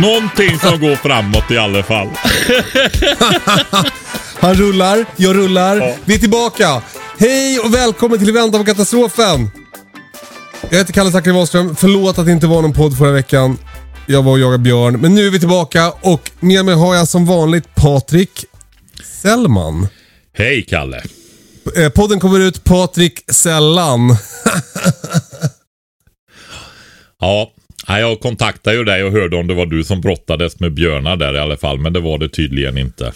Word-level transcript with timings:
Någonting 0.00 0.58
som 0.58 0.80
går 0.80 0.96
framåt 0.96 1.50
i 1.50 1.58
alla 1.58 1.82
fall. 1.82 2.08
Han 4.40 4.54
rullar, 4.54 5.04
jag 5.16 5.36
rullar. 5.36 5.76
Ja. 5.76 5.94
Vi 6.04 6.14
är 6.14 6.18
tillbaka. 6.18 6.82
Hej 7.18 7.58
och 7.58 7.74
välkommen 7.74 8.18
till 8.18 8.32
Vänta 8.32 8.58
på 8.58 8.64
katastrofen. 8.64 9.50
Jag 10.70 10.78
heter 10.78 10.92
Kalle 10.92 11.12
Zackari 11.12 11.34
Wahlström. 11.34 11.76
Förlåt 11.76 12.18
att 12.18 12.26
det 12.26 12.32
inte 12.32 12.46
var 12.46 12.62
någon 12.62 12.72
podd 12.72 12.98
förra 12.98 13.12
veckan. 13.12 13.58
Jag 14.06 14.22
var 14.22 14.32
och 14.32 14.38
jagade 14.38 14.58
björn. 14.58 15.00
Men 15.00 15.14
nu 15.14 15.26
är 15.26 15.30
vi 15.30 15.38
tillbaka 15.38 15.92
och 16.00 16.30
med 16.40 16.64
mig 16.64 16.74
har 16.74 16.94
jag 16.94 17.08
som 17.08 17.26
vanligt 17.26 17.74
Patrik 17.74 18.44
Sellman. 19.22 19.88
Hej 20.34 20.66
Kalle. 20.68 21.02
Eh, 21.76 21.88
Podden 21.88 22.20
kommer 22.20 22.40
ut 22.40 22.64
Patrik 22.64 23.24
Sällan. 23.32 24.16
Ja, 27.20 27.52
nej, 27.88 28.00
jag 28.00 28.20
kontaktade 28.20 28.76
ju 28.76 28.84
dig 28.84 29.04
och 29.04 29.12
hörde 29.12 29.36
om 29.36 29.46
det 29.46 29.54
var 29.54 29.66
du 29.66 29.84
som 29.84 30.00
brottades 30.00 30.60
med 30.60 30.72
björnar 30.74 31.16
där 31.16 31.34
i 31.34 31.38
alla 31.38 31.56
fall. 31.56 31.78
Men 31.78 31.92
det 31.92 32.00
var 32.00 32.18
det 32.18 32.28
tydligen 32.28 32.78
inte. 32.78 33.12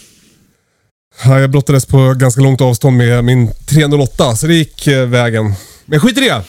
Ja, 1.25 1.39
Jag 1.39 1.51
brottades 1.51 1.85
på 1.85 2.13
ganska 2.13 2.41
långt 2.41 2.61
avstånd 2.61 2.97
med 2.97 3.23
min 3.23 3.51
308 3.69 4.35
så 4.35 4.47
det 4.47 4.53
gick 4.53 4.87
eh, 4.87 5.07
vägen. 5.07 5.53
Men 5.85 5.99
skit 5.99 6.17
i 6.17 6.21
det. 6.21 6.43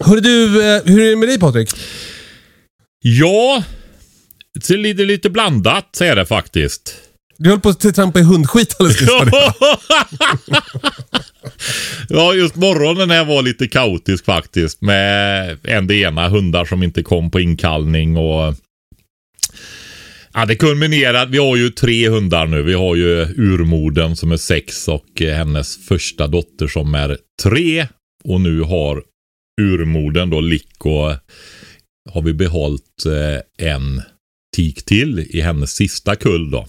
Hörru 0.00 0.20
du, 0.20 0.44
eh, 0.44 0.82
hur 0.84 1.02
är 1.02 1.10
det 1.10 1.16
med 1.16 1.28
dig 1.28 1.38
Patrik? 1.38 1.70
Ja, 3.02 3.62
det 4.54 4.70
är 4.70 4.78
lite, 4.78 5.02
lite 5.02 5.30
blandat 5.30 5.88
så 5.92 6.04
är 6.04 6.16
det 6.16 6.26
faktiskt. 6.26 6.94
Du 7.38 7.50
höll 7.50 7.60
på 7.60 7.68
att 7.68 7.94
trampa 7.94 8.18
i 8.18 8.22
hundskit 8.22 8.76
alldeles 8.78 9.00
nyss. 9.00 9.10
ja, 12.08 12.34
just 12.34 12.56
morgonen 12.56 13.10
här 13.10 13.24
var 13.24 13.42
lite 13.42 13.68
kaotisk 13.68 14.24
faktiskt. 14.24 14.82
Med 14.82 15.58
en 15.62 15.86
det 15.86 15.94
ena, 15.94 16.28
hundar 16.28 16.64
som 16.64 16.82
inte 16.82 17.02
kom 17.02 17.30
på 17.30 17.40
inkallning 17.40 18.16
och... 18.16 18.54
Ja, 20.32 20.46
det 20.46 20.56
kulminerade. 20.56 21.32
Vi 21.32 21.38
har 21.38 21.56
ju 21.56 21.70
tre 21.70 22.08
hundar 22.08 22.46
nu. 22.46 22.62
Vi 22.62 22.74
har 22.74 22.96
ju 22.96 23.20
urmodern 23.36 24.16
som 24.16 24.32
är 24.32 24.36
sex 24.36 24.88
och 24.88 25.20
hennes 25.20 25.86
första 25.86 26.26
dotter 26.26 26.66
som 26.66 26.94
är 26.94 27.18
tre. 27.42 27.86
Och 28.24 28.40
nu 28.40 28.60
har 28.60 29.02
urmodern 29.60 30.30
då, 30.30 30.40
Licko 30.40 31.14
har 32.10 32.22
vi 32.22 32.34
behållit 32.34 33.06
eh, 33.06 33.68
en 33.68 34.02
tik 34.56 34.84
till 34.84 35.18
i 35.18 35.40
hennes 35.40 35.70
sista 35.70 36.16
kull 36.16 36.50
då. 36.50 36.66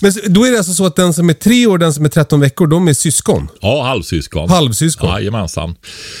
Men 0.00 0.12
då 0.26 0.44
är 0.44 0.50
det 0.50 0.58
alltså 0.58 0.72
så 0.72 0.86
att 0.86 0.96
den 0.96 1.14
som 1.14 1.28
är 1.28 1.34
tre 1.34 1.66
år 1.66 1.72
och 1.72 1.78
den 1.78 1.92
som 1.92 2.04
är 2.04 2.08
13 2.08 2.40
veckor, 2.40 2.66
de 2.66 2.88
är 2.88 2.92
syskon? 2.92 3.48
Ja, 3.60 3.82
halvsyskon. 3.82 4.50
Halvsyskon? 4.50 5.08
Jajamensan. 5.10 5.74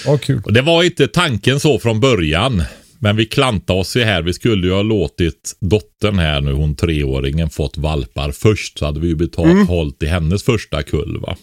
Ja, 0.06 0.18
kul. 0.18 0.42
Och 0.44 0.52
det 0.52 0.62
var 0.62 0.82
inte 0.82 1.08
tanken 1.08 1.60
så 1.60 1.78
från 1.78 2.00
början. 2.00 2.62
Men 3.02 3.16
vi 3.16 3.26
klantade 3.26 3.80
oss 3.80 3.96
ju 3.96 4.04
här. 4.04 4.22
Vi 4.22 4.32
skulle 4.32 4.66
ju 4.66 4.72
ha 4.72 4.82
låtit 4.82 5.56
dottern 5.60 6.18
här 6.18 6.40
nu, 6.40 6.52
hon 6.52 6.76
treåringen, 6.76 7.50
fått 7.50 7.78
valpar 7.78 8.32
först. 8.32 8.78
Så 8.78 8.84
hade 8.84 9.00
vi 9.00 9.08
ju 9.08 9.16
betalt, 9.16 9.68
hållit 9.68 10.02
i 10.02 10.06
hennes 10.06 10.42
första 10.42 10.82
kull 10.82 11.20
va. 11.20 11.36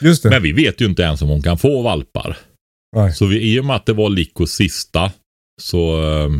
Just 0.00 0.22
det. 0.22 0.30
Men 0.30 0.42
vi 0.42 0.52
vet 0.52 0.80
ju 0.80 0.86
inte 0.86 1.02
ens 1.02 1.22
om 1.22 1.28
hon 1.28 1.42
kan 1.42 1.58
få 1.58 1.82
valpar. 1.82 2.36
Nej. 2.96 3.14
Så 3.14 3.26
vi, 3.26 3.54
i 3.54 3.60
och 3.60 3.64
med 3.64 3.76
att 3.76 3.86
det 3.86 3.92
var 3.92 4.10
Likos 4.10 4.50
sista 4.50 5.12
så 5.62 6.02
eh, 6.02 6.30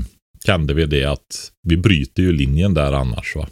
kände 0.47 0.75
vi 0.75 0.87
det 0.87 1.05
att 1.05 1.53
vi 1.63 1.77
bryter 1.77 2.23
ju 2.23 2.33
linjen 2.33 2.75
där 2.75 2.93
annars 2.93 3.37
va. 3.37 3.49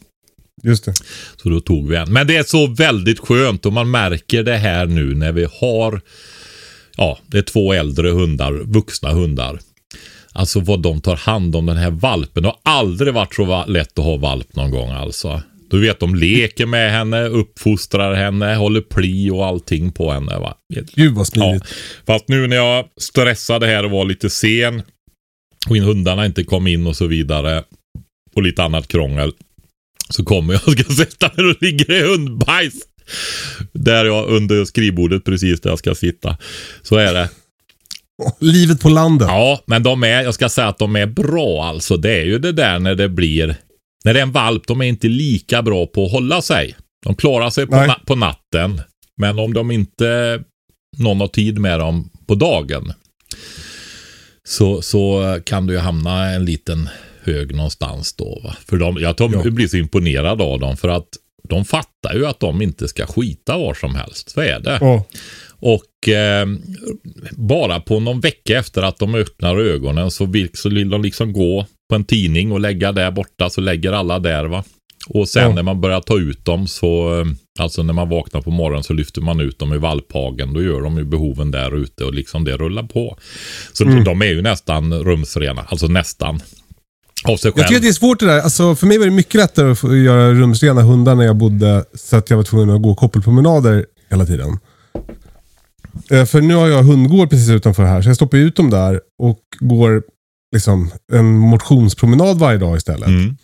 Just 0.64 0.84
det. 0.84 0.94
Så 1.42 1.48
då 1.48 1.60
tog 1.60 1.88
vi 1.88 1.96
en. 1.96 2.12
Men 2.12 2.26
det 2.26 2.36
är 2.36 2.42
så 2.42 2.66
väldigt 2.66 3.18
skönt 3.18 3.66
och 3.66 3.72
man 3.72 3.90
märker 3.90 4.42
det 4.42 4.56
här 4.56 4.86
nu 4.86 5.14
när 5.14 5.32
vi 5.32 5.46
har, 5.60 6.00
ja, 6.96 7.18
det 7.26 7.38
är 7.38 7.42
två 7.42 7.72
äldre 7.72 8.10
hundar, 8.10 8.52
vuxna 8.52 9.10
hundar. 9.10 9.58
Alltså 10.32 10.60
vad 10.60 10.82
de 10.82 11.00
tar 11.00 11.16
hand 11.16 11.56
om 11.56 11.66
den 11.66 11.76
här 11.76 11.90
valpen. 11.90 12.42
Det 12.42 12.48
har 12.48 12.58
aldrig 12.62 13.14
varit 13.14 13.34
så 13.34 13.64
lätt 13.66 13.98
att 13.98 14.04
ha 14.04 14.16
valp 14.16 14.56
någon 14.56 14.70
gång 14.70 14.90
alltså. 14.90 15.42
Du 15.70 15.80
vet, 15.80 16.00
de 16.00 16.14
leker 16.14 16.66
med 16.66 16.92
henne, 16.92 17.24
uppfostrar 17.24 18.14
henne, 18.14 18.54
håller 18.54 18.80
pli 18.80 19.30
och 19.30 19.46
allting 19.46 19.92
på 19.92 20.12
henne. 20.12 20.38
Va? 20.38 20.54
Gud 20.94 21.14
vad 21.14 21.20
Ja, 21.20 21.24
smidigt. 21.24 21.64
fast 22.06 22.28
nu 22.28 22.46
när 22.46 22.56
jag 22.56 22.84
stressade 23.00 23.66
här 23.66 23.84
och 23.84 23.90
var 23.90 24.04
lite 24.04 24.30
sen 24.30 24.82
och 25.68 25.76
hundarna 25.76 26.26
inte 26.26 26.44
kom 26.44 26.66
in 26.66 26.86
och 26.86 26.96
så 26.96 27.06
vidare 27.06 27.62
och 28.34 28.42
lite 28.42 28.62
annat 28.62 28.88
krångel. 28.88 29.32
Så 30.10 30.24
kommer 30.24 30.52
jag 30.54 30.62
och 30.66 30.72
ska 30.78 30.92
sätta 30.94 31.30
mig 31.36 31.46
och 31.50 31.62
ligger 31.62 31.92
i 31.92 32.02
hundbajs. 32.08 32.74
Där 33.72 34.04
jag 34.04 34.28
under 34.28 34.64
skrivbordet 34.64 35.24
precis 35.24 35.60
där 35.60 35.70
jag 35.70 35.78
ska 35.78 35.94
sitta. 35.94 36.36
Så 36.82 36.96
är 36.96 37.14
det. 37.14 37.28
Livet 38.40 38.80
på 38.80 38.88
landet. 38.88 39.28
Ja, 39.28 39.62
men 39.66 39.82
de 39.82 40.04
är, 40.04 40.22
jag 40.22 40.34
ska 40.34 40.48
säga 40.48 40.68
att 40.68 40.78
de 40.78 40.96
är 40.96 41.06
bra 41.06 41.64
alltså. 41.64 41.96
Det 41.96 42.12
är 42.20 42.24
ju 42.24 42.38
det 42.38 42.52
där 42.52 42.78
när 42.78 42.94
det 42.94 43.08
blir, 43.08 43.56
när 44.04 44.14
det 44.14 44.20
är 44.20 44.22
en 44.22 44.32
valp, 44.32 44.66
de 44.66 44.80
är 44.80 44.84
inte 44.84 45.08
lika 45.08 45.62
bra 45.62 45.86
på 45.86 46.04
att 46.06 46.12
hålla 46.12 46.42
sig. 46.42 46.76
De 47.04 47.16
klarar 47.16 47.50
sig 47.50 47.66
på, 47.66 47.74
na- 47.74 48.04
på 48.06 48.14
natten. 48.16 48.80
Men 49.16 49.38
om 49.38 49.54
de 49.54 49.70
inte, 49.70 50.40
någon 50.98 51.20
har 51.20 51.28
tid 51.28 51.58
med 51.58 51.80
dem 51.80 52.10
på 52.26 52.34
dagen. 52.34 52.92
Så, 54.48 54.82
så 54.82 55.38
kan 55.44 55.66
du 55.66 55.72
ju 55.72 55.78
hamna 55.78 56.30
en 56.30 56.44
liten 56.44 56.88
hög 57.22 57.54
någonstans 57.54 58.12
då. 58.12 58.40
Va? 58.44 58.56
För 58.68 58.76
de, 58.76 58.96
jag 58.96 59.16
Ja. 59.18 59.30
ja. 59.44 59.50
blir 59.50 59.68
så 59.68 59.76
imponerad 59.76 60.42
av 60.42 60.60
dem 60.60 60.76
för 60.76 60.88
att 60.88 61.08
de 61.48 61.64
fattar 61.64 62.14
ju 62.14 62.26
att 62.26 62.40
de 62.40 62.62
inte 62.62 62.88
ska 62.88 63.06
skita 63.06 63.58
var 63.58 63.74
som 63.74 63.94
helst. 63.94 64.30
Så 64.30 64.40
är 64.40 64.60
det. 64.60 64.78
Ja. 64.80 65.04
Och 65.50 66.08
eh, 66.08 66.46
bara 67.30 67.80
på 67.80 68.00
någon 68.00 68.20
vecka 68.20 68.58
efter 68.58 68.82
att 68.82 68.98
de 68.98 69.14
öppnar 69.14 69.56
ögonen 69.56 70.10
så 70.10 70.26
vill, 70.26 70.48
så 70.54 70.68
vill 70.68 70.90
de 70.90 71.02
liksom 71.02 71.32
gå 71.32 71.66
på 71.88 71.94
en 71.94 72.04
tidning 72.04 72.52
och 72.52 72.60
lägga 72.60 72.92
där 72.92 73.10
borta 73.10 73.50
så 73.50 73.60
lägger 73.60 73.92
alla 73.92 74.18
där 74.18 74.44
va. 74.44 74.64
Och 75.08 75.28
sen 75.28 75.42
Ja. 75.42 75.54
när 75.54 75.62
man 75.62 75.80
börjar 75.80 76.00
ta 76.00 76.18
ut 76.18 76.44
dem 76.44 76.66
så, 76.66 77.20
eh, 77.20 77.26
alltså 77.58 77.82
när 77.82 77.92
man 77.94 78.08
vaknar 78.08 78.40
på 78.40 78.50
morgonen 78.50 78.84
så 78.84 78.92
lyfter 78.92 79.20
man 79.20 79.40
ut 79.40 79.58
dem 79.58 79.74
i 79.74 79.78
valphagen. 79.78 80.52
Då 80.54 80.62
gör 80.62 80.80
de 80.82 80.96
ju 80.98 81.04
behoven 81.04 81.50
där 81.50 81.76
ute 81.76 82.04
och 82.04 82.14
liksom 82.14 82.44
det 82.44 82.56
rullar 82.56 82.82
på. 82.82 83.18
Så 83.72 83.84
Mm. 83.84 84.04
de 84.04 84.22
är 84.22 84.26
ju 84.26 84.42
nästan 84.42 84.94
rumsrena, 84.94 85.62
alltså 85.68 85.86
nästan. 85.86 86.40
Av 87.24 87.36
sig 87.36 87.48
Jag 87.48 87.54
själv. 87.54 87.64
tycker 87.66 87.76
att 87.76 87.82
det 87.82 87.88
är 87.88 87.92
svårt 87.92 88.20
det 88.20 88.26
där. 88.26 88.40
Alltså, 88.40 88.74
för 88.74 88.86
mig 88.86 88.98
var 88.98 89.04
det 89.04 89.10
mycket 89.12 89.34
lättare 89.34 89.70
att 89.70 89.82
göra 90.04 90.30
rumsrena 90.32 90.82
hundar 90.82 91.14
när 91.14 91.24
jag 91.24 91.36
bodde 91.36 91.84
så 91.94 92.16
att 92.16 92.30
jag 92.30 92.36
var 92.36 92.44
tvungen 92.44 92.70
att 92.76 92.82
gå 92.82 92.94
koppelpromenader 92.94 93.86
hela 94.10 94.26
tiden. 94.26 94.58
Eh, 96.10 96.24
För 96.24 96.40
nu 96.40 96.54
har 96.54 96.68
jag 96.68 96.82
hundgård 96.82 97.30
precis 97.30 97.48
utanför 97.50 97.84
här, 97.84 98.02
så 98.02 98.08
jag 98.08 98.16
stoppar 98.16 98.38
ut 98.38 98.56
dem 98.56 98.70
där 98.70 99.00
och 99.18 99.38
går 99.60 100.02
liksom 100.54 100.90
en 101.12 101.34
motionspromenad 101.38 102.38
varje 102.38 102.58
dag 102.58 102.76
istället. 102.76 103.08
Mm. 103.08 103.36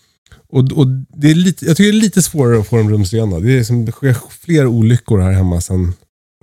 Och, 0.53 0.73
och 0.73 0.87
det 1.17 1.31
är 1.31 1.35
lite, 1.35 1.67
jag 1.67 1.77
tycker 1.77 1.93
det 1.93 1.99
är 1.99 2.03
lite 2.03 2.23
svårare 2.23 2.61
att 2.61 2.67
få 2.69 2.77
dem 2.77 2.91
rumsrena. 2.91 3.41
Det, 3.41 3.59
är 3.59 3.65
som, 3.65 3.85
det 3.85 3.93
sker 3.93 4.17
fler 4.45 4.67
olyckor 4.67 5.21
här 5.21 5.33
hemma 5.33 5.61
sen, 5.61 5.93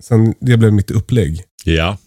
sen 0.03 0.33
det 0.41 0.57
blev 0.57 0.73
mitt 0.73 0.91
upplägg. 0.91 1.43
Ja. 1.63 1.97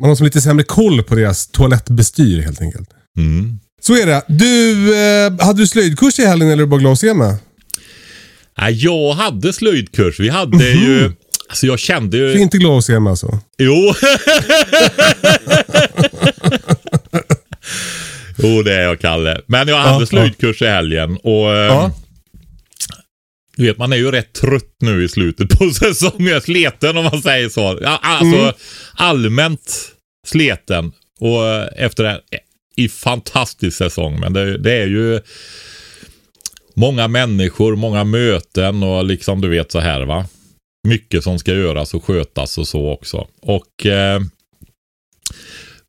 Man 0.00 0.08
har 0.08 0.16
som 0.16 0.24
lite 0.24 0.40
sämre 0.40 0.64
koll 0.64 1.02
på 1.02 1.14
deras 1.14 1.46
toalettbestyr 1.46 2.40
helt 2.40 2.60
enkelt. 2.60 2.88
Mm. 3.18 3.58
Så 3.80 3.96
är 3.96 4.06
det. 4.06 4.22
Du, 4.28 4.72
eh, 4.96 5.46
hade 5.46 5.62
du 5.62 5.66
slöjdkurs 5.66 6.18
i 6.18 6.24
helgen 6.26 6.48
eller 6.50 6.66
bara 6.66 6.80
glad 6.80 6.92
att 6.92 6.98
se 6.98 7.14
mig? 7.14 7.36
Jag 8.72 9.12
hade 9.14 9.52
slöjdkurs. 9.52 10.20
Vi 10.20 10.28
hade 10.28 10.68
ju... 10.70 11.12
Alltså 11.48 11.66
jag 11.66 11.78
kände 11.78 12.16
Du 12.18 12.30
är 12.30 12.34
ju... 12.36 12.42
inte 12.42 12.58
glad 12.58 12.78
att 12.78 12.84
se 12.84 13.00
mig 13.00 13.10
alltså? 13.10 13.38
Jo. 13.58 13.72
Jo, 18.36 18.62
det 18.62 18.74
är 18.74 18.82
jag, 18.82 19.00
Kalle. 19.00 19.40
Men 19.46 19.68
jag 19.68 19.76
hade 19.76 20.02
Ja, 20.02 20.06
slöjdkurs 20.06 20.62
i 20.62 20.66
helgen 20.66 21.16
och 21.22 21.54
eh, 21.54 21.66
Ja. 21.66 21.90
du 23.56 23.66
vet, 23.66 23.78
man 23.78 23.92
är 23.92 23.96
ju 23.96 24.10
rätt 24.10 24.32
trött 24.32 24.76
nu 24.80 25.04
i 25.04 25.08
slutet 25.08 25.48
på 25.58 25.70
säsongen. 25.74 26.40
Sleten 26.40 26.96
om 26.96 27.04
man 27.04 27.22
säger 27.22 27.48
så. 27.48 27.68
Alltså 27.86 28.38
Mm. 28.38 28.52
allmänt 28.94 29.92
sleten. 30.26 30.92
Och 31.20 31.46
eh, 31.46 31.68
efter 31.76 32.02
det 32.04 32.08
här, 32.10 32.20
i 32.76 32.88
fantastisk 32.88 33.76
säsong. 33.76 34.20
Men 34.20 34.32
det, 34.32 34.58
det 34.58 34.72
är 34.72 34.86
ju 34.86 35.20
många 36.74 37.08
människor, 37.08 37.76
många 37.76 38.04
möten 38.04 38.82
och 38.82 39.04
liksom 39.04 39.40
du 39.40 39.48
vet 39.48 39.72
så 39.72 39.78
här 39.80 40.00
va. 40.04 40.26
Mycket 40.88 41.24
som 41.24 41.38
ska 41.38 41.54
göras 41.54 41.94
och 41.94 42.04
skötas 42.04 42.58
och 42.58 42.68
så 42.68 42.90
också. 42.92 43.26
Och 43.42 43.86
eh, 43.86 44.20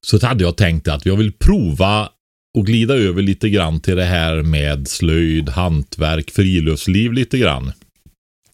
så 0.01 0.25
hade 0.25 0.43
jag 0.43 0.57
tänkt 0.57 0.87
att 0.87 1.05
jag 1.05 1.15
vill 1.15 1.31
prova 1.33 2.09
och 2.57 2.65
glida 2.65 2.93
över 2.93 3.21
lite 3.21 3.49
grann 3.49 3.79
till 3.79 3.95
det 3.95 4.05
här 4.05 4.41
med 4.41 4.87
slöjd, 4.87 5.49
hantverk, 5.49 6.31
friluftsliv 6.31 7.13
lite 7.13 7.37
grann. 7.37 7.71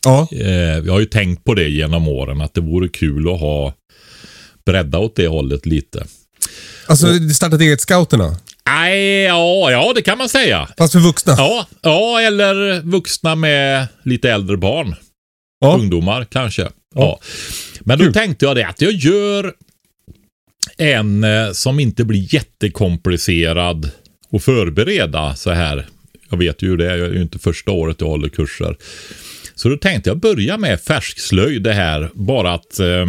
Ja. 0.05 0.27
Eh, 0.31 0.77
jag 0.77 0.93
har 0.93 0.99
ju 0.99 1.05
tänkt 1.05 1.43
på 1.43 1.53
det 1.53 1.69
genom 1.69 2.07
åren 2.07 2.41
att 2.41 2.53
det 2.53 2.61
vore 2.61 2.89
kul 2.89 3.33
att 3.33 3.39
ha 3.39 3.73
bredda 4.65 4.99
åt 4.99 5.15
det 5.15 5.27
hållet 5.27 5.65
lite. 5.65 6.05
Alltså, 6.87 7.07
startat 7.35 7.61
eget 7.61 7.81
scouterna. 7.81 8.37
Nej, 8.65 9.23
ja, 9.23 9.71
ja, 9.71 9.91
det 9.95 10.01
kan 10.01 10.17
man 10.17 10.29
säga. 10.29 10.67
Fast 10.77 10.93
för 10.93 10.99
vuxna. 10.99 11.35
Ja, 11.37 11.67
ja, 11.81 12.21
eller 12.21 12.81
vuxna 12.81 13.35
med 13.35 13.87
lite 14.03 14.31
äldre 14.31 14.57
barn. 14.57 14.95
Ja. 15.59 15.75
Ungdomar 15.75 16.25
kanske. 16.25 16.69
Ja. 16.95 17.19
Men 17.79 17.99
då 17.99 18.11
tänkte 18.11 18.45
jag 18.45 18.55
det 18.55 18.67
att 18.67 18.81
jag 18.81 18.91
gör 18.91 19.53
en 20.77 21.23
eh, 21.23 21.51
som 21.51 21.79
inte 21.79 22.03
blir 22.05 22.33
jättekomplicerad 22.33 23.91
att 24.31 24.43
förbereda 24.43 25.35
så 25.35 25.51
här. 25.51 25.87
Jag 26.29 26.37
vet 26.37 26.61
ju 26.61 26.77
det, 26.77 26.97
jag 26.97 27.07
är 27.07 27.13
ju 27.13 27.21
inte 27.21 27.39
första 27.39 27.71
året 27.71 28.01
jag 28.01 28.07
håller 28.07 28.29
kurser. 28.29 28.77
Så 29.55 29.69
då 29.69 29.77
tänkte 29.77 30.09
jag 30.09 30.19
börja 30.19 30.57
med 30.57 30.81
färskslöjd 30.81 31.63
det 31.63 31.73
här. 31.73 32.09
Bara 32.13 32.53
att 32.53 32.79
eh, 32.79 33.05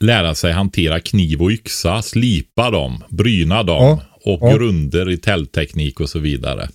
lära 0.00 0.34
sig 0.34 0.52
hantera 0.52 1.00
kniv 1.00 1.42
och 1.42 1.50
yxa, 1.50 2.02
slipa 2.02 2.70
dem, 2.70 3.04
bryna 3.08 3.62
dem 3.62 4.00
och 4.24 4.38
ja. 4.42 4.56
grunder 4.56 5.10
i 5.10 5.16
tältteknik 5.16 6.00
och 6.00 6.10
så 6.10 6.18
vidare. 6.18 6.68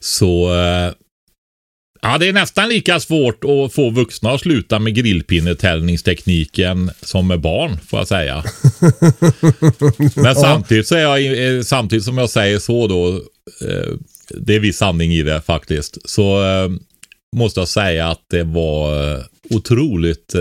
Så 0.00 0.54
eh, 0.54 0.92
Ja, 2.02 2.18
det 2.18 2.28
är 2.28 2.32
nästan 2.32 2.68
lika 2.68 3.00
svårt 3.00 3.44
att 3.44 3.72
få 3.72 3.90
vuxna 3.90 4.30
att 4.30 4.40
sluta 4.40 4.78
med 4.78 4.94
grillpinnetäljningstekniken 4.94 6.90
som 7.02 7.26
med 7.26 7.40
barn, 7.40 7.78
får 7.88 7.98
jag 7.98 8.08
säga. 8.08 8.44
Men 10.16 10.34
samtidigt, 10.34 10.86
så 10.86 10.94
är 10.94 11.00
jag, 11.00 11.56
eh, 11.56 11.62
samtidigt 11.62 12.04
som 12.04 12.18
jag 12.18 12.30
säger 12.30 12.58
så 12.58 12.86
då, 12.86 13.08
eh, 13.68 13.94
det 14.36 14.54
är 14.54 14.60
viss 14.60 14.76
sanning 14.76 15.12
i 15.12 15.22
det 15.22 15.42
faktiskt, 15.42 16.10
så 16.10 16.44
eh, 16.44 16.70
måste 17.36 17.60
jag 17.60 17.68
säga 17.68 18.08
att 18.08 18.24
det 18.30 18.42
var 18.42 19.18
otroligt 19.50 20.34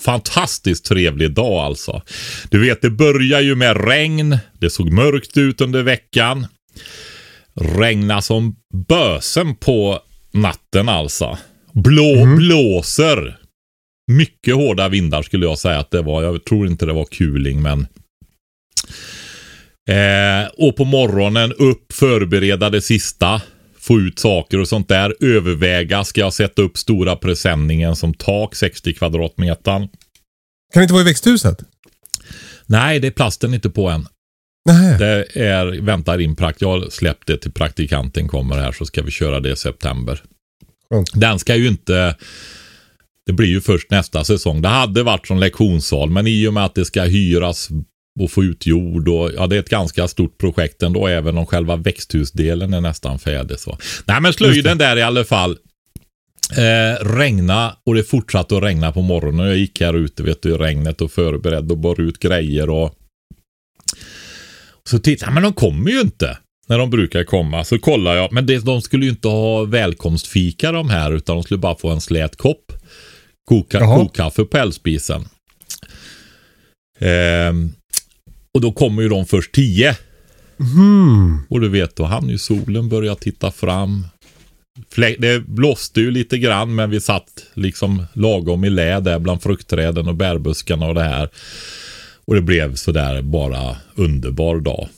fantastiskt 0.00 0.84
trevlig 0.84 1.34
dag 1.34 1.58
alltså. 1.58 2.02
Du 2.50 2.60
vet, 2.60 2.82
det 2.82 2.90
börjar 2.90 3.40
ju 3.40 3.54
med 3.54 3.88
regn, 3.88 4.38
det 4.52 4.70
såg 4.70 4.92
mörkt 4.92 5.36
ut 5.36 5.60
under 5.60 5.82
veckan. 5.82 6.46
Regna 7.54 8.22
som 8.22 8.56
bösen 8.88 9.56
på 9.56 10.00
natten 10.36 10.88
alltså. 10.88 11.38
Blå, 11.72 12.36
Blåser. 12.36 13.38
Mycket 14.12 14.54
hårda 14.54 14.88
vindar 14.88 15.22
skulle 15.22 15.46
jag 15.46 15.58
säga 15.58 15.78
att 15.78 15.90
det 15.90 16.02
var. 16.02 16.22
Jag 16.22 16.44
tror 16.44 16.66
inte 16.66 16.86
det 16.86 16.92
var 16.92 17.04
kuling 17.04 17.62
men. 17.62 17.86
Eh, 19.88 20.48
och 20.58 20.76
på 20.76 20.84
morgonen 20.84 21.52
upp, 21.52 21.92
förbereda 21.92 22.70
det 22.70 22.82
sista. 22.82 23.42
Få 23.78 24.00
ut 24.00 24.18
saker 24.18 24.60
och 24.60 24.68
sånt 24.68 24.88
där. 24.88 25.14
Överväga, 25.20 26.04
ska 26.04 26.20
jag 26.20 26.32
sätta 26.32 26.62
upp 26.62 26.78
stora 26.78 27.16
presenningen 27.16 27.96
som 27.96 28.14
tak, 28.14 28.54
60 28.54 28.94
kvadratmeter? 28.94 29.78
Kan 29.78 29.88
det 30.74 30.82
inte 30.82 30.94
vara 30.94 31.02
i 31.02 31.06
växthuset? 31.06 31.58
Nej, 32.66 33.00
det 33.00 33.06
är 33.06 33.10
plasten 33.10 33.54
inte 33.54 33.70
på 33.70 33.88
än. 33.88 34.06
Nej. 34.66 34.98
Det 34.98 35.40
är, 35.40 35.80
väntar 35.80 36.20
in 36.20 36.36
prakt. 36.36 36.60
Jag 36.60 36.68
har 36.68 36.90
släppt 36.90 37.26
det 37.26 37.36
till 37.36 37.52
praktikanten 37.52 38.28
kommer 38.28 38.56
här 38.56 38.72
så 38.72 38.86
ska 38.86 39.02
vi 39.02 39.10
köra 39.10 39.40
det 39.40 39.50
i 39.50 39.56
september. 39.56 40.22
Skönt. 40.90 41.10
Den 41.14 41.38
ska 41.38 41.56
ju 41.56 41.68
inte, 41.68 42.16
det 43.26 43.32
blir 43.32 43.48
ju 43.48 43.60
först 43.60 43.90
nästa 43.90 44.24
säsong. 44.24 44.62
Det 44.62 44.68
hade 44.68 45.02
varit 45.02 45.26
som 45.26 45.38
lektionssal 45.38 46.10
men 46.10 46.26
i 46.26 46.46
och 46.46 46.54
med 46.54 46.64
att 46.64 46.74
det 46.74 46.84
ska 46.84 47.02
hyras 47.02 47.68
och 48.20 48.30
få 48.30 48.44
ut 48.44 48.66
jord 48.66 49.08
och 49.08 49.30
ja 49.36 49.46
det 49.46 49.56
är 49.56 49.60
ett 49.60 49.68
ganska 49.68 50.08
stort 50.08 50.38
projekt 50.38 50.82
ändå 50.82 51.06
även 51.06 51.38
om 51.38 51.46
själva 51.46 51.76
växthusdelen 51.76 52.74
är 52.74 52.80
nästan 52.80 53.18
färdig 53.18 53.58
så. 53.58 53.78
Nej 54.04 54.20
men 54.20 54.32
slöjden 54.32 54.78
där 54.78 54.96
i 54.96 55.02
alla 55.02 55.24
fall. 55.24 55.58
Eh, 56.56 57.04
regna 57.04 57.76
och 57.84 57.94
det 57.94 58.02
fortsatte 58.02 58.56
att 58.56 58.62
regna 58.62 58.92
på 58.92 59.02
morgonen. 59.02 59.46
Jag 59.46 59.56
gick 59.56 59.80
här 59.80 59.94
ute 59.94 60.22
vet 60.22 60.42
du, 60.42 60.50
i 60.50 60.58
regnet 60.58 61.00
och 61.00 61.12
förberedde 61.12 61.72
och 61.72 61.78
bar 61.78 62.00
ut 62.00 62.18
grejer 62.18 62.70
och 62.70 62.94
så 64.88 64.98
tittade 64.98 65.30
jag, 65.30 65.34
men 65.34 65.42
de 65.42 65.52
kommer 65.52 65.90
ju 65.90 66.00
inte 66.00 66.38
när 66.68 66.78
de 66.78 66.90
brukar 66.90 67.24
komma. 67.24 67.64
Så 67.64 67.78
kollar 67.78 68.16
jag, 68.16 68.32
men 68.32 68.46
det, 68.46 68.64
de 68.64 68.82
skulle 68.82 69.04
ju 69.04 69.10
inte 69.10 69.28
ha 69.28 69.64
välkomstfika 69.64 70.72
de 70.72 70.90
här 70.90 71.12
utan 71.12 71.36
de 71.36 71.42
skulle 71.42 71.58
bara 71.58 71.76
få 71.76 71.90
en 71.90 72.00
slät 72.00 72.36
kopp 72.36 72.72
koka, 73.46 73.78
Jaha. 73.78 73.96
kokkaffe 73.96 74.44
på 74.44 74.56
eldspisen. 74.56 75.24
Ehm, 76.98 77.72
och 78.54 78.60
då 78.60 78.72
kommer 78.72 79.02
ju 79.02 79.08
de 79.08 79.26
först 79.26 79.52
tio. 79.52 79.96
Hmm. 80.58 81.38
Och 81.48 81.60
du 81.60 81.68
vet, 81.68 81.96
då 81.96 82.04
hann 82.04 82.28
ju 82.28 82.38
solen 82.38 82.88
börja 82.88 83.14
titta 83.14 83.50
fram. 83.50 84.06
Det 85.18 85.46
blåste 85.46 86.00
ju 86.00 86.10
lite 86.10 86.38
grann 86.38 86.74
men 86.74 86.90
vi 86.90 87.00
satt 87.00 87.46
liksom 87.54 88.06
lagom 88.12 88.64
i 88.64 88.70
lä 88.70 89.00
där 89.00 89.18
bland 89.18 89.42
fruktträden 89.42 90.08
och 90.08 90.14
bärbuskarna 90.14 90.86
och 90.86 90.94
det 90.94 91.02
här. 91.02 91.28
Och 92.26 92.34
det 92.34 92.40
blev 92.40 92.74
sådär 92.74 93.22
bara 93.22 93.76
underbar 93.94 94.60
dag. 94.60 94.88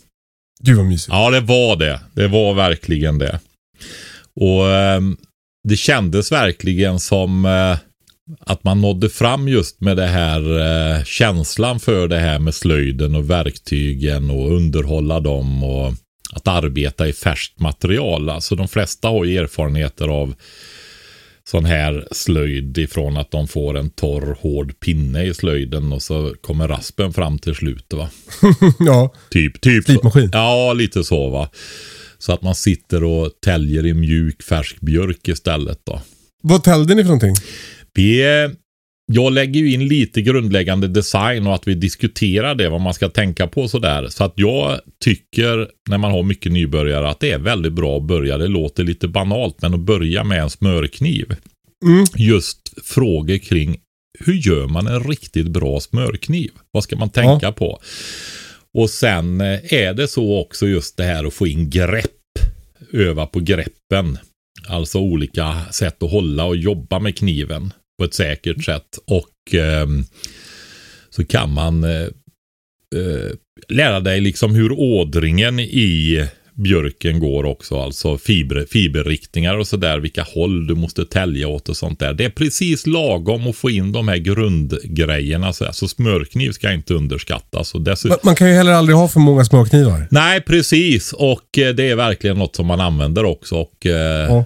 Gud 0.61 0.77
vad 0.77 0.87
mysigt. 0.87 1.09
Ja, 1.13 1.31
det 1.31 1.41
var 1.41 1.77
det. 1.77 2.01
Det 2.15 2.29
var 2.29 2.55
verkligen 2.55 3.19
det. 3.19 3.41
Och 4.41 4.71
ehm, 4.71 5.17
det 5.69 5.77
kändes 5.77 6.33
verkligen 6.33 7.01
som 7.01 7.45
eh, 7.45 7.77
att 8.41 8.65
man 8.65 8.81
nådde 8.81 9.09
fram 9.09 9.49
just 9.49 9.81
med 9.81 9.97
det 9.97 10.07
här 10.07 10.59
eh, 10.59 11.05
känslan 11.05 11.81
för 11.81 12.09
det 12.09 12.19
här 12.19 12.39
med 12.39 12.55
slöjden 12.55 13.15
och 13.15 13.31
verktygen 13.31 14.31
och 14.31 14.53
underhålla 14.53 15.21
dem 15.21 15.65
och 15.65 15.95
att 16.33 16.49
arbeta 16.49 17.09
i 17.09 17.13
färskt 17.13 17.61
material. 17.61 18.31
Alltså 18.31 18.55
de 18.55 18.69
flesta 18.69 19.09
har 19.09 19.25
ju 19.25 19.39
erfarenheter 19.39 20.09
av 20.09 20.35
sån 21.51 21.65
här 21.65 22.09
slöjd 22.13 22.79
ifrån 22.79 23.17
att 23.17 23.31
de 23.31 23.49
får 23.49 23.79
en 23.79 23.91
torr 23.91 24.37
hård 24.41 24.81
pinne 24.81 25.25
i 25.25 25.35
slöjden 25.35 25.93
och 25.93 26.03
så 26.03 26.35
kommer 26.41 26.69
raspen 26.69 27.13
fram 27.13 27.39
till 27.39 27.55
slut 27.55 27.93
va. 27.93 28.11
ja. 28.79 29.15
Typ, 29.31 29.61
typ. 29.61 29.85
Slipmaskin. 29.85 30.31
Ja, 30.33 30.73
lite 30.73 31.05
så 31.05 31.29
va. 31.31 31.51
Så 32.19 32.33
att 32.33 32.43
man 32.43 32.55
sitter 32.55 33.05
och 33.05 33.33
täljer 33.45 33.87
i 33.87 33.95
mjuk 33.95 34.43
färsk 34.43 34.81
björk 34.81 35.29
istället 35.29 35.81
då. 35.85 36.01
Vad 36.43 36.65
täljde 36.65 36.95
ni 36.95 37.03
för 37.03 37.09
någonting? 37.09 37.35
Vi, 37.95 38.23
jag 39.13 39.33
lägger 39.33 39.61
ju 39.61 39.73
in 39.73 39.89
lite 39.89 40.23
grundläggande 40.23 40.89
design 40.89 41.47
och 41.47 41.55
att 41.55 41.69
vi 41.69 41.75
diskuterar 41.75 42.55
det, 42.55 42.69
vad 42.69 42.81
man 42.81 42.95
ska 42.95 43.09
tänka 43.09 43.47
på 43.47 43.69
sådär. 43.69 44.09
Så 44.09 44.25
att 44.25 44.33
jag 44.37 44.81
tycker, 45.05 45.69
när 45.89 45.99
man 45.99 46.11
har 46.11 46.23
mycket 46.23 46.53
nybörjare, 46.53 47.09
att 47.09 47.21
det 47.21 47.31
är 47.31 47.39
väldigt 47.39 47.73
bra 47.73 47.97
att 47.97 48.03
börja. 48.03 48.39
Det 48.39 48.49
låter 48.49 48.85
lite 48.85 49.09
banalt, 49.09 49.63
men 49.63 49.75
att 49.75 49.81
börja 49.81 50.25
med 50.25 50.43
en 50.43 50.51
smörkniv. 50.51 51.37
Mm. 51.85 52.05
Just 52.17 52.59
frågor 52.85 53.39
kring 53.39 53.77
hur 54.19 54.35
gör 54.35 54.67
man 54.67 54.87
en 54.87 55.05
riktigt 55.05 55.49
bra 55.49 55.81
smörkniv? 55.81 56.51
Vad 56.71 56.85
ska 56.85 56.97
man 56.97 57.11
tänka 57.11 57.53
på? 57.53 57.81
Och 58.75 58.91
sen 58.91 59.41
eh, 59.41 59.73
är 59.73 59.95
det 59.95 60.09
så 60.09 60.41
också 60.41 60.67
just 60.67 60.97
det 60.97 61.05
här 61.05 61.25
att 61.25 61.35
få 61.35 61.47
in 61.47 61.71
grepp. 61.71 62.07
Öva 62.93 63.27
på 63.27 63.41
greppen. 63.41 64.19
Alltså 64.69 64.99
olika 64.99 65.57
sätt 65.71 66.03
att 66.03 66.11
hålla 66.11 66.45
och 66.45 66.57
jobba 66.57 66.99
med 66.99 67.17
kniven 67.17 67.73
på 67.99 68.05
ett 68.05 68.15
säkert 68.15 68.65
sätt. 68.65 68.99
Och 69.07 69.55
ehm, 69.55 70.05
så 71.11 71.25
kan 71.25 71.53
man 71.53 71.85
eh, 71.85 72.03
eh, 72.97 73.31
lära 73.69 74.01
dig 74.01 74.21
liksom 74.21 74.55
hur 74.55 74.73
ådringen 74.73 75.61
i 75.61 76.25
björken 76.55 77.21
går 77.21 77.45
också. 77.45 77.79
Alltså 77.81 78.19
fiber, 78.19 78.67
fiberriktningar 78.71 79.57
och 79.57 79.67
sådär. 79.67 79.99
Vilka 79.99 80.23
håll 80.23 80.67
du 80.67 80.75
måste 80.75 81.05
tälja 81.05 81.49
åt 81.49 81.69
och 81.69 81.77
sånt 81.77 82.01
där. 82.01 82.15
Det 82.15 82.25
är 82.25 82.31
precis 82.31 82.87
lagom 82.87 83.47
att 83.47 83.57
få 83.57 83.71
in 83.71 83.93
de 83.93 84.09
här 84.09 84.17
grundgrejerna. 84.17 85.53
Så 85.53 85.67
alltså 85.67 85.89
smörkniv 85.89 86.51
ska 86.53 86.73
inte 86.73 86.95
underskattas. 86.95 87.75
Och 87.75 87.81
dessutom, 87.81 88.11
Man, 88.11 88.19
man 88.23 88.35
kan 88.35 88.49
ju 88.49 88.55
heller 88.55 88.73
aldrig 88.73 88.97
ha 88.97 89.09
för 89.09 89.21
många 89.21 89.45
smörknivar. 89.45 90.09
Nej, 90.11 90.41
precis. 90.41 91.13
Och 91.13 91.59
eh, 91.59 91.75
det 91.75 91.91
är 91.91 91.97
verkligen 91.97 92.39
något 92.39 92.57
som 92.57 92.67
man 92.67 92.81
använder 92.81 93.25
också. 93.25 93.57
Och 93.57 93.87
eh, 93.87 94.27
Ja 94.29 94.45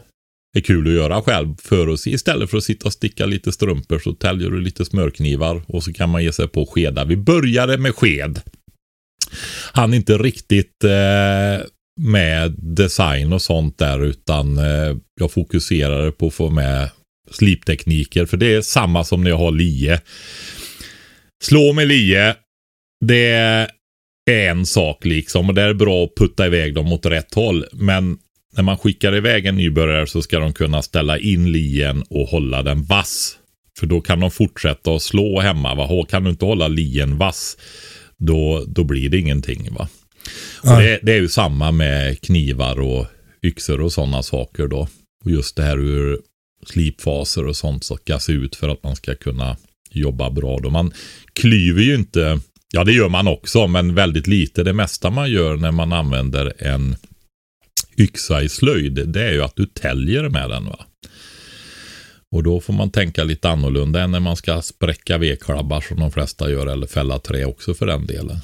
är 0.58 0.60
kul 0.60 0.86
att 0.86 0.94
göra 0.94 1.22
själv. 1.22 1.54
För 1.62 1.88
att, 1.88 2.06
istället 2.06 2.50
för 2.50 2.58
att 2.58 2.64
sitta 2.64 2.86
och 2.86 2.92
sticka 2.92 3.26
lite 3.26 3.52
strumpor 3.52 3.98
så 3.98 4.12
täljer 4.12 4.50
du 4.50 4.60
lite 4.60 4.84
smörknivar 4.84 5.62
och 5.66 5.84
så 5.84 5.92
kan 5.92 6.10
man 6.10 6.24
ge 6.24 6.32
sig 6.32 6.48
på 6.48 6.66
skedar. 6.66 7.04
Vi 7.04 7.16
började 7.16 7.78
med 7.78 7.94
sked. 7.94 8.40
Han 9.72 9.94
inte 9.94 10.18
riktigt 10.18 10.84
eh, 10.84 11.66
med 12.00 12.54
design 12.58 13.32
och 13.32 13.42
sånt 13.42 13.78
där 13.78 14.04
utan 14.04 14.58
eh, 14.58 14.96
jag 15.20 15.32
fokuserade 15.32 16.12
på 16.12 16.26
att 16.26 16.34
få 16.34 16.50
med 16.50 16.90
sliptekniker 17.30 18.26
för 18.26 18.36
det 18.36 18.54
är 18.54 18.62
samma 18.62 19.04
som 19.04 19.24
när 19.24 19.30
jag 19.30 19.38
har 19.38 19.52
lie. 19.52 20.00
Slå 21.44 21.72
med 21.72 21.88
lie, 21.88 22.34
det 23.04 23.30
är 23.30 23.68
en 24.30 24.66
sak 24.66 25.04
liksom 25.04 25.48
och 25.48 25.54
det 25.54 25.62
är 25.62 25.74
bra 25.74 26.04
att 26.04 26.14
putta 26.16 26.46
iväg 26.46 26.74
dem 26.74 26.92
åt 26.92 27.06
rätt 27.06 27.34
håll 27.34 27.64
men 27.72 28.18
när 28.56 28.62
man 28.62 28.78
skickar 28.78 29.16
iväg 29.16 29.46
en 29.46 29.56
nybörjare 29.56 30.06
så 30.06 30.22
ska 30.22 30.38
de 30.38 30.52
kunna 30.52 30.82
ställa 30.82 31.18
in 31.18 31.52
lien 31.52 32.02
och 32.10 32.28
hålla 32.28 32.62
den 32.62 32.84
vass. 32.84 33.38
För 33.78 33.86
då 33.86 34.00
kan 34.00 34.20
de 34.20 34.30
fortsätta 34.30 34.94
att 34.94 35.02
slå 35.02 35.40
hemma. 35.40 35.74
Va? 35.74 36.06
Kan 36.08 36.24
du 36.24 36.30
inte 36.30 36.44
hålla 36.44 36.68
lien 36.68 37.18
vass, 37.18 37.56
då, 38.16 38.64
då 38.66 38.84
blir 38.84 39.08
det 39.08 39.18
ingenting. 39.18 39.74
Va? 39.74 39.88
Ja. 40.62 40.80
Det, 40.80 40.98
det, 41.02 41.12
är 41.12 41.20
ju 41.20 41.28
samma 41.28 41.72
med 41.72 42.20
knivar 42.20 42.80
och 42.80 43.06
yxor 43.42 43.80
och 43.80 43.92
sådana 43.92 44.22
saker 44.22 44.66
då. 44.66 44.88
Och 45.24 45.30
just 45.30 45.56
det 45.56 45.62
här 45.62 45.76
hur 45.76 46.18
slipfaser 46.66 47.46
och 47.46 47.56
sånt 47.56 47.84
ska 47.84 48.18
se 48.18 48.32
ut 48.32 48.56
för 48.56 48.68
att 48.68 48.82
man 48.82 48.96
ska 48.96 49.14
kunna 49.14 49.56
jobba 49.90 50.30
bra. 50.30 50.58
Då. 50.58 50.70
Man 50.70 50.92
klyver 51.32 51.82
ju 51.82 51.94
inte, 51.94 52.40
ja 52.72 52.84
det 52.84 52.92
gör 52.92 53.08
man 53.08 53.28
också, 53.28 53.66
men 53.66 53.94
väldigt 53.94 54.26
lite. 54.26 54.62
Det 54.62 54.72
mesta 54.72 55.10
man 55.10 55.30
gör 55.30 55.56
när 55.56 55.70
man 55.72 55.92
använder 55.92 56.52
en 56.58 56.96
yxa 57.96 58.42
i 58.42 58.48
slöjd, 58.48 59.08
det 59.08 59.22
är 59.22 59.32
ju 59.32 59.42
att 59.42 59.56
du 59.56 59.66
täljer 59.66 60.28
med 60.28 60.50
den. 60.50 60.64
va. 60.64 60.86
Och 62.32 62.42
då 62.42 62.60
får 62.60 62.72
man 62.72 62.90
tänka 62.90 63.24
lite 63.24 63.48
annorlunda 63.48 64.02
än 64.02 64.10
när 64.10 64.20
man 64.20 64.36
ska 64.36 64.62
spräcka 64.62 65.18
vedklabbar 65.18 65.80
som 65.80 66.00
de 66.00 66.12
flesta 66.12 66.50
gör 66.50 66.66
eller 66.66 66.86
fälla 66.86 67.18
trä 67.18 67.44
också 67.44 67.74
för 67.74 67.86
den 67.86 68.06
delen. 68.06 68.36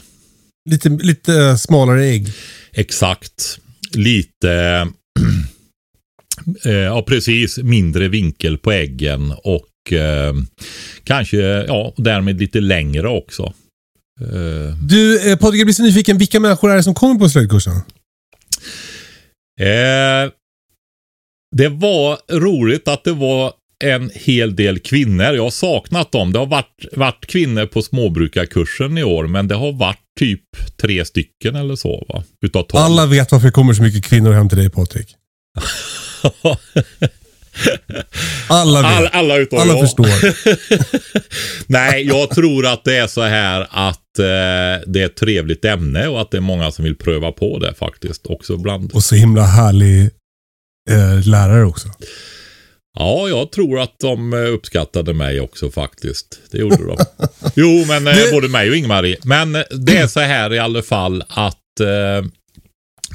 Lite, 0.70 0.88
lite 0.88 1.34
eh, 1.34 1.56
smalare 1.56 2.04
ägg. 2.04 2.28
Exakt. 2.72 3.58
Lite, 3.94 4.86
eh, 6.64 6.72
ja 6.72 7.02
precis, 7.02 7.58
mindre 7.58 8.08
vinkel 8.08 8.58
på 8.58 8.72
äggen 8.72 9.34
och 9.44 9.92
eh, 9.92 10.34
kanske, 11.04 11.36
ja, 11.66 11.94
därmed 11.96 12.40
lite 12.40 12.60
längre 12.60 13.08
också. 13.08 13.52
Eh. 14.20 14.76
Du, 14.88 15.30
eh, 15.30 15.38
Patrik, 15.38 15.60
jag 15.60 15.66
blir 15.66 15.74
så 15.74 15.82
nyfiken. 15.82 16.18
Vilka 16.18 16.40
människor 16.40 16.70
är 16.70 16.76
det 16.76 16.82
som 16.82 16.94
kommer 16.94 17.14
på 17.14 17.28
slöjdkursen? 17.28 17.72
Eh, 19.58 20.30
det 21.56 21.68
var 21.68 22.38
roligt 22.38 22.88
att 22.88 23.04
det 23.04 23.12
var 23.12 23.52
en 23.84 24.10
hel 24.14 24.56
del 24.56 24.78
kvinnor. 24.78 25.24
Jag 25.24 25.42
har 25.42 25.50
saknat 25.50 26.12
dem. 26.12 26.32
Det 26.32 26.38
har 26.38 26.46
varit, 26.46 26.84
varit 26.92 27.26
kvinnor 27.26 27.66
på 27.66 27.82
småbrukarkursen 27.82 28.98
i 28.98 29.04
år, 29.04 29.26
men 29.26 29.48
det 29.48 29.54
har 29.54 29.72
varit 29.72 30.00
typ 30.18 30.42
tre 30.82 31.04
stycken 31.04 31.56
eller 31.56 31.76
så. 31.76 32.04
Va? 32.08 32.24
Utav. 32.40 32.66
Alla 32.72 33.06
vet 33.06 33.32
varför 33.32 33.46
det 33.46 33.52
kommer 33.52 33.74
så 33.74 33.82
mycket 33.82 34.04
kvinnor 34.04 34.32
hem 34.32 34.48
till 34.48 34.58
dig 34.58 34.70
Patrik. 34.70 35.16
alla 38.48 38.82
vet. 38.82 38.90
All, 38.90 39.06
alla 39.12 39.36
utom 39.36 39.58
alla 39.58 39.72
jag. 39.72 39.80
förstår. 39.80 40.08
Nej, 41.72 42.06
jag 42.06 42.30
tror 42.30 42.66
att 42.66 42.84
det 42.84 42.96
är 42.96 43.06
så 43.06 43.22
här 43.22 43.66
att 43.70 44.18
eh, 44.18 44.84
det 44.86 45.00
är 45.02 45.06
ett 45.06 45.16
trevligt 45.16 45.64
ämne 45.64 46.08
och 46.08 46.20
att 46.20 46.30
det 46.30 46.36
är 46.36 46.40
många 46.40 46.70
som 46.70 46.84
vill 46.84 46.96
pröva 46.96 47.32
på 47.32 47.58
det 47.58 47.74
faktiskt. 47.74 48.26
Också 48.26 48.56
bland... 48.56 48.92
Och 48.92 49.04
så 49.04 49.14
himla 49.14 49.42
härlig 49.42 50.10
eh, 50.90 51.26
lärare 51.26 51.64
också. 51.64 51.88
Ja, 52.98 53.28
jag 53.28 53.52
tror 53.52 53.80
att 53.80 53.98
de 54.00 54.32
eh, 54.32 54.38
uppskattade 54.38 55.14
mig 55.14 55.40
också 55.40 55.70
faktiskt. 55.70 56.40
Det 56.50 56.58
gjorde 56.58 56.86
de. 56.86 56.96
Jo, 57.54 57.84
men 57.88 58.06
eh, 58.06 58.14
både 58.32 58.48
mig 58.48 58.70
och 58.70 58.76
Ingmarie. 58.76 59.16
Men 59.24 59.54
eh, 59.56 59.62
det 59.70 59.96
är 59.96 60.06
så 60.06 60.20
här 60.20 60.54
i 60.54 60.58
alla 60.58 60.82
fall 60.82 61.24
att 61.28 61.80
eh, 61.80 62.28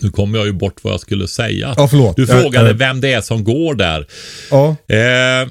nu 0.02 0.10
kommer 0.10 0.38
jag 0.38 0.48
ju 0.48 0.54
bort 0.54 0.84
vad 0.84 0.94
jag 0.94 1.00
skulle 1.00 1.28
säga. 1.28 1.74
Ja, 1.78 1.88
förlåt. 1.88 2.16
Du 2.16 2.28
frågade 2.28 2.58
jag, 2.58 2.70
jag... 2.70 2.74
vem 2.74 3.02
det 3.02 3.14
är 3.14 3.22
som 3.22 3.44
går 3.44 3.76
där. 3.76 4.08
Ja. 4.52 4.76
Eh, 4.88 5.50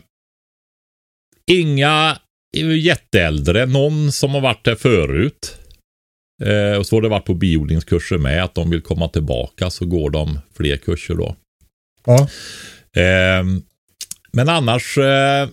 inga 1.47 2.19
jätteäldre, 2.81 3.67
någon 3.67 4.13
som 4.13 4.31
har 4.31 4.41
varit 4.41 4.65
där 4.65 4.75
förut. 4.75 5.59
Eh, 6.43 6.79
och 6.79 6.87
så 6.87 6.97
har 6.97 7.03
det 7.03 7.09
varit 7.09 7.25
på 7.25 7.35
biodlingskurser 7.35 8.19
med, 8.19 8.45
att 8.45 8.55
de 8.55 8.71
vill 8.71 8.83
komma 8.83 9.09
tillbaka 9.09 9.71
så 9.71 9.87
går 9.87 10.11
de 10.11 10.39
fler 10.57 10.77
kurser 10.77 11.15
då. 11.15 11.37
Ja. 12.07 12.29
Eh, 13.03 13.45
men 14.33 14.49
annars, 14.49 14.99
eh, 14.99 15.49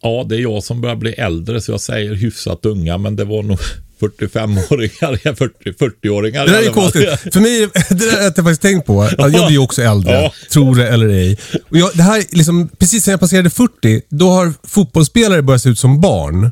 ja 0.00 0.26
det 0.28 0.36
är 0.36 0.40
jag 0.40 0.64
som 0.64 0.80
börjar 0.80 0.96
bli 0.96 1.12
äldre 1.12 1.60
så 1.60 1.72
jag 1.72 1.80
säger 1.80 2.14
hyfsat 2.14 2.66
unga, 2.66 2.98
men 2.98 3.16
det 3.16 3.24
var 3.24 3.42
nog 3.42 3.58
45-åringar, 4.00 5.34
40-åringar. 5.72 6.46
det 6.46 6.52
där 6.52 6.62
är 6.62 6.70
konstigt. 6.70 7.32
För 7.32 7.40
mig, 7.40 7.68
det 7.88 7.94
där 7.94 8.16
har 8.16 8.22
jag 8.22 8.34
faktiskt 8.36 8.62
tänkt 8.62 8.86
på. 8.86 9.10
Jag 9.18 9.30
blir 9.30 9.50
ju 9.50 9.58
också 9.58 9.82
äldre, 9.82 10.12
ja. 10.12 10.32
tror 10.50 10.74
det 10.74 10.88
eller 10.88 11.08
ej. 11.08 11.38
Och 11.70 11.76
jag, 11.76 11.90
det 11.94 12.02
här, 12.02 12.24
liksom, 12.30 12.68
precis 12.78 13.06
när 13.06 13.12
jag 13.12 13.20
passerade 13.20 13.50
40, 13.50 14.02
då 14.10 14.30
har 14.30 14.52
fotbollsspelare 14.66 15.42
börjat 15.42 15.62
se 15.62 15.68
ut 15.68 15.78
som 15.78 16.00
barn. 16.00 16.50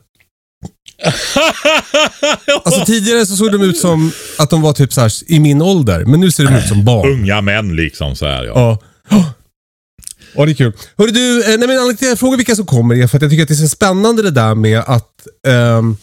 alltså 2.64 2.84
tidigare 2.84 3.26
så 3.26 3.36
såg 3.36 3.52
de 3.52 3.62
ut 3.62 3.78
som 3.78 4.12
att 4.38 4.50
de 4.50 4.62
var 4.62 4.72
typ 4.72 4.92
så 4.92 5.00
här, 5.00 5.12
i 5.26 5.40
min 5.40 5.62
ålder, 5.62 6.04
men 6.04 6.20
nu 6.20 6.30
ser 6.30 6.44
de 6.44 6.54
ut 6.54 6.68
som 6.68 6.84
barn. 6.84 7.12
Unga 7.12 7.40
män 7.40 7.76
liksom 7.76 8.16
så 8.16 8.26
här, 8.26 8.44
ja. 8.44 8.78
ja. 9.10 9.24
Ja, 10.34 10.46
det 10.46 10.52
är 10.52 10.54
kul. 10.54 10.72
Hörru 10.98 11.10
du, 11.10 11.42
eh, 11.42 11.48
nej, 11.48 11.58
men 11.58 11.70
anledningen 11.70 11.96
till 11.96 12.06
att 12.06 12.10
jag 12.10 12.18
frågar 12.18 12.36
vilka 12.36 12.56
som 12.56 12.66
kommer 12.66 12.94
är 12.94 13.06
för 13.06 13.16
att 13.16 13.22
jag 13.22 13.30
tycker 13.30 13.42
att 13.42 13.48
det 13.48 13.54
är 13.54 13.56
så 13.56 13.68
spännande 13.68 14.22
det 14.22 14.30
där 14.30 14.54
med 14.54 14.78
att 14.78 15.26
um, 15.46 15.96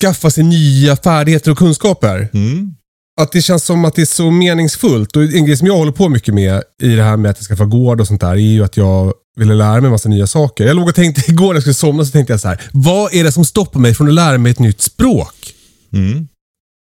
skaffa 0.00 0.30
sig 0.30 0.44
nya 0.44 0.96
färdigheter 0.96 1.50
och 1.50 1.58
kunskaper. 1.58 2.28
Mm. 2.32 2.74
Att 3.20 3.32
det 3.32 3.42
känns 3.42 3.64
som 3.64 3.84
att 3.84 3.94
det 3.94 4.02
är 4.02 4.06
så 4.06 4.30
meningsfullt. 4.30 5.16
Och 5.16 5.22
en 5.22 5.46
grej 5.46 5.56
som 5.56 5.66
jag 5.66 5.76
håller 5.76 5.92
på 5.92 6.08
mycket 6.08 6.34
med 6.34 6.62
i 6.82 6.88
det 6.88 7.02
här 7.02 7.16
med 7.16 7.30
att 7.30 7.36
jag 7.38 7.46
skaffa 7.46 7.64
gård 7.64 8.00
och 8.00 8.06
sånt 8.06 8.20
där 8.20 8.30
är 8.30 8.36
ju 8.36 8.64
att 8.64 8.76
jag 8.76 9.14
ville 9.36 9.54
lära 9.54 9.80
mig 9.80 9.84
en 9.84 9.90
massa 9.90 10.08
nya 10.08 10.26
saker. 10.26 10.66
Jag 10.66 10.76
låg 10.76 10.88
och 10.88 10.94
tänkte 10.94 11.22
igår 11.30 11.46
när 11.46 11.54
jag 11.54 11.62
skulle 11.62 11.74
somna 11.74 12.04
så 12.04 12.10
tänkte 12.10 12.32
jag 12.32 12.40
så 12.40 12.48
här. 12.48 12.60
Vad 12.72 13.14
är 13.14 13.24
det 13.24 13.32
som 13.32 13.44
stoppar 13.44 13.80
mig 13.80 13.94
från 13.94 14.08
att 14.08 14.14
lära 14.14 14.38
mig 14.38 14.52
ett 14.52 14.58
nytt 14.58 14.80
språk? 14.80 15.54
Mm. 15.92 16.28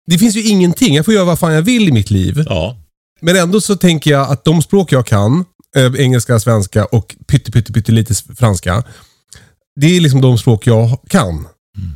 Det 0.08 0.18
finns 0.18 0.36
ju 0.36 0.44
ingenting. 0.44 0.96
Jag 0.96 1.06
får 1.06 1.14
göra 1.14 1.26
vad 1.26 1.40
fan 1.40 1.54
jag 1.54 1.62
vill 1.62 1.90
i 1.90 1.92
mitt 1.92 2.12
liv. 2.12 2.44
Ja. 2.50 2.78
Men 3.22 3.36
ändå 3.36 3.62
så 3.62 3.76
tänker 3.76 4.12
jag 4.12 4.32
att 4.32 4.46
de 4.46 4.62
språk 4.62 4.92
jag 4.92 5.06
kan, 5.06 5.46
eh, 5.76 5.94
engelska, 5.98 6.40
svenska 6.40 6.86
och 6.86 7.16
pytte, 7.28 7.52
pytte, 7.52 7.74
pytte 7.74 7.92
lite 7.92 8.14
franska. 8.38 8.84
Det 9.80 9.98
är 9.98 10.02
liksom 10.02 10.22
de 10.22 10.38
språk 10.38 10.68
jag 10.68 11.00
kan. 11.10 11.30
Mm. 11.30 11.94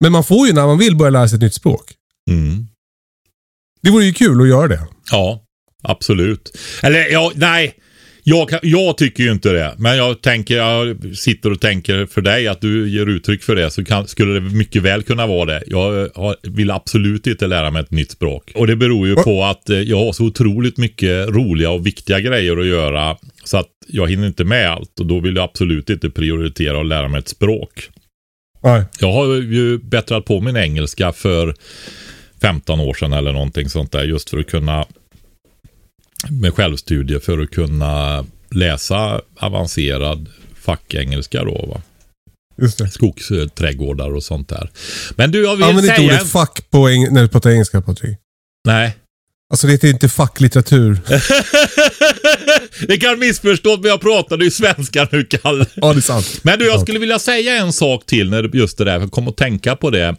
Men 0.00 0.12
man 0.12 0.24
får 0.24 0.46
ju 0.46 0.52
när 0.52 0.66
man 0.66 0.78
vill 0.78 0.96
börja 0.96 1.10
lära 1.10 1.28
sig 1.28 1.36
ett 1.36 1.42
nytt 1.42 1.54
språk. 1.54 1.92
Mm. 2.30 2.66
Det 3.82 3.90
vore 3.90 4.04
ju 4.04 4.12
kul 4.12 4.40
att 4.40 4.48
göra 4.48 4.68
det. 4.68 4.80
Ja, 5.10 5.42
absolut. 5.82 6.58
Eller 6.82 7.12
ja, 7.12 7.32
nej. 7.34 7.74
Jag, 8.28 8.50
jag, 8.62 8.98
tycker 8.98 9.22
ju 9.24 9.32
inte 9.32 9.52
det, 9.52 9.74
men 9.78 9.96
jag, 9.96 10.22
tänker, 10.22 10.56
jag 10.56 10.96
sitter 11.16 11.52
och 11.52 11.60
tänker 11.60 12.06
för 12.06 12.20
dig 12.20 12.48
att 12.48 12.60
du 12.60 12.88
ger 12.88 13.06
uttryck 13.06 13.42
för 13.42 13.56
det 13.56 13.70
så 13.70 13.84
kan, 13.84 14.06
skulle 14.06 14.34
det 14.34 14.40
mycket 14.40 14.82
väl 14.82 15.02
kunna 15.02 15.26
vara 15.26 15.44
det. 15.44 15.62
Jag 15.66 16.02
eh, 16.02 16.08
har, 16.14 16.36
vill 16.42 16.70
absolut 16.70 17.26
inte 17.26 17.46
lära 17.46 17.70
mig 17.70 17.82
ett 17.82 17.90
nytt 17.90 18.10
språk. 18.10 18.52
Och 18.54 18.66
det 18.66 18.76
beror 18.76 19.08
ju 19.08 19.14
på 19.14 19.44
att 19.44 19.70
eh, 19.70 19.78
jag 19.78 20.04
har 20.04 20.12
så 20.12 20.24
otroligt 20.24 20.76
mycket 20.76 21.28
roliga 21.28 21.70
och 21.70 21.86
viktiga 21.86 22.20
grejer 22.20 22.56
att 22.56 22.66
göra 22.66 23.16
så 23.44 23.56
att 23.56 23.70
jag 23.88 24.10
hinner 24.10 24.26
inte 24.26 24.44
med 24.44 24.70
allt 24.70 25.00
och 25.00 25.06
då 25.06 25.20
vill 25.20 25.36
jag 25.36 25.44
absolut 25.44 25.90
inte 25.90 26.10
prioritera 26.10 26.80
att 26.80 26.86
lära 26.86 27.08
mig 27.08 27.18
ett 27.18 27.28
språk. 27.28 27.88
Nej. 28.60 28.84
Jag 29.00 29.12
har 29.12 29.26
ju 29.34 29.78
bättrat 29.78 30.24
på 30.24 30.40
min 30.40 30.56
engelska 30.56 31.12
för 31.12 31.54
15 32.40 32.80
år 32.80 32.94
sedan 32.94 33.12
eller 33.12 33.32
någonting 33.32 33.68
sånt 33.68 33.92
där. 33.92 34.04
Just 34.04 34.30
för 34.30 34.38
att 34.38 34.46
kunna 34.46 34.86
med 36.30 36.54
självstudier 36.54 37.18
för 37.18 37.38
att 37.38 37.50
kunna 37.50 38.24
läsa 38.50 39.20
avancerad 39.36 40.28
fackengelska 40.60 41.44
då 41.44 41.66
va. 41.66 41.82
Just 42.62 42.78
det. 42.78 42.88
Skogsträdgårdar 42.90 44.14
och 44.14 44.22
sånt 44.22 44.48
där. 44.48 44.70
Men 45.16 45.30
du, 45.30 45.42
jag 45.44 45.56
vill 45.56 45.64
Använd 45.64 45.80
säga... 45.86 45.92
Använd 45.94 46.10
inte 46.12 46.22
ordet 46.22 46.32
fack 46.32 46.70
på 46.70 46.88
eng- 46.88 47.10
när 47.10 47.22
du 47.22 47.28
pratar 47.28 47.50
engelska 47.50 47.80
Patrik. 47.82 48.18
Nej. 48.66 48.96
Alltså 49.50 49.66
det 49.66 49.72
heter 49.72 49.88
inte 49.88 50.08
facklitteratur. 50.08 51.00
Det 52.88 52.96
kan 52.96 53.18
missförstås, 53.18 53.80
men 53.80 53.90
jag 53.90 54.00
pratade 54.00 54.44
ju 54.44 54.50
svenska 54.50 55.08
nu, 55.12 55.24
Kalle. 55.24 55.66
Ja, 55.74 55.92
det 55.92 55.98
är 55.98 56.00
sant. 56.00 56.40
Men 56.42 56.58
du, 56.58 56.66
jag 56.66 56.80
skulle 56.80 56.98
vilja 56.98 57.18
säga 57.18 57.56
en 57.56 57.72
sak 57.72 58.06
till 58.06 58.30
när 58.30 58.56
just 58.56 58.78
det 58.78 58.84
där. 58.84 59.00
Jag 59.00 59.10
kom 59.10 59.28
att 59.28 59.36
tänka 59.36 59.76
på 59.76 59.90
det. 59.90 60.16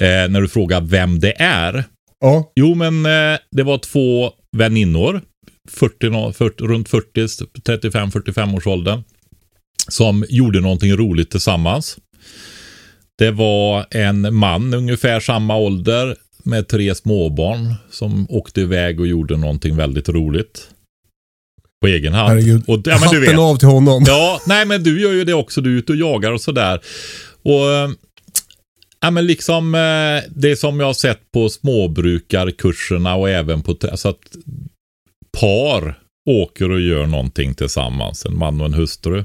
Eh, 0.00 0.28
när 0.28 0.40
du 0.40 0.48
frågar 0.48 0.80
vem 0.80 1.20
det 1.20 1.42
är. 1.42 1.84
Ja. 2.20 2.52
Jo, 2.56 2.74
men 2.74 3.06
eh, 3.06 3.38
det 3.50 3.62
var 3.62 3.78
två 3.78 4.30
väninnor. 4.56 5.20
40, 5.68 6.32
40, 6.32 6.64
runt 6.64 6.88
40, 6.88 7.26
35-45 7.62 8.56
års 8.56 8.66
åldern. 8.66 9.02
Som 9.88 10.24
gjorde 10.28 10.60
någonting 10.60 10.96
roligt 10.96 11.30
tillsammans. 11.30 11.98
Det 13.18 13.30
var 13.30 13.86
en 13.90 14.34
man 14.34 14.74
ungefär 14.74 15.20
samma 15.20 15.56
ålder 15.56 16.16
med 16.44 16.68
tre 16.68 16.94
småbarn 16.94 17.74
som 17.90 18.26
åkte 18.30 18.60
iväg 18.60 19.00
och 19.00 19.06
gjorde 19.06 19.36
någonting 19.36 19.76
väldigt 19.76 20.08
roligt 20.08 20.68
på 21.80 21.88
egen 21.88 22.14
hand. 22.14 22.28
Herregud. 22.28 22.62
Och, 22.66 22.80
ja, 22.84 22.98
men 23.00 23.08
du 23.10 23.20
vet. 23.20 23.38
av 23.38 23.56
till 23.56 23.68
honom. 23.68 24.04
Ja, 24.06 24.40
nej 24.46 24.66
men 24.66 24.82
du 24.82 25.00
gör 25.00 25.12
ju 25.12 25.24
det 25.24 25.34
också. 25.34 25.60
Du 25.60 25.74
är 25.74 25.78
ute 25.78 25.92
och 25.92 25.98
jagar 25.98 26.32
och 26.32 26.40
sådär. 26.40 26.80
Och, 27.42 27.70
eh, 27.72 27.90
ja 29.00 29.10
men 29.10 29.26
liksom 29.26 29.74
eh, 29.74 30.30
det 30.30 30.56
som 30.56 30.80
jag 30.80 30.86
har 30.86 30.94
sett 30.94 31.30
på 31.32 31.48
småbrukarkurserna 31.48 33.14
och 33.14 33.30
även 33.30 33.62
på, 33.62 33.76
alltså 33.90 34.08
att 34.08 34.36
par 35.40 35.98
åker 36.30 36.70
och 36.70 36.80
gör 36.80 37.06
någonting 37.06 37.54
tillsammans, 37.54 38.26
en 38.26 38.38
man 38.38 38.60
och 38.60 38.66
en 38.66 38.74
hustru. 38.74 39.24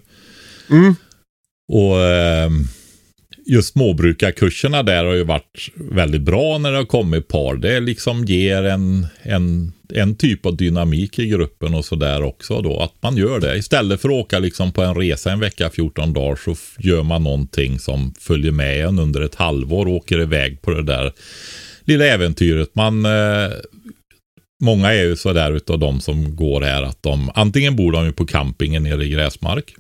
Mm. 0.70 0.96
Och 1.72 2.02
eh, 2.02 2.50
just 3.46 3.74
småbrukarkurserna 3.74 4.84
där 4.84 5.06
har 5.06 5.14
ju 5.14 5.24
varit 5.24 5.70
väldigt 5.76 6.22
bra 6.22 6.58
när 6.58 6.72
det 6.72 6.78
har 6.78 6.86
kommit 6.86 7.28
par. 7.28 7.56
Det 7.56 7.80
liksom 7.80 8.26
ger 8.26 8.64
en, 8.64 9.08
en, 9.22 9.72
en 9.94 10.16
typ 10.16 10.46
av 10.46 10.58
dynamik 10.58 11.20
i 11.20 11.28
gruppen 11.28 11.74
och 11.74 11.86
sådär 11.86 12.24
också 12.24 12.62
då. 12.62 12.80
Att 12.80 12.94
man 13.02 13.18
gör 13.18 13.40
det. 13.40 13.58
Istället 13.58 14.02
för 14.02 14.10
att 14.10 14.26
åka 14.26 14.40
liksom 14.40 14.72
på 14.72 14.82
en 14.82 14.96
resa 14.96 15.32
en 15.32 15.40
vecka, 15.40 15.70
14 15.70 16.14
dagar 16.14 16.36
så 16.36 16.56
gör 16.80 17.04
man 17.04 17.24
någonting 17.24 17.80
som 17.80 18.14
följer 18.20 18.52
med 18.52 18.86
en 18.86 19.00
under 19.00 19.22
ett 19.22 19.36
halvår 19.36 19.86
och 19.86 19.94
åker 19.94 20.22
iväg 20.22 20.62
på 20.62 20.72
det 20.72 20.84
där 20.84 21.12
lilla 21.86 22.06
äventyret. 22.06 22.76
Man 22.76 23.06
eh, 23.06 23.52
Många 24.64 24.94
är 24.94 25.04
ju 25.04 25.16
sådär 25.16 25.52
utav 25.52 25.80
de 25.80 26.02
som 26.02 26.36
går 26.36 26.62
här 26.62 26.84
att 26.84 27.04
de 27.04 27.32
antingen 27.36 27.76
bor 27.76 27.92
de 27.92 28.06
ju 28.06 28.12
på 28.12 28.26
campingen 28.26 28.84
nere 28.84 29.06
i 29.06 29.10
gräsmark. 29.10 29.76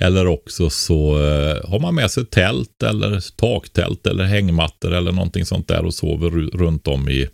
Eller 0.00 0.26
också 0.26 0.70
så 0.70 1.12
eh, 1.22 1.70
har 1.70 1.78
man 1.80 1.94
med 1.94 2.10
sig 2.10 2.26
tält 2.26 2.82
eller 2.82 3.24
taktält 3.36 4.06
eller 4.06 4.24
hängmattor 4.24 4.92
eller 4.94 5.12
någonting 5.12 5.44
sånt 5.46 5.68
där 5.68 5.84
och 5.84 5.94
sover 5.94 6.30
ru- 6.30 6.58
runt 6.58 6.86
om 6.88 7.08
i 7.08 7.28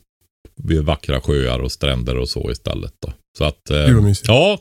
vid 0.62 0.82
vackra 0.82 1.20
sjöar 1.20 1.58
och 1.58 1.72
stränder 1.72 2.16
och 2.16 2.28
så 2.28 2.50
istället. 2.50 2.92
Då. 3.06 3.12
Så 3.38 3.44
att, 3.44 3.70
eh, 3.70 3.88
ja. 4.26 4.58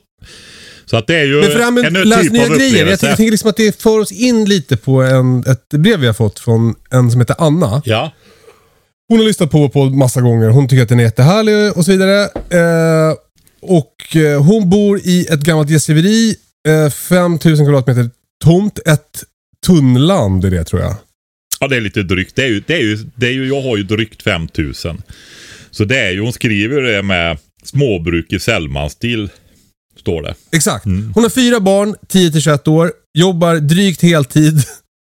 Så 0.85 0.97
att 0.97 1.07
det 1.07 1.15
är 1.15 1.25
ju 1.25 1.41
Men 1.85 1.93
med 1.93 2.01
en 2.01 2.09
läs 2.09 2.21
typ 2.21 2.31
nya 2.31 2.43
av 2.43 2.57
grejer. 2.57 2.85
Jag 2.85 2.99
tänker, 2.99 3.31
liksom 3.31 3.49
att 3.49 3.57
det 3.57 3.81
för 3.81 3.99
oss 3.99 4.11
in 4.11 4.45
lite 4.45 4.77
på 4.77 5.01
en, 5.01 5.39
ett 5.39 5.69
brev 5.69 5.99
vi 5.99 6.07
har 6.07 6.13
fått 6.13 6.39
från 6.39 6.75
en 6.91 7.11
som 7.11 7.21
heter 7.21 7.35
Anna. 7.39 7.81
Ja, 7.85 8.11
Hon 9.09 9.17
har 9.17 9.25
lyssnat 9.25 9.51
på 9.51 9.69
på 9.69 9.85
massa 9.85 10.21
gånger. 10.21 10.49
Hon 10.49 10.67
tycker 10.67 10.83
att 10.83 10.89
den 10.89 10.99
är 10.99 11.03
jättehärlig 11.03 11.77
och 11.77 11.85
så 11.85 11.91
vidare. 11.91 12.21
Eh, 12.49 13.15
och 13.61 14.15
eh, 14.15 14.43
hon 14.43 14.69
bor 14.69 14.99
i 15.03 15.25
ett 15.29 15.39
gammalt 15.41 15.69
gästgiveri. 15.69 16.35
Eh, 16.67 16.89
5000 16.89 17.65
kvadratmeter 17.65 18.09
tomt. 18.43 18.79
Ett 18.85 19.23
tunnland 19.65 20.45
är 20.45 20.51
det 20.51 20.63
tror 20.63 20.81
jag. 20.81 20.95
ja, 21.59 21.67
det 21.67 21.75
är 21.75 21.81
lite 21.81 22.03
drygt. 22.03 22.35
Det 22.35 22.43
är 22.43 22.47
ju, 22.47 22.63
det 22.67 22.73
är 22.73 22.81
ju, 22.81 22.97
det 23.15 23.27
är 23.27 23.31
ju, 23.31 23.47
jag 23.47 23.61
har 23.61 23.77
ju 23.77 23.83
drygt 23.83 24.21
5000. 24.23 25.01
Så 25.71 25.85
det 25.85 25.99
är 25.99 26.11
ju, 26.11 26.21
hon 26.21 26.33
skriver 26.33 26.81
det 26.81 27.03
med 27.03 27.37
småbruk 27.63 28.33
i 28.33 28.39
Sellmanstil. 28.39 29.29
Står 29.99 30.21
det. 30.21 30.35
Exakt. 30.51 30.85
Hon 30.85 31.23
har 31.23 31.29
fyra 31.29 31.59
barn, 31.59 31.95
10-21 32.07 32.69
år. 32.69 32.91
Jobbar 33.13 33.55
drygt 33.55 34.01
heltid 34.01 34.63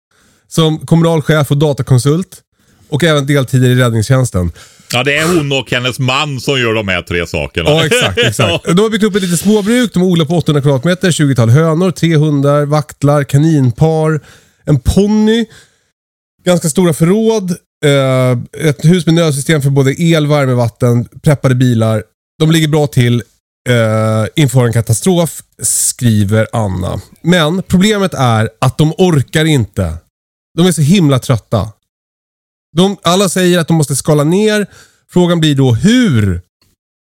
som 0.48 0.80
kommunal 0.86 1.22
chef 1.22 1.52
och 1.52 1.58
datakonsult. 1.58 2.42
Och 2.90 3.04
även 3.04 3.26
deltider 3.26 3.70
i 3.70 3.76
räddningstjänsten. 3.76 4.52
Ja, 4.94 5.04
det 5.04 5.18
är 5.18 5.38
hon 5.38 5.52
och 5.52 5.72
hennes 5.72 6.00
man 6.00 6.40
som 6.40 6.60
gör 6.60 6.74
de 6.74 6.88
här 6.88 7.02
tre 7.02 7.28
sakerna. 7.28 7.70
Ja, 7.70 7.86
exakt. 7.86 8.18
exakt. 8.18 8.66
De 8.76 8.80
har 8.80 8.90
byggt 8.90 9.04
upp 9.04 9.16
ett 9.16 9.22
litet 9.22 9.40
småbruk. 9.40 9.94
De 9.94 10.04
odlar 10.04 10.26
på 10.26 10.38
800 10.38 10.62
kvadratmeter, 10.62 11.12
20-tal 11.12 11.50
hönor, 11.50 11.92
tre 11.92 12.16
hundar, 12.16 12.66
vaktlar, 12.66 13.24
kaninpar, 13.24 14.20
en 14.66 14.80
ponny, 14.80 15.46
ganska 16.46 16.70
stora 16.70 16.94
förråd, 16.94 17.52
eh, 17.86 18.68
ett 18.70 18.86
hus 18.86 19.06
med 19.06 19.16
nödsystem 19.16 19.62
för 19.62 19.70
både 19.70 20.02
el, 20.02 20.28
värme, 20.28 20.54
vatten, 20.54 21.08
preppade 21.24 21.56
bilar. 21.56 22.04
De 22.40 22.52
ligger 22.52 22.68
bra 22.68 22.88
till 22.88 23.24
eh, 23.70 24.26
inför 24.36 24.66
en 24.66 24.74
katastrof, 24.74 25.42
skriver 25.62 26.48
Anna. 26.54 27.02
Men 27.22 27.64
problemet 27.64 28.14
är 28.14 28.50
att 28.62 28.78
de 28.78 28.94
orkar 28.98 29.46
inte. 29.46 29.94
De 30.58 30.68
är 30.68 30.72
så 30.72 30.82
himla 30.82 31.20
trötta. 31.20 31.70
De, 32.74 32.98
alla 33.02 33.30
säger 33.30 33.60
att 33.60 33.68
de 33.68 33.78
måste 33.78 33.96
skala 33.96 34.24
ner. 34.24 34.68
Frågan 35.12 35.40
blir 35.40 35.56
då 35.56 35.74
hur? 35.74 36.42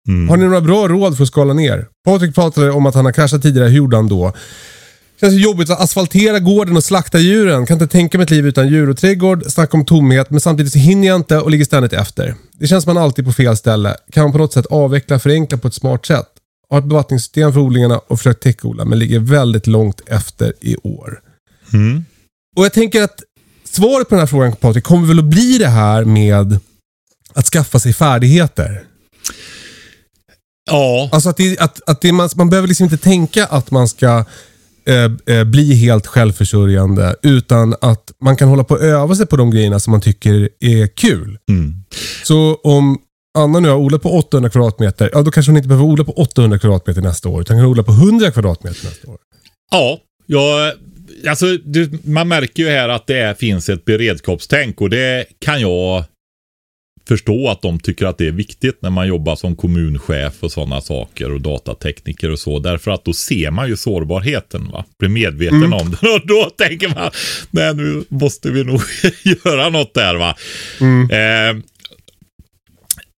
Mm. 0.09 0.29
Har 0.29 0.37
ni 0.37 0.45
några 0.45 0.61
bra 0.61 0.89
råd 0.89 1.17
för 1.17 1.23
att 1.23 1.29
skala 1.29 1.55
ner? 1.55 1.87
Patrik 2.05 2.35
pratade 2.35 2.71
om 2.71 2.87
att 2.87 2.95
han 2.95 3.05
har 3.05 3.13
kraschat 3.13 3.43
tidigare. 3.43 3.69
Hur 3.69 3.77
gjorde 3.77 3.97
han 3.97 4.09
då? 4.09 4.33
Känns 5.21 5.35
jobbigt 5.35 5.71
att 5.71 5.81
asfaltera 5.81 6.39
gården 6.39 6.77
och 6.77 6.85
slakta 6.85 7.19
djuren. 7.19 7.67
Kan 7.67 7.75
inte 7.75 7.87
tänka 7.87 8.19
mig 8.19 8.25
ett 8.25 8.31
liv 8.31 8.47
utan 8.47 8.69
djur 8.69 8.91
och 8.91 8.97
trädgård. 8.97 9.45
Snacka 9.47 9.77
om 9.77 9.85
tomhet, 9.85 10.31
men 10.31 10.41
samtidigt 10.41 10.73
så 10.73 10.79
hinner 10.79 11.09
jag 11.09 11.17
inte 11.17 11.39
och 11.39 11.51
ligger 11.51 11.65
ständigt 11.65 11.93
efter. 11.93 12.35
Det 12.53 12.67
känns 12.67 12.87
man 12.87 12.99
alltid 12.99 13.25
på 13.25 13.33
fel 13.33 13.57
ställe. 13.57 13.97
Kan 14.13 14.23
man 14.23 14.33
på 14.33 14.39
något 14.39 14.53
sätt 14.53 14.67
avveckla 14.67 15.17
och 15.17 15.23
förenkla 15.23 15.59
på 15.59 15.69
ett 15.69 15.75
smart 15.75 16.07
sätt? 16.07 16.27
Har 16.71 16.79
ett 16.79 16.85
bevattningssystem 16.85 17.53
för 17.53 17.61
odlingarna 17.61 17.99
och 17.99 18.19
försökt 18.19 18.43
täckodla, 18.43 18.85
men 18.85 18.99
ligger 18.99 19.19
väldigt 19.19 19.67
långt 19.67 20.01
efter 20.07 20.53
i 20.61 20.77
år. 20.77 21.21
Mm. 21.73 22.05
Och 22.57 22.65
jag 22.65 22.73
tänker 22.73 23.03
att 23.03 23.23
svaret 23.71 24.09
på 24.09 24.15
den 24.15 24.21
här 24.21 24.27
frågan 24.27 24.57
Patrik, 24.57 24.85
kommer 24.85 25.09
väl 25.09 25.19
att 25.19 25.25
bli 25.25 25.59
det 25.59 25.69
här 25.69 26.05
med 26.05 26.59
att 27.35 27.47
skaffa 27.47 27.79
sig 27.79 27.93
färdigheter. 27.93 28.83
Ja, 30.71 31.09
Alltså 31.13 31.29
att, 31.29 31.37
det, 31.37 31.59
att, 31.59 31.81
att 31.87 32.01
det, 32.01 32.13
man, 32.13 32.29
man 32.37 32.51
behöver 32.51 32.69
liksom 32.69 32.85
inte 32.85 32.97
tänka 32.97 33.47
att 33.47 33.71
man 33.71 33.89
ska 33.89 34.25
eh, 34.87 35.37
eh, 35.37 35.45
bli 35.45 35.75
helt 35.75 36.07
självförsörjande. 36.07 37.17
Utan 37.23 37.75
att 37.81 38.13
man 38.23 38.37
kan 38.37 38.49
hålla 38.49 38.65
på 38.65 38.75
och 38.75 38.81
öva 38.81 39.15
sig 39.15 39.27
på 39.27 39.37
de 39.37 39.51
grejerna 39.51 39.81
som 39.81 39.91
man 39.91 40.01
tycker 40.01 40.49
är 40.61 40.87
kul. 40.87 41.39
Mm. 41.49 41.75
Så 42.25 42.55
om 42.55 42.99
Anna 43.39 43.61
nu 43.61 43.69
har 43.69 43.77
odlat 43.77 44.03
på 44.03 44.19
800 44.19 44.51
kvadratmeter, 44.51 45.11
ja 45.13 45.23
då 45.23 45.31
kanske 45.31 45.53
hon 45.53 45.57
inte 45.57 45.69
behöver 45.69 45.87
odla 45.87 46.05
på 46.05 46.13
800 46.13 46.59
kvadratmeter 46.59 47.03
nästa 47.03 47.29
år. 47.29 47.41
Utan 47.41 47.57
kan 47.57 47.67
odla 47.67 47.83
på 47.83 47.93
100 47.93 48.31
kvadratmeter 48.31 48.85
nästa 48.85 49.11
år. 49.11 49.19
ja, 49.71 49.99
jag, 50.27 50.73
alltså, 51.29 51.57
det, 51.57 52.05
man 52.05 52.29
märker 52.29 52.63
ju 52.63 52.69
här 52.69 52.89
att 52.89 53.07
det 53.07 53.19
är, 53.19 53.35
finns 53.35 53.69
ett 53.69 53.85
beredskapstänk 53.85 54.81
och 54.81 54.91
det 54.91 55.27
kan 55.39 55.61
jag 55.61 56.05
förstå 57.09 57.49
att 57.49 57.63
de 57.63 57.81
tycker 57.81 58.07
att 58.07 58.19
det 58.19 58.27
är 58.27 58.33
viktigt 58.33 58.83
när 58.83 58.91
man 58.91 59.09
jobbar 59.09 59.37
som 59.37 59.57
kommunchef 59.57 60.35
och 60.41 60.53
sådana 60.53 60.81
saker 60.81 61.33
och 61.33 61.41
datatekniker 61.41 62.31
och 62.31 62.39
så. 62.39 62.59
Därför 62.59 62.91
att 62.91 63.05
då 63.05 63.13
ser 63.13 63.51
man 63.51 63.69
ju 63.69 63.77
sårbarheten, 63.77 64.71
va? 64.73 64.85
blir 64.99 65.09
medveten 65.09 65.73
om 65.73 65.97
den 66.01 66.13
och 66.15 66.27
då 66.27 66.51
tänker 66.59 66.89
man, 66.89 67.11
nej 67.51 67.75
nu 67.75 68.05
måste 68.09 68.51
vi 68.51 68.65
nog 68.65 68.81
göra 69.45 69.69
något 69.69 69.95
där 69.95 70.15
va. 70.15 70.37
Eh, 71.11 71.59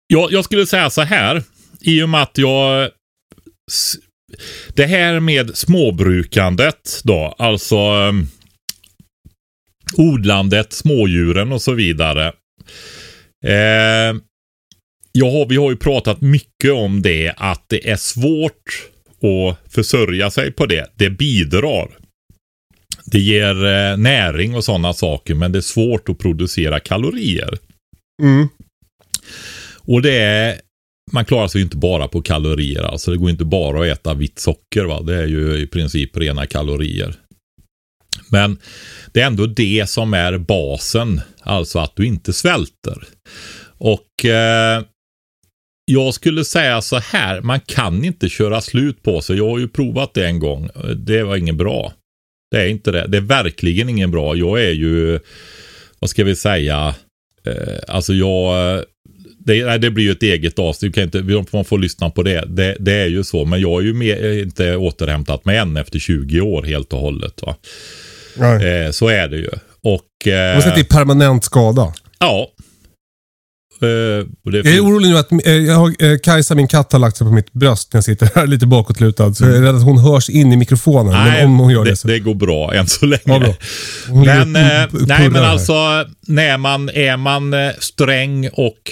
jag, 0.06 0.32
jag 0.32 0.44
skulle 0.44 0.66
säga 0.66 0.90
så 0.90 1.02
här, 1.02 1.42
i 1.80 2.02
och 2.02 2.08
med 2.08 2.22
att 2.22 2.38
jag 2.38 2.90
det 4.74 4.86
här 4.86 5.20
med 5.20 5.56
småbrukandet 5.56 7.00
då, 7.04 7.34
alltså 7.38 7.76
um, 7.76 8.28
odlandet, 9.96 10.72
smådjuren 10.72 11.52
och 11.52 11.62
så 11.62 11.72
vidare. 11.72 12.26
Eh, 13.44 14.14
har, 15.20 15.48
vi 15.48 15.56
har 15.56 15.70
ju 15.70 15.76
pratat 15.76 16.20
mycket 16.20 16.72
om 16.72 17.02
det, 17.02 17.34
att 17.36 17.64
det 17.68 17.90
är 17.90 17.96
svårt 17.96 18.88
att 19.22 19.72
försörja 19.72 20.30
sig 20.30 20.52
på 20.52 20.66
det. 20.66 20.92
Det 20.94 21.10
bidrar. 21.10 21.88
Det 23.04 23.18
ger 23.18 23.64
eh, 23.64 23.96
näring 23.96 24.54
och 24.54 24.64
sådana 24.64 24.92
saker, 24.92 25.34
men 25.34 25.52
det 25.52 25.58
är 25.58 25.60
svårt 25.60 26.08
att 26.08 26.18
producera 26.18 26.80
kalorier. 26.80 27.58
Mm. 28.22 28.48
Och 29.84 30.02
det 30.02 30.18
är, 30.18 30.60
man 31.12 31.24
klarar 31.24 31.48
sig 31.48 31.58
ju 31.58 31.64
inte 31.64 31.76
bara 31.76 32.08
på 32.08 32.22
kalorier. 32.22 32.82
Alltså 32.82 33.10
det 33.10 33.16
går 33.16 33.30
inte 33.30 33.44
bara 33.44 33.80
att 33.80 33.98
äta 33.98 34.14
vitt 34.14 34.38
socker. 34.38 34.84
Va? 34.84 35.00
Det 35.00 35.16
är 35.16 35.26
ju 35.26 35.58
i 35.58 35.66
princip 35.66 36.16
rena 36.16 36.46
kalorier. 36.46 37.14
Men 38.30 38.58
det 39.12 39.20
är 39.20 39.26
ändå 39.26 39.46
det 39.46 39.88
som 39.88 40.14
är 40.14 40.38
basen. 40.38 41.20
Alltså 41.40 41.78
att 41.78 41.96
du 41.96 42.06
inte 42.06 42.32
svälter. 42.32 43.04
Och 43.78 44.24
eh, 44.24 44.82
jag 45.84 46.14
skulle 46.14 46.44
säga 46.44 46.82
så 46.82 46.98
här. 46.98 47.40
Man 47.40 47.60
kan 47.60 48.04
inte 48.04 48.28
köra 48.28 48.60
slut 48.60 49.02
på 49.02 49.20
sig. 49.20 49.36
Jag 49.36 49.50
har 49.50 49.58
ju 49.58 49.68
provat 49.68 50.14
det 50.14 50.26
en 50.26 50.38
gång. 50.38 50.68
Det 50.96 51.22
var 51.22 51.36
ingen 51.36 51.56
bra. 51.56 51.92
Det 52.50 52.62
är 52.62 52.66
inte 52.66 52.90
det. 52.90 53.06
Det 53.08 53.16
är 53.16 53.22
verkligen 53.22 53.88
ingen 53.88 54.10
bra. 54.10 54.36
Jag 54.36 54.64
är 54.64 54.72
ju, 54.72 55.20
vad 55.98 56.10
ska 56.10 56.24
vi 56.24 56.36
säga, 56.36 56.94
eh, 57.46 57.78
alltså 57.88 58.14
jag 58.14 58.84
det, 59.44 59.64
nej, 59.64 59.78
det 59.78 59.90
blir 59.90 60.04
ju 60.04 60.10
ett 60.12 60.22
eget 60.22 60.58
avsnitt. 60.58 60.94
Du 60.94 61.08
kan 61.08 61.20
inte, 61.20 61.44
man 61.56 61.64
får 61.64 61.78
lyssna 61.78 62.10
på 62.10 62.22
det. 62.22 62.44
det. 62.48 62.76
Det 62.80 62.92
är 62.92 63.06
ju 63.06 63.24
så. 63.24 63.44
Men 63.44 63.60
jag 63.60 63.80
är 63.80 63.84
ju 63.86 63.94
med, 63.94 64.38
inte 64.38 64.76
återhämtat 64.76 65.44
mig 65.44 65.56
än 65.56 65.76
efter 65.76 65.98
20 65.98 66.40
år 66.40 66.62
helt 66.62 66.92
och 66.92 67.00
hållet. 67.00 67.40
Va? 67.42 67.56
Eh, 68.62 68.90
så 68.90 69.08
är 69.08 69.28
det 69.28 69.36
ju. 69.36 69.48
Och... 69.82 70.02
Man 70.26 70.32
säger 70.32 70.56
att 70.56 70.64
det 70.64 70.70
Eh, 70.70 70.78
är 70.78 70.84
permanent 70.84 71.44
skada. 71.44 71.92
ja. 72.18 72.48
Eh, 73.82 74.26
och 74.44 74.52
det 74.52 74.58
Jag 74.58 74.74
är 74.74 74.80
orolig 74.80 75.08
nu 75.08 75.18
att 75.18 75.32
eh, 75.32 75.52
jag 75.52 75.74
har, 75.74 76.04
eh, 76.04 76.18
Kajsa, 76.18 76.54
min 76.54 76.68
katt, 76.68 76.92
har 76.92 76.98
lagt 76.98 77.16
sig 77.16 77.26
på 77.26 77.32
mitt 77.32 77.52
bröst 77.52 77.92
när 77.92 77.98
jag 77.98 78.04
sitter 78.04 78.30
här 78.34 78.46
lite 78.52 78.66
bakåtlutad. 78.66 79.34
Så 79.34 79.44
jag 79.44 79.56
är 79.56 79.62
rädd 79.62 79.74
att 79.74 79.84
hon 79.84 79.98
hörs 79.98 80.30
in 80.30 80.52
i 80.52 80.56
mikrofonen. 80.56 81.12
men 81.12 81.46
om 81.46 81.58
hon 81.58 81.72
gör 81.72 81.84
det, 81.84 81.90
det, 81.90 81.96
så... 81.96 82.08
det 82.08 82.18
går 82.18 82.34
bra 82.34 82.74
än 82.74 82.86
så 82.86 83.06
länge. 83.06 83.22
Ja, 83.24 83.38
bra. 83.38 83.54
Men, 84.24 84.52
nej, 84.52 85.30
men 85.30 85.44
alltså 85.44 85.72
när 86.26 86.58
man, 86.58 86.88
är 86.88 87.16
man 87.16 87.54
sträng 87.78 88.48
och 88.52 88.90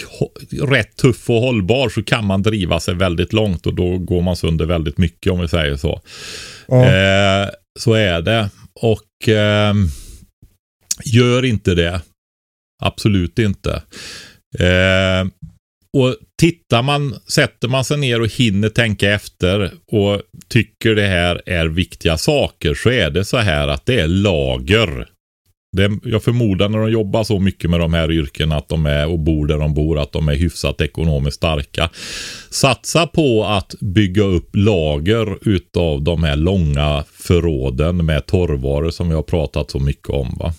rätt 0.68 0.96
tuff 0.96 1.31
och 1.31 1.40
hållbar 1.40 1.88
så 1.88 2.03
kan 2.03 2.26
man 2.26 2.42
driva 2.42 2.81
sig 2.81 2.94
väldigt 2.94 3.33
långt 3.33 3.66
och 3.66 3.74
då 3.74 3.98
går 3.98 4.22
man 4.22 4.37
sönder 4.37 4.66
väldigt 4.66 4.98
mycket 4.98 5.33
om 5.33 5.40
vi 5.40 5.48
säger 5.48 5.76
så. 5.76 6.00
Ja. 6.68 6.85
Eh, 6.85 7.48
så 7.79 7.94
är 7.94 8.22
det. 8.22 8.50
Och 8.74 9.29
eh, 9.29 9.74
gör 11.05 11.44
inte 11.44 11.74
det. 11.74 12.00
Absolut 12.83 13.38
inte. 13.38 13.83
Eh, 14.59 15.27
och 15.93 16.17
tittar 16.39 16.83
man, 16.83 17.15
sätter 17.27 17.69
man 17.69 17.85
sig 17.85 17.99
ner 17.99 18.21
och 18.21 18.29
hinner 18.29 18.69
tänka 18.69 19.11
efter 19.11 19.71
och 19.87 20.23
tycker 20.49 20.95
det 20.95 21.07
här 21.07 21.43
är 21.47 21.67
viktiga 21.67 22.19
saker 22.19 22.75
så 22.75 22.91
är 22.91 23.11
det 23.11 23.25
så 23.25 23.37
här 23.37 23.69
att 23.69 23.87
det 23.87 24.01
är 24.01 24.09
lager. 24.09 25.09
Det, 25.77 25.91
jag 26.05 26.23
förmodar 26.23 26.69
när 26.69 26.79
de 26.79 26.91
jobbar 26.91 27.25
så 27.25 27.39
mycket 27.39 27.71
med 27.71 27.81
de 27.81 27.95
här 27.95 28.13
yrkena 28.13 28.57
att 28.57 28.69
de 28.69 28.87
är 28.87 29.07
och 29.07 29.19
bor 29.19 29.47
där 29.47 29.59
de 29.59 29.75
bor 29.75 29.99
att 29.99 30.13
de 30.13 30.29
är 30.29 30.35
hyfsat 30.35 30.81
ekonomiskt 30.81 31.37
starka. 31.37 31.91
Satsa 32.51 33.07
på 33.07 33.45
att 33.45 33.75
bygga 33.81 34.23
upp 34.23 34.51
lager 34.53 35.49
utav 35.49 36.03
de 36.03 36.25
här 36.25 36.37
långa 36.37 37.05
förråden 37.13 38.07
med 38.07 38.27
torrvaror 38.27 38.91
som 38.91 39.09
vi 39.09 39.15
har 39.15 39.23
pratat 39.23 39.71
så 39.71 39.79
mycket 39.79 40.11
om. 40.11 40.37
Va? 40.39 40.55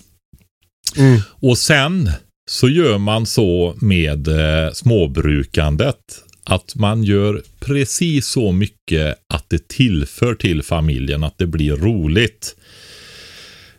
Mm. 0.98 1.20
Och 1.30 1.58
sen 1.58 2.10
så 2.50 2.70
gör 2.70 2.98
man 2.98 3.26
så 3.26 3.76
med 3.82 4.28
eh, 4.28 4.72
småbrukandet 4.74 5.98
att 6.44 6.76
man 6.76 7.04
gör 7.04 7.42
precis 7.60 8.28
så 8.28 8.52
mycket 8.52 9.16
att 9.28 9.50
det 9.50 9.68
tillför 9.68 10.36
till 10.36 10.64
familjen, 10.64 11.24
att 11.24 11.38
det 11.38 11.48
blir 11.48 11.76
roligt. 11.76 12.56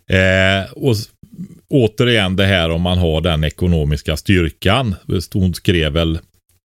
Eh, 0.06 0.72
och 0.72 0.96
återigen 1.68 2.36
det 2.36 2.46
här 2.46 2.70
om 2.70 2.82
man 2.82 2.98
har 2.98 3.20
den 3.20 3.44
ekonomiska 3.44 4.16
styrkan. 4.16 4.94
Hon 5.32 5.54
skrev 5.54 5.92
väl, 5.92 6.18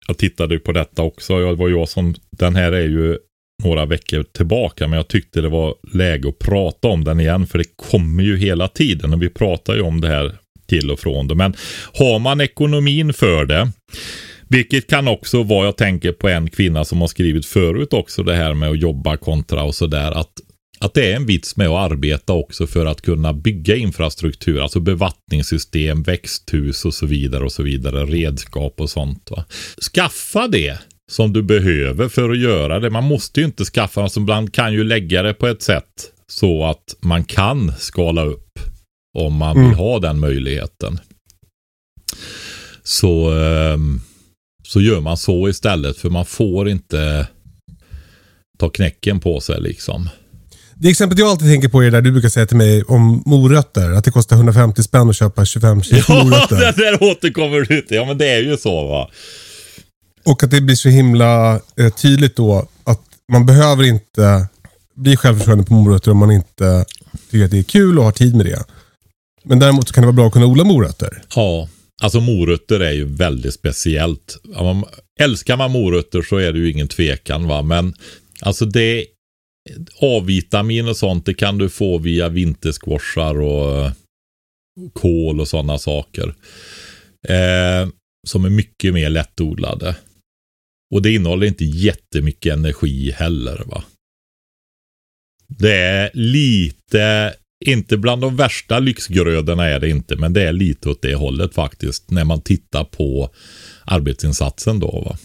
jag 0.06 0.18
tittade 0.18 0.58
på 0.58 0.72
detta 0.72 1.02
också, 1.02 1.38
det 1.38 1.54
var 1.54 1.68
jag 1.68 1.88
som, 1.88 2.14
den 2.30 2.56
här 2.56 2.72
är 2.72 2.88
ju 2.88 3.18
några 3.64 3.84
veckor 3.84 4.22
tillbaka, 4.22 4.88
men 4.88 4.96
jag 4.96 5.08
tyckte 5.08 5.40
det 5.40 5.48
var 5.48 5.74
läge 5.92 6.28
att 6.28 6.38
prata 6.38 6.88
om 6.88 7.04
den 7.04 7.20
igen, 7.20 7.46
för 7.46 7.58
det 7.58 7.76
kommer 7.76 8.22
ju 8.22 8.36
hela 8.36 8.68
tiden 8.68 9.12
och 9.12 9.22
vi 9.22 9.28
pratar 9.28 9.74
ju 9.74 9.80
om 9.80 10.00
det 10.00 10.08
här 10.08 10.36
till 10.66 10.90
och 10.90 11.00
från 11.00 11.28
det. 11.28 11.34
Men 11.34 11.54
har 11.94 12.18
man 12.18 12.40
ekonomin 12.40 13.12
för 13.12 13.44
det, 13.44 13.70
vilket 14.48 14.90
kan 14.90 15.08
också 15.08 15.42
vara, 15.42 15.64
jag 15.64 15.76
tänker 15.76 16.12
på 16.12 16.28
en 16.28 16.50
kvinna 16.50 16.84
som 16.84 17.00
har 17.00 17.08
skrivit 17.08 17.46
förut 17.46 17.92
också 17.92 18.22
det 18.22 18.34
här 18.34 18.54
med 18.54 18.70
att 18.70 18.80
jobba 18.80 19.16
kontra 19.16 19.62
och 19.62 19.74
sådär, 19.74 20.12
att 20.12 20.32
att 20.78 20.94
det 20.94 21.12
är 21.12 21.16
en 21.16 21.26
vits 21.26 21.56
med 21.56 21.68
att 21.68 21.92
arbeta 21.92 22.32
också 22.32 22.66
för 22.66 22.86
att 22.86 23.02
kunna 23.02 23.32
bygga 23.32 23.76
infrastruktur, 23.76 24.60
alltså 24.60 24.80
bevattningssystem, 24.80 26.02
växthus 26.02 26.84
och 26.84 26.94
så 26.94 27.06
vidare 27.06 27.44
och 27.44 27.52
så 27.52 27.62
vidare, 27.62 28.04
redskap 28.04 28.80
och 28.80 28.90
sånt. 28.90 29.30
Va? 29.30 29.44
Skaffa 29.92 30.48
det 30.48 30.78
som 31.10 31.32
du 31.32 31.42
behöver 31.42 32.08
för 32.08 32.30
att 32.30 32.38
göra 32.38 32.80
det. 32.80 32.90
Man 32.90 33.04
måste 33.04 33.40
ju 33.40 33.46
inte 33.46 33.64
skaffa, 33.64 34.02
alltså 34.02 34.20
ibland 34.20 34.52
kan 34.54 34.72
ju 34.72 34.84
lägga 34.84 35.22
det 35.22 35.34
på 35.34 35.46
ett 35.46 35.62
sätt 35.62 36.12
så 36.28 36.64
att 36.64 36.96
man 37.00 37.24
kan 37.24 37.72
skala 37.78 38.24
upp 38.24 38.58
om 39.16 39.36
man 39.36 39.66
vill 39.68 39.76
ha 39.76 39.98
den 39.98 40.20
möjligheten. 40.20 41.00
Så, 42.82 43.30
ehm, 43.30 44.00
så 44.62 44.80
gör 44.80 45.00
man 45.00 45.16
så 45.16 45.48
istället 45.48 45.96
för 45.96 46.10
man 46.10 46.26
får 46.26 46.68
inte 46.68 47.26
ta 48.58 48.68
knäcken 48.68 49.20
på 49.20 49.40
sig 49.40 49.60
liksom. 49.60 50.08
Det 50.74 50.88
exemplet 50.88 51.18
jag 51.18 51.28
alltid 51.28 51.48
tänker 51.48 51.68
på 51.68 51.82
är 51.82 51.90
där 51.90 52.00
du 52.00 52.12
brukar 52.12 52.28
säga 52.28 52.46
till 52.46 52.56
mig 52.56 52.82
om 52.82 53.22
morötter. 53.26 53.90
Att 53.90 54.04
det 54.04 54.10
kostar 54.10 54.36
150 54.36 54.82
spänn 54.82 55.08
att 55.08 55.16
köpa 55.16 55.44
25 55.44 55.82
kilo 55.82 56.02
Ja, 56.08 56.24
morötter. 56.24 56.56
det 56.76 56.90
där 56.90 57.02
återkommer 57.02 57.60
du 57.60 57.82
till. 57.82 57.96
Ja, 57.96 58.04
men 58.04 58.18
det 58.18 58.28
är 58.28 58.40
ju 58.42 58.56
så 58.56 58.86
va. 58.88 59.10
Och 60.24 60.42
att 60.42 60.50
det 60.50 60.60
blir 60.60 60.76
så 60.76 60.88
himla 60.88 61.60
eh, 61.76 61.92
tydligt 61.92 62.36
då 62.36 62.68
att 62.84 63.00
man 63.32 63.46
behöver 63.46 63.84
inte 63.84 64.48
bli 64.94 65.16
självförsörjande 65.16 65.64
på 65.64 65.74
morötter 65.74 66.10
om 66.10 66.18
man 66.18 66.30
inte 66.30 66.84
tycker 67.30 67.44
att 67.44 67.50
det 67.50 67.58
är 67.58 67.62
kul 67.62 67.98
och 67.98 68.04
har 68.04 68.12
tid 68.12 68.34
med 68.34 68.46
det. 68.46 68.64
Men 69.48 69.58
däremot 69.58 69.88
så 69.88 69.94
kan 69.94 70.02
det 70.02 70.06
vara 70.06 70.16
bra 70.16 70.26
att 70.26 70.32
kunna 70.32 70.46
odla 70.46 70.64
morötter. 70.64 71.22
Ja, 71.34 71.68
alltså 72.02 72.20
morötter 72.20 72.80
är 72.80 72.92
ju 72.92 73.04
väldigt 73.04 73.54
speciellt. 73.54 74.36
Älskar 75.20 75.56
man 75.56 75.70
morötter 75.70 76.22
så 76.22 76.36
är 76.36 76.52
det 76.52 76.58
ju 76.58 76.70
ingen 76.70 76.88
tvekan 76.88 77.48
va. 77.48 77.62
Men 77.62 77.94
alltså 78.40 78.64
det 78.64 79.06
A-vitamin 80.00 80.88
och 80.88 80.96
sånt 80.96 81.26
det 81.26 81.34
kan 81.34 81.58
du 81.58 81.68
få 81.68 81.98
via 81.98 82.28
vintersquashar 82.28 83.40
och 83.40 83.84
eh, 83.84 83.92
kål 84.92 85.40
och 85.40 85.48
sådana 85.48 85.78
saker. 85.78 86.34
Eh, 87.28 87.88
som 88.28 88.44
är 88.44 88.50
mycket 88.50 88.94
mer 88.94 89.10
lättodlade. 89.10 89.96
Och 90.94 91.02
det 91.02 91.14
innehåller 91.14 91.46
inte 91.46 91.64
jättemycket 91.64 92.52
energi 92.52 93.10
heller 93.10 93.62
va. 93.66 93.84
Det 95.48 95.74
är 95.76 96.10
lite, 96.14 97.34
inte 97.64 97.96
bland 97.96 98.22
de 98.22 98.36
värsta 98.36 98.78
lyxgrödorna 98.78 99.66
är 99.66 99.80
det 99.80 99.88
inte, 99.88 100.16
men 100.16 100.32
det 100.32 100.42
är 100.42 100.52
lite 100.52 100.88
åt 100.88 101.02
det 101.02 101.14
hållet 101.14 101.54
faktiskt. 101.54 102.10
När 102.10 102.24
man 102.24 102.40
tittar 102.40 102.84
på 102.84 103.30
arbetsinsatsen 103.84 104.80
då 104.80 104.86
va. 105.06 105.16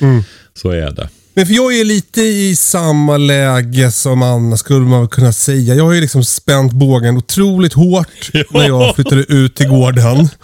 Mm. 0.00 0.22
Så 0.54 0.70
är 0.70 0.90
det. 0.90 1.08
Men 1.34 1.46
för 1.46 1.54
jag 1.54 1.80
är 1.80 1.84
lite 1.84 2.20
i 2.22 2.56
samma 2.56 3.16
läge 3.16 3.92
som 3.92 4.22
Anna 4.22 4.56
skulle 4.56 4.86
man 4.86 5.08
kunna 5.08 5.32
säga. 5.32 5.74
Jag 5.74 5.84
har 5.84 5.92
ju 5.92 6.00
liksom 6.00 6.24
spänt 6.24 6.72
bågen 6.72 7.16
otroligt 7.16 7.72
hårt 7.72 8.30
när 8.50 8.66
jag 8.66 8.94
flyttade 8.94 9.22
ut 9.22 9.54
till 9.54 9.68
gården. 9.68 10.28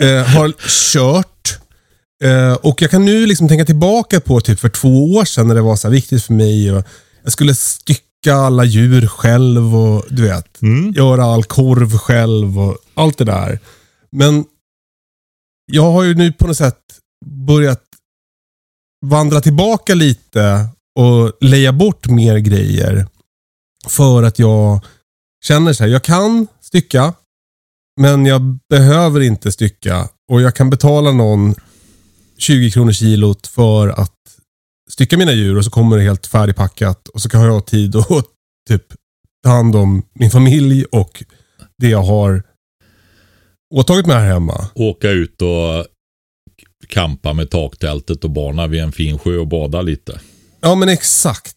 Eh, 0.00 0.24
har 0.24 0.52
kört. 0.92 1.58
Eh, 2.24 2.52
och 2.52 2.82
jag 2.82 2.90
kan 2.90 3.04
nu 3.04 3.26
liksom 3.26 3.48
tänka 3.48 3.64
tillbaka 3.64 4.20
på 4.20 4.40
typ 4.40 4.60
för 4.60 4.68
två 4.68 5.14
år 5.14 5.24
sedan 5.24 5.48
när 5.48 5.54
det 5.54 5.60
var 5.60 5.76
så 5.76 5.88
viktigt 5.88 6.24
för 6.24 6.32
mig. 6.32 6.66
Jag 7.22 7.32
skulle 7.32 7.54
stycka 7.54 8.07
alla 8.34 8.64
djur 8.64 9.06
själv 9.06 9.76
och 9.76 10.04
du 10.08 10.22
vet, 10.22 10.58
göra 10.94 11.24
all 11.24 11.44
korv 11.44 11.98
själv 11.98 12.58
och 12.58 12.76
allt 12.94 13.18
det 13.18 13.24
där. 13.24 13.58
Men 14.10 14.44
jag 15.72 15.92
har 15.92 16.02
ju 16.02 16.14
nu 16.14 16.32
på 16.32 16.46
något 16.46 16.56
sätt 16.56 16.80
börjat 17.26 17.82
vandra 19.06 19.40
tillbaka 19.40 19.94
lite 19.94 20.68
och 20.98 21.32
leja 21.40 21.72
bort 21.72 22.08
mer 22.08 22.38
grejer. 22.38 23.06
För 23.86 24.22
att 24.22 24.38
jag 24.38 24.84
känner 25.44 25.72
så 25.72 25.84
här, 25.84 25.90
jag 25.90 26.02
kan 26.04 26.46
stycka, 26.60 27.14
men 28.00 28.26
jag 28.26 28.58
behöver 28.68 29.20
inte 29.20 29.52
stycka. 29.52 30.08
Och 30.30 30.40
jag 30.42 30.54
kan 30.54 30.70
betala 30.70 31.12
någon 31.12 31.54
20 32.38 32.70
kronor 32.70 32.92
kilot 32.92 33.46
för 33.46 33.88
att 33.88 34.17
stycka 34.98 35.16
mina 35.16 35.32
djur 35.32 35.56
och 35.56 35.64
så 35.64 35.70
kommer 35.70 35.96
det 35.96 36.02
helt 36.02 36.26
färdigpackat. 36.26 37.08
Och 37.08 37.22
så 37.22 37.28
kan 37.28 37.40
jag 37.40 37.52
ha 37.52 37.60
tid 37.60 37.96
att 37.96 38.06
typ 38.68 38.82
ta 39.44 39.50
hand 39.50 39.76
om 39.76 40.02
min 40.12 40.30
familj 40.30 40.84
och 40.84 41.24
det 41.78 41.88
jag 41.88 42.02
har 42.02 42.42
åtagit 43.74 44.06
mig 44.06 44.16
här 44.16 44.26
hemma. 44.26 44.66
åka 44.74 45.10
ut 45.10 45.42
och 45.42 45.86
kampa 46.88 47.32
med 47.32 47.50
taktältet 47.50 48.24
och 48.24 48.30
bana 48.30 48.66
vid 48.66 48.80
en 48.80 48.92
fin 48.92 49.18
sjö 49.18 49.36
och 49.36 49.46
bada 49.46 49.82
lite. 49.82 50.20
Ja, 50.60 50.74
men 50.74 50.88
exakt. 50.88 51.56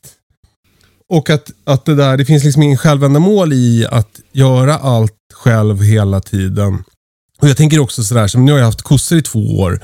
Och 1.10 1.30
att, 1.30 1.52
att 1.64 1.86
det 1.86 1.96
där, 1.96 2.18
det 2.18 2.26
finns 2.26 2.44
liksom 2.44 2.64
ingen 2.64 2.78
självändamål 2.78 3.54
i 3.54 3.86
att 3.92 4.20
göra 4.32 4.78
allt 4.78 5.18
själv 5.34 5.82
hela 5.82 6.22
tiden. 6.22 6.84
Och 7.42 7.50
jag 7.50 7.58
tänker 7.58 7.80
också 7.80 8.04
sådär, 8.04 8.28
som 8.28 8.46
nu 8.46 8.52
har 8.52 8.60
jag 8.60 8.66
haft 8.66 8.82
kossor 8.82 9.18
i 9.18 9.22
två 9.22 9.60
år. 9.60 9.80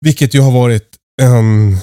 Vilket 0.00 0.34
ju 0.34 0.40
har 0.40 0.52
varit 0.52 0.88
en... 1.22 1.76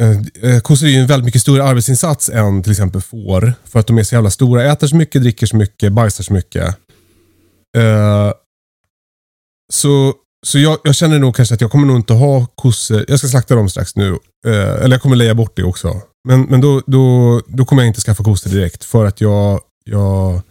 Eh, 0.00 0.50
eh, 0.50 0.60
kossor 0.60 0.86
är 0.86 0.90
ju 0.90 0.98
en 0.98 1.06
väldigt 1.06 1.24
mycket 1.24 1.40
större 1.40 1.64
arbetsinsats 1.64 2.28
än 2.28 2.62
till 2.62 2.72
exempel 2.72 3.00
får. 3.00 3.54
För 3.64 3.80
att 3.80 3.86
de 3.86 3.98
är 3.98 4.02
så 4.02 4.14
jävla 4.14 4.30
stora. 4.30 4.72
Äter 4.72 4.86
så 4.86 4.96
mycket, 4.96 5.22
dricker 5.22 5.46
så 5.46 5.56
mycket, 5.56 5.92
bajsar 5.92 6.24
så 6.24 6.32
mycket. 6.32 6.64
Eh, 7.76 8.32
så 9.72 10.14
så 10.46 10.58
jag, 10.58 10.78
jag 10.84 10.94
känner 10.94 11.18
nog 11.18 11.36
kanske 11.36 11.54
att 11.54 11.60
jag 11.60 11.70
kommer 11.70 11.86
nog 11.86 11.96
inte 11.96 12.12
ha 12.12 12.46
kossor. 12.46 13.04
Jag 13.08 13.18
ska 13.18 13.28
slakta 13.28 13.54
dem 13.54 13.68
strax 13.68 13.96
nu. 13.96 14.18
Eller 14.46 14.90
jag 14.90 15.02
kommer 15.02 15.16
leja 15.16 15.34
bort 15.34 15.56
det 15.56 15.62
också. 15.62 16.02
Men, 16.28 16.42
men 16.42 16.60
då, 16.60 16.82
då, 16.86 17.42
då 17.46 17.64
kommer 17.64 17.82
jag 17.82 17.88
inte 17.88 18.00
skaffa 18.00 18.24
kossor 18.24 18.50
direkt. 18.50 18.84
För 18.84 19.04
att 19.04 19.20
jag, 19.20 19.60
jag 19.84 20.42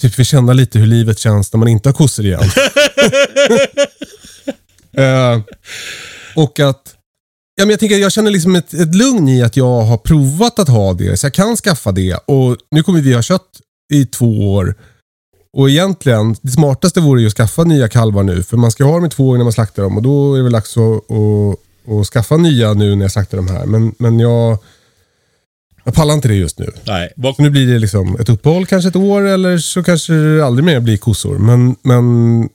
typ 0.00 0.18
vill 0.18 0.26
känna 0.26 0.52
lite 0.52 0.78
hur 0.78 0.86
livet 0.86 1.18
känns 1.18 1.52
när 1.52 1.58
man 1.58 1.68
inte 1.68 1.88
har 1.88 1.94
kossor 1.94 2.24
igen. 2.24 2.40
eh, 4.92 5.40
och 6.36 6.60
att 6.60 6.95
Ja, 7.58 7.64
men 7.64 7.70
jag, 7.70 7.80
tänker, 7.80 7.98
jag 7.98 8.12
känner 8.12 8.30
liksom 8.30 8.56
ett, 8.56 8.74
ett 8.74 8.94
lugn 8.94 9.28
i 9.28 9.42
att 9.42 9.56
jag 9.56 9.82
har 9.82 9.96
provat 9.96 10.58
att 10.58 10.68
ha 10.68 10.92
det. 10.92 11.16
Så 11.16 11.26
jag 11.26 11.34
kan 11.34 11.56
skaffa 11.56 11.92
det. 11.92 12.14
Och 12.14 12.56
Nu 12.70 12.82
kommer 12.82 13.00
vi 13.00 13.14
ha 13.14 13.22
kött 13.22 13.60
i 13.92 14.06
två 14.06 14.52
år. 14.54 14.74
Och 15.52 15.70
egentligen, 15.70 16.36
det 16.42 16.50
smartaste 16.50 17.00
vore 17.00 17.20
ju 17.20 17.26
att 17.26 17.32
skaffa 17.32 17.64
nya 17.64 17.88
kalvar 17.88 18.22
nu. 18.22 18.42
För 18.42 18.56
man 18.56 18.70
ska 18.70 18.84
ha 18.84 18.94
dem 18.94 19.04
i 19.04 19.08
två 19.08 19.28
år 19.28 19.36
när 19.36 19.44
man 19.44 19.52
slaktar 19.52 19.82
dem. 19.82 19.96
Och 19.96 20.02
då 20.02 20.34
är 20.34 20.36
det 20.36 20.42
väl 20.42 20.52
dags 20.52 20.76
att, 20.76 21.10
att, 21.10 21.58
att 21.92 22.06
skaffa 22.06 22.36
nya 22.36 22.72
nu 22.72 22.94
när 22.94 23.04
jag 23.04 23.12
slaktar 23.12 23.36
de 23.36 23.48
här. 23.48 23.66
Men, 23.66 23.94
men 23.98 24.20
jag, 24.20 24.58
jag 25.84 25.94
pallar 25.94 26.14
inte 26.14 26.28
det 26.28 26.34
just 26.34 26.58
nu. 26.58 26.66
Nej, 26.86 27.12
Så 27.36 27.42
nu 27.42 27.50
blir 27.50 27.66
det 27.66 27.78
liksom 27.78 28.16
ett 28.20 28.28
uppehåll, 28.28 28.66
kanske 28.66 28.88
ett 28.88 28.96
år. 28.96 29.22
Eller 29.22 29.58
så 29.58 29.82
kanske 29.82 30.12
det 30.12 30.46
aldrig 30.46 30.64
mer 30.64 30.80
blir 30.80 30.96
kossor. 30.96 31.38
Men, 31.38 31.76
men 31.82 32.48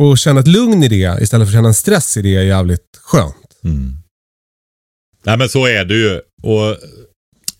att 0.00 0.18
känna 0.18 0.40
ett 0.40 0.48
lugn 0.48 0.82
i 0.82 0.88
det 0.88 1.22
istället 1.22 1.48
för 1.48 1.52
att 1.52 1.58
känna 1.58 1.68
en 1.68 1.74
stress 1.74 2.16
i 2.16 2.22
det 2.22 2.36
är 2.36 2.42
jävligt 2.42 3.00
skönt. 3.02 3.45
Mm. 3.66 3.92
Nej 5.24 5.38
men 5.38 5.48
så 5.48 5.66
är 5.66 5.84
det 5.84 5.94
ju. 5.94 6.20
Och 6.42 6.76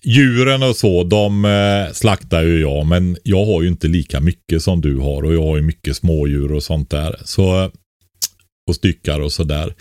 djuren 0.02 0.62
och 0.62 0.76
så, 0.76 1.04
de 1.04 1.44
eh, 1.44 1.92
slaktar 1.92 2.42
ju 2.42 2.60
jag. 2.60 2.86
Men 2.86 3.16
jag 3.22 3.44
har 3.44 3.62
ju 3.62 3.68
inte 3.68 3.88
lika 3.88 4.20
mycket 4.20 4.62
som 4.62 4.80
du 4.80 4.98
har. 4.98 5.22
Och 5.22 5.34
jag 5.34 5.42
har 5.42 5.56
ju 5.56 5.62
mycket 5.62 5.96
smådjur 5.96 6.52
och 6.52 6.62
sånt 6.62 6.90
där. 6.90 7.16
Så, 7.24 7.70
och 8.68 8.74
styckar 8.74 9.20
och 9.20 9.32
sådär. 9.32 9.74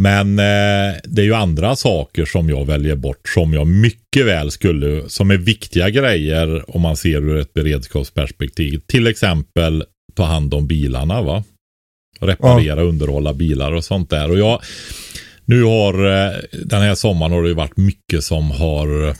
Men 0.00 0.38
eh, 0.38 0.96
det 1.04 1.22
är 1.22 1.24
ju 1.24 1.34
andra 1.34 1.76
saker 1.76 2.24
som 2.24 2.48
jag 2.48 2.66
väljer 2.66 2.96
bort 2.96 3.28
som 3.28 3.52
jag 3.52 3.66
mycket 3.66 4.26
väl 4.26 4.50
skulle, 4.50 5.08
som 5.08 5.30
är 5.30 5.36
viktiga 5.36 5.90
grejer 5.90 6.76
om 6.76 6.80
man 6.80 6.96
ser 6.96 7.16
ur 7.16 7.36
ett 7.36 7.54
beredskapsperspektiv. 7.54 8.80
Till 8.86 9.06
exempel 9.06 9.84
ta 10.14 10.24
hand 10.24 10.54
om 10.54 10.66
bilarna 10.66 11.22
va. 11.22 11.44
Reparera, 12.20 12.82
ja. 12.82 12.88
underhålla 12.88 13.34
bilar 13.34 13.72
och 13.72 13.84
sånt 13.84 14.10
där. 14.10 14.30
Och 14.30 14.38
jag, 14.38 14.62
nu 15.48 15.62
har 15.62 16.06
eh, 16.06 16.36
den 16.64 16.82
här 16.82 16.94
sommaren 16.94 17.32
har 17.32 17.42
det 17.42 17.54
varit 17.54 17.76
mycket 17.76 18.24
som 18.24 18.50
har 18.50 19.16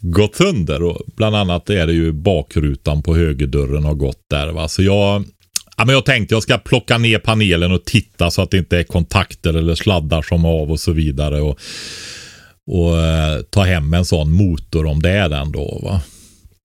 gått 0.00 0.36
sönder. 0.36 0.82
Och 0.82 1.02
bland 1.16 1.36
annat 1.36 1.70
är 1.70 1.86
det 1.86 1.92
ju 1.92 2.12
bakrutan 2.12 3.02
på 3.02 3.16
högerdörren 3.16 3.84
har 3.84 3.94
gått 3.94 4.24
där 4.30 4.48
va. 4.52 4.68
Så 4.68 4.82
jag 4.82 5.24
Ja, 5.76 5.84
men 5.84 5.94
jag 5.94 6.04
tänkte 6.04 6.34
jag 6.34 6.42
ska 6.42 6.58
plocka 6.58 6.98
ner 6.98 7.18
panelen 7.18 7.72
och 7.72 7.84
titta 7.84 8.30
så 8.30 8.42
att 8.42 8.50
det 8.50 8.58
inte 8.58 8.78
är 8.78 8.82
kontakter 8.82 9.54
eller 9.54 9.74
sladdar 9.74 10.22
som 10.22 10.44
är 10.44 10.48
av 10.48 10.70
och 10.70 10.80
så 10.80 10.92
vidare. 10.92 11.40
Och, 11.40 11.60
och 12.66 12.92
uh, 12.92 13.42
ta 13.50 13.62
hem 13.62 13.94
en 13.94 14.04
sån 14.04 14.32
motor 14.32 14.86
om 14.86 15.02
det 15.02 15.10
är 15.10 15.28
den 15.28 15.52
då. 15.52 15.80
Va? 15.82 16.00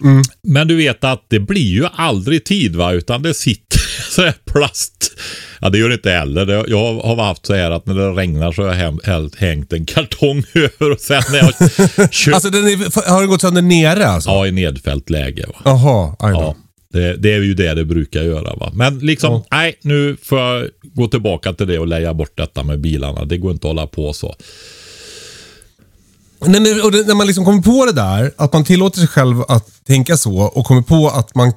Mm. 0.05 0.23
Men 0.43 0.69
du 0.69 0.77
vet 0.77 1.05
att 1.05 1.27
det 1.29 1.41
blir 1.41 1.73
ju 1.73 1.87
aldrig 1.95 2.45
tid 2.45 2.77
va, 2.77 2.93
utan 2.93 3.23
det 3.23 3.35
sitter 3.35 3.81
så 4.15 4.23
här 4.23 4.35
plast. 4.45 5.13
Ja, 5.61 5.71
det 5.71 5.79
gör 5.79 5.89
det 5.89 5.95
inte 5.95 6.11
heller. 6.11 6.65
Jag 6.69 6.95
har 6.95 7.25
haft 7.25 7.47
så 7.47 7.55
här 7.55 7.71
att 7.71 7.87
när 7.87 7.95
det 7.95 8.11
regnar 8.11 8.53
så 8.53 8.63
har 8.63 8.75
jag 8.75 9.37
hängt 9.37 9.73
en 9.73 9.87
kartong 9.87 10.45
över 10.55 10.91
och 10.93 11.01
sen 11.01 11.23
när 11.31 11.39
jag 11.39 12.13
köpt... 12.13 12.35
Alltså 12.35 12.51
den 12.51 12.65
är, 12.65 13.11
har 13.11 13.21
den 13.21 13.31
gått 13.31 13.41
sönder 13.41 13.63
nere 13.63 14.07
alltså? 14.07 14.31
Ja, 14.31 14.47
i 14.47 14.53
nedfällt 14.53 15.11
läge. 15.11 15.47
Jaha, 15.65 16.17
ja. 16.19 16.57
Det, 16.93 17.17
det, 17.17 17.35
är 17.35 17.41
ju 17.41 17.55
det 17.55 17.75
det 17.75 17.85
brukar 17.85 18.23
göra. 18.23 18.55
Va? 18.55 18.71
Men 18.75 18.99
liksom, 18.99 19.33
ja. 19.33 19.45
nej, 19.51 19.79
nu 19.83 20.17
får 20.23 20.39
jag 20.41 20.69
gå 20.83 21.09
tillbaka 21.09 21.53
till 21.53 21.67
det 21.67 21.79
och 21.79 21.87
lägga 21.87 22.15
bort 22.15 22.33
detta 22.35 22.63
med 22.63 22.81
bilarna. 22.81 23.25
Det 23.25 23.39
går 23.39 23.53
inte 23.53 23.67
att 23.67 23.71
hålla 23.71 23.87
på 23.87 24.13
så. 24.13 24.35
Nej, 26.47 26.61
det, 26.61 27.07
när 27.07 27.15
man 27.15 27.27
liksom 27.27 27.45
kommer 27.45 27.63
på 27.63 27.87
det 27.87 27.93
där, 27.93 28.33
att 28.37 28.53
man 28.53 28.65
tillåter 28.65 28.99
sig 28.99 29.09
själv 29.09 29.43
att 29.49 29.85
tänka 29.87 30.17
så 30.17 30.39
och 30.39 30.67
kommer 30.67 30.83
på 30.83 31.09
att 31.09 31.35
man, 31.35 31.53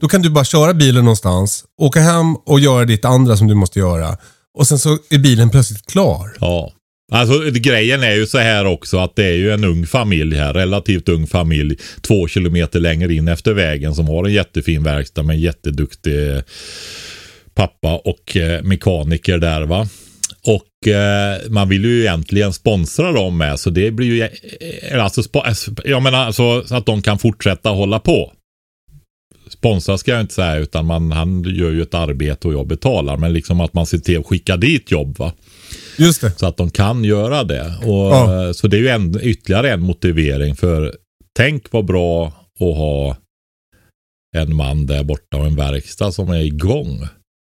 då 0.00 0.08
kan 0.08 0.22
du 0.22 0.30
bara 0.30 0.44
köra 0.44 0.74
bilen 0.74 1.04
någonstans, 1.04 1.64
åka 1.80 2.00
hem 2.00 2.36
och 2.36 2.60
göra 2.60 2.84
ditt 2.84 3.04
andra 3.04 3.36
som 3.36 3.46
du 3.46 3.54
måste 3.54 3.78
göra. 3.78 4.16
Och 4.58 4.66
sen 4.66 4.78
så 4.78 4.98
är 5.10 5.18
bilen 5.18 5.50
plötsligt 5.50 5.86
klar. 5.86 6.36
Ja. 6.40 6.72
Alltså 7.12 7.50
grejen 7.50 8.02
är 8.02 8.14
ju 8.14 8.26
så 8.26 8.38
här 8.38 8.64
också 8.64 8.98
att 8.98 9.16
det 9.16 9.24
är 9.24 9.36
ju 9.36 9.52
en 9.52 9.64
ung 9.64 9.86
familj 9.86 10.36
här, 10.36 10.54
relativt 10.54 11.08
ung 11.08 11.26
familj, 11.26 11.76
två 12.00 12.28
kilometer 12.28 12.80
längre 12.80 13.14
in 13.14 13.28
efter 13.28 13.52
vägen 13.52 13.94
som 13.94 14.08
har 14.08 14.24
en 14.24 14.32
jättefin 14.32 14.82
verkstad 14.82 15.22
med 15.22 15.34
en 15.34 15.40
jätteduktig 15.40 16.42
pappa 17.54 17.96
och 17.96 18.36
eh, 18.36 18.62
mekaniker 18.62 19.38
där 19.38 19.62
va. 19.62 19.88
Och 20.46 20.88
eh, 20.88 21.38
man 21.48 21.68
vill 21.68 21.84
ju 21.84 22.00
egentligen 22.00 22.52
sponsra 22.52 23.12
dem 23.12 23.38
med 23.38 23.60
så 23.60 23.70
det 23.70 23.90
blir 23.90 24.06
ju, 24.06 24.22
eh, 24.22 25.04
alltså, 25.04 25.20
eh, 25.20 25.54
jag 25.84 26.02
menar 26.02 26.18
alltså, 26.18 26.62
så 26.66 26.76
att 26.76 26.86
de 26.86 27.02
kan 27.02 27.18
fortsätta 27.18 27.68
hålla 27.68 27.98
på. 27.98 28.32
Sponsra 29.58 29.98
ska 29.98 30.10
jag 30.10 30.20
inte 30.20 30.34
säga 30.34 30.56
utan 30.56 30.86
man, 30.86 31.12
han 31.12 31.42
gör 31.42 31.70
ju 31.70 31.82
ett 31.82 31.94
arbete 31.94 32.48
och 32.48 32.54
jag 32.54 32.66
betalar 32.66 33.16
men 33.16 33.32
liksom 33.32 33.60
att 33.60 33.74
man 33.74 33.86
ser 33.86 33.98
till 33.98 34.18
att 34.18 34.26
skicka 34.26 34.56
dit 34.56 34.90
jobb 34.90 35.18
va. 35.18 35.32
Just 35.98 36.20
det. 36.20 36.38
Så 36.38 36.46
att 36.46 36.56
de 36.56 36.70
kan 36.70 37.04
göra 37.04 37.44
det. 37.44 37.74
Och, 37.82 38.12
ja. 38.12 38.54
Så 38.54 38.68
det 38.68 38.76
är 38.76 38.80
ju 38.80 38.88
en, 38.88 39.20
ytterligare 39.22 39.72
en 39.72 39.80
motivering 39.80 40.56
för 40.56 40.94
tänk 41.36 41.72
vad 41.72 41.84
bra 41.84 42.26
att 42.60 42.76
ha 42.76 43.16
en 44.36 44.56
man 44.56 44.86
där 44.86 45.04
borta 45.04 45.36
och 45.36 45.46
en 45.46 45.56
verkstad 45.56 46.12
som 46.12 46.30
är 46.30 46.40
igång. 46.40 47.08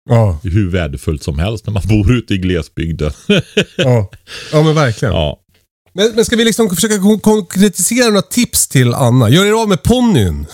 Ja. 0.10 0.40
Hur 0.44 0.70
värdefullt 0.70 1.24
som 1.24 1.40
helst 1.40 1.66
när 1.66 1.74
man 1.74 1.84
bor 1.88 2.14
ute 2.14 2.34
i 2.34 2.38
glesbygden. 2.38 3.12
ja. 3.78 4.12
ja, 4.52 4.64
men 4.64 4.76
verkligen. 4.76 5.14
Ja. 5.14 5.40
Men, 5.94 6.16
men 6.16 6.26
ska 6.26 6.36
vi 6.36 6.46
liksom 6.46 6.70
försöka 6.70 7.20
konkretisera 7.22 8.08
några 8.08 8.22
tips 8.22 8.68
till 8.68 8.94
Anna? 8.94 9.30
Gör 9.30 9.46
er 9.46 9.62
av 9.62 9.70
med 9.70 9.84
ponnyn. 9.84 10.46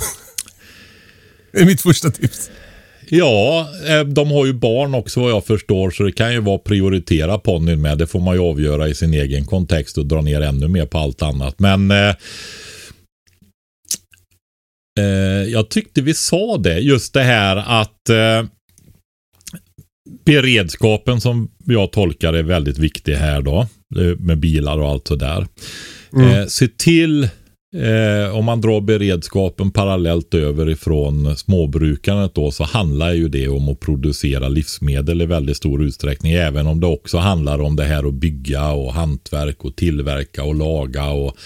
Det 1.54 1.60
är 1.60 1.66
mitt 1.66 1.82
första 1.82 2.10
tips. 2.10 2.52
Ja, 3.10 3.70
eh, 3.88 4.04
de 4.04 4.32
har 4.32 4.46
ju 4.46 4.54
barn 4.54 4.96
också 4.96 5.20
vad 5.20 5.32
jag 5.32 5.46
förstår 5.46 5.92
så 5.92 6.04
det 6.04 6.12
kan 6.12 6.34
ju 6.34 6.40
vara 6.40 6.58
prioritera 6.58 7.38
ponnyn 7.38 7.82
med. 7.82 7.98
Det 7.98 8.08
får 8.08 8.20
man 8.20 8.36
ju 8.36 8.42
avgöra 8.42 8.88
i 8.88 8.96
sin 8.96 9.14
egen 9.14 9.46
kontext 9.46 9.98
och 9.98 10.06
dra 10.06 10.22
ner 10.22 10.42
ännu 10.42 10.68
mer 10.68 10.86
på 10.86 10.98
allt 10.98 11.22
annat. 11.22 11.60
Men 11.60 11.92
eh, 11.92 12.16
eh, 15.00 15.44
jag 15.48 15.70
tyckte 15.70 16.02
vi 16.02 16.14
sa 16.14 16.58
det, 16.58 16.80
just 16.80 17.14
det 17.14 17.24
här 17.24 17.82
att 17.82 18.10
eh, 18.10 18.50
beredskapen 20.26 21.22
som 21.22 21.50
jag 21.66 21.92
tolkar 21.92 22.34
är 22.34 22.44
väldigt 22.44 22.78
viktig 22.78 23.14
här 23.14 23.42
då. 23.42 23.68
Eh, 24.00 24.18
med 24.20 24.38
bilar 24.38 24.78
och 24.78 24.90
allt 24.90 25.08
sådär. 25.08 25.48
Mm. 26.14 26.30
Eh, 26.30 26.46
se 26.46 26.68
till 26.68 27.30
Eh, 27.74 28.36
om 28.36 28.46
man 28.46 28.62
drar 28.62 28.82
beredskapen 28.82 29.72
parallellt 29.72 30.34
över 30.34 30.70
ifrån 30.70 31.38
småbrukandet 31.38 32.36
då 32.36 32.52
så 32.52 32.64
handlar 32.64 33.14
ju 33.14 33.28
det 33.28 33.48
om 33.48 33.70
att 33.70 33.80
producera 33.80 34.50
livsmedel 34.50 35.22
i 35.22 35.26
väldigt 35.26 35.58
stor 35.58 35.84
utsträckning. 35.84 36.34
Även 36.34 36.68
om 36.68 36.80
det 36.80 36.88
också 36.88 37.18
handlar 37.18 37.62
om 37.62 37.76
det 37.76 37.84
här 37.84 38.08
att 38.08 38.14
bygga 38.14 38.72
och 38.72 38.94
hantverk 38.94 39.66
och 39.66 39.76
tillverka 39.76 40.44
och 40.44 40.56
laga 40.56 41.10
och 41.10 41.38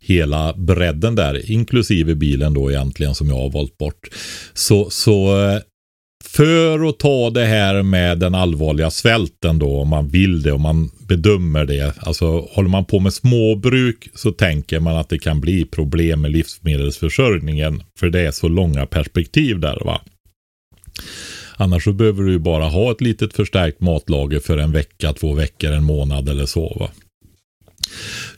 hela 0.00 0.54
bredden 0.56 1.14
där, 1.14 1.50
inklusive 1.50 2.14
bilen 2.14 2.54
då 2.54 2.70
egentligen 2.70 3.14
som 3.14 3.28
jag 3.28 3.36
har 3.36 3.50
valt 3.50 3.78
bort. 3.78 4.08
Så, 4.54 4.90
så 4.90 5.46
eh, 5.48 5.58
för 6.24 6.88
att 6.88 6.98
ta 6.98 7.30
det 7.30 7.44
här 7.44 7.82
med 7.82 8.18
den 8.18 8.34
allvarliga 8.34 8.90
svälten 8.90 9.58
då, 9.58 9.80
om 9.80 9.88
man 9.88 10.08
vill 10.08 10.42
det, 10.42 10.52
om 10.52 10.62
man 10.62 10.90
bedömer 11.08 11.64
det. 11.64 11.94
Alltså 11.98 12.40
håller 12.40 12.68
man 12.68 12.84
på 12.84 13.00
med 13.00 13.12
småbruk 13.12 14.08
så 14.14 14.32
tänker 14.32 14.80
man 14.80 14.96
att 14.96 15.08
det 15.08 15.18
kan 15.18 15.40
bli 15.40 15.64
problem 15.64 16.20
med 16.20 16.30
livsmedelsförsörjningen. 16.30 17.82
För 17.98 18.10
det 18.10 18.20
är 18.20 18.30
så 18.30 18.48
långa 18.48 18.86
perspektiv 18.86 19.60
där 19.60 19.84
va. 19.84 20.00
Annars 21.56 21.84
så 21.84 21.92
behöver 21.92 22.22
du 22.22 22.38
bara 22.38 22.64
ha 22.64 22.92
ett 22.92 23.00
litet 23.00 23.34
förstärkt 23.34 23.80
matlager 23.80 24.40
för 24.40 24.58
en 24.58 24.72
vecka, 24.72 25.12
två 25.12 25.34
veckor, 25.34 25.72
en 25.72 25.84
månad 25.84 26.28
eller 26.28 26.46
så 26.46 26.76
va. 26.80 26.90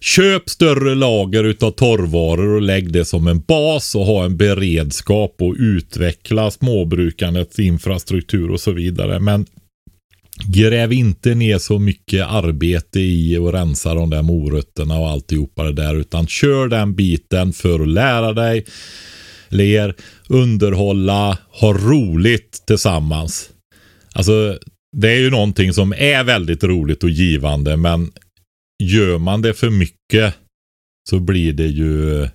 Köp 0.04 0.50
större 0.50 0.94
lager 0.94 1.44
utav 1.44 1.70
torrvaror 1.70 2.54
och 2.54 2.62
lägg 2.62 2.92
det 2.92 3.04
som 3.04 3.26
en 3.26 3.40
bas 3.40 3.94
och 3.94 4.06
ha 4.06 4.24
en 4.24 4.36
beredskap 4.36 5.36
och 5.38 5.56
utveckla 5.58 6.50
småbrukandets 6.50 7.58
infrastruktur 7.58 8.50
och 8.50 8.60
så 8.60 8.72
vidare. 8.72 9.18
Men 9.20 9.46
gräv 10.46 10.92
inte 10.92 11.34
ner 11.34 11.58
så 11.58 11.78
mycket 11.78 12.26
arbete 12.26 13.00
i 13.00 13.36
och 13.36 13.52
rensa 13.52 13.94
de 13.94 14.10
där 14.10 14.22
morötterna 14.22 14.98
och 14.98 15.10
alltihopa 15.10 15.62
det 15.62 15.72
där 15.72 15.94
utan 15.94 16.26
kör 16.26 16.68
den 16.68 16.94
biten 16.94 17.52
för 17.52 17.80
att 17.80 17.88
lära 17.88 18.32
dig, 18.32 18.66
ler, 19.48 19.94
underhålla, 20.28 21.38
ha 21.50 21.72
roligt 21.72 22.62
tillsammans. 22.66 23.50
Alltså 24.12 24.58
det 24.96 25.10
är 25.10 25.18
ju 25.18 25.30
någonting 25.30 25.72
som 25.72 25.92
är 25.92 26.24
väldigt 26.24 26.64
roligt 26.64 27.04
och 27.04 27.10
givande 27.10 27.76
men 27.76 28.10
gör 28.80 29.18
man 29.18 29.42
det 29.42 29.54
för 29.54 29.70
mycket 29.70 30.34
så 31.10 31.20
blir 31.20 31.52
det 31.52 31.66
ju 31.66 32.28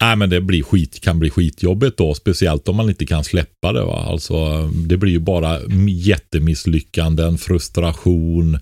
Nej 0.00 0.16
men 0.16 0.30
det 0.30 0.40
blir 0.40 0.62
skit, 0.62 1.00
kan 1.00 1.18
bli 1.18 1.30
skitjobbigt 1.30 1.98
då. 1.98 2.14
Speciellt 2.14 2.68
om 2.68 2.76
man 2.76 2.88
inte 2.88 3.06
kan 3.06 3.24
släppa 3.24 3.72
det. 3.72 3.84
Va? 3.84 4.06
Alltså, 4.08 4.66
det 4.66 4.96
blir 4.96 5.12
ju 5.12 5.18
bara 5.18 5.60
jättemisslyckanden, 5.88 7.38
frustration. 7.38 8.58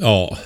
Ja. 0.00 0.38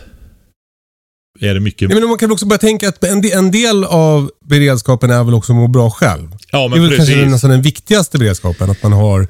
Är 1.40 1.54
det 1.54 1.60
mycket... 1.60 1.90
Ja, 1.90 1.98
men 1.98 2.08
man 2.08 2.18
kan 2.18 2.32
också 2.32 2.46
börja 2.46 2.58
tänka 2.58 2.88
att 2.88 3.04
en 3.04 3.50
del 3.50 3.84
av 3.84 4.30
beredskapen 4.44 5.10
är 5.10 5.24
väl 5.24 5.34
också 5.34 5.52
att 5.52 5.56
må 5.56 5.68
bra 5.68 5.90
själv. 5.90 6.28
Ja, 6.52 6.68
men 6.68 6.70
det 6.70 6.86
är 6.86 6.88
väl 6.88 6.98
precis. 6.98 7.14
kanske 7.14 7.30
nästan 7.30 7.50
den 7.50 7.62
viktigaste 7.62 8.18
beredskapen. 8.18 8.70
Att 8.70 8.82
man 8.82 8.92
har 8.92 9.28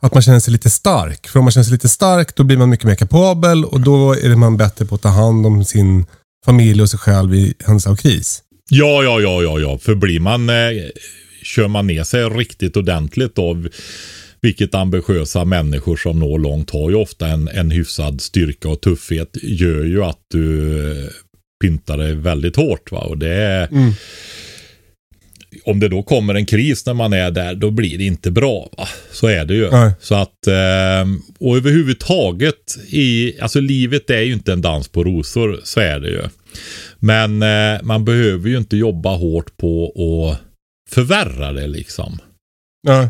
att 0.00 0.14
man 0.14 0.22
känner 0.22 0.40
sig 0.40 0.52
lite 0.52 0.70
stark. 0.70 1.28
För 1.28 1.38
om 1.38 1.44
man 1.44 1.52
känner 1.52 1.64
sig 1.64 1.72
lite 1.72 1.88
stark 1.88 2.36
då 2.36 2.44
blir 2.44 2.56
man 2.56 2.70
mycket 2.70 2.86
mer 2.86 2.94
kapabel 2.94 3.64
och 3.64 3.80
då 3.80 4.12
är 4.12 4.36
man 4.36 4.56
bättre 4.56 4.84
på 4.84 4.94
att 4.94 5.02
ta 5.02 5.08
hand 5.08 5.46
om 5.46 5.64
sin 5.64 6.06
familj 6.44 6.82
och 6.82 6.90
sig 6.90 6.98
själv 6.98 7.34
i 7.34 7.54
händelse 7.64 7.90
av 7.90 7.96
kris. 7.96 8.42
Ja, 8.70 9.02
ja, 9.02 9.20
ja, 9.20 9.42
ja, 9.42 9.58
ja. 9.58 9.78
För 9.78 9.94
blir 9.94 10.20
man, 10.20 10.48
eh, 10.48 10.54
kör 11.42 11.68
man 11.68 11.86
ner 11.86 12.04
sig 12.04 12.24
riktigt 12.24 12.76
ordentligt 12.76 13.34
då, 13.34 13.64
vilket 14.40 14.74
ambitiösa 14.74 15.44
människor 15.44 15.96
som 15.96 16.18
når 16.18 16.38
långt 16.38 16.70
har 16.70 16.90
ju 16.90 16.96
ofta 16.96 17.26
en, 17.26 17.48
en 17.48 17.70
hyfsad 17.70 18.20
styrka 18.20 18.68
och 18.68 18.80
tuffhet, 18.80 19.36
gör 19.42 19.84
ju 19.84 20.04
att 20.04 20.20
du 20.30 20.78
eh, 20.90 21.08
pintar 21.62 21.98
dig 21.98 22.14
väldigt 22.14 22.56
hårt. 22.56 22.92
Va? 22.92 22.98
Och 22.98 23.18
det 23.18 23.34
är, 23.34 23.66
mm 23.66 23.92
om 25.64 25.80
det 25.80 25.88
då 25.88 26.02
kommer 26.02 26.34
en 26.34 26.46
kris 26.46 26.86
när 26.86 26.94
man 26.94 27.12
är 27.12 27.30
där, 27.30 27.54
då 27.54 27.70
blir 27.70 27.98
det 27.98 28.04
inte 28.04 28.30
bra. 28.30 28.68
Va? 28.78 28.88
Så 29.12 29.26
är 29.26 29.44
det 29.44 29.54
ju. 29.54 29.70
Nej. 29.70 29.92
Så 30.00 30.14
att, 30.14 30.46
eh, 30.46 31.06
och 31.40 31.56
överhuvudtaget, 31.56 32.78
i, 32.88 33.40
alltså 33.40 33.60
livet 33.60 34.10
är 34.10 34.20
ju 34.20 34.32
inte 34.32 34.52
en 34.52 34.62
dans 34.62 34.88
på 34.88 35.04
rosor, 35.04 35.60
så 35.64 35.80
är 35.80 36.00
det 36.00 36.08
ju. 36.08 36.22
Men 36.98 37.42
eh, 37.42 37.82
man 37.82 38.04
behöver 38.04 38.48
ju 38.48 38.58
inte 38.58 38.76
jobba 38.76 39.16
hårt 39.16 39.56
på 39.56 39.86
att 39.86 40.40
förvärra 40.94 41.52
det 41.52 41.66
liksom. 41.66 42.18
Ja, 42.82 43.08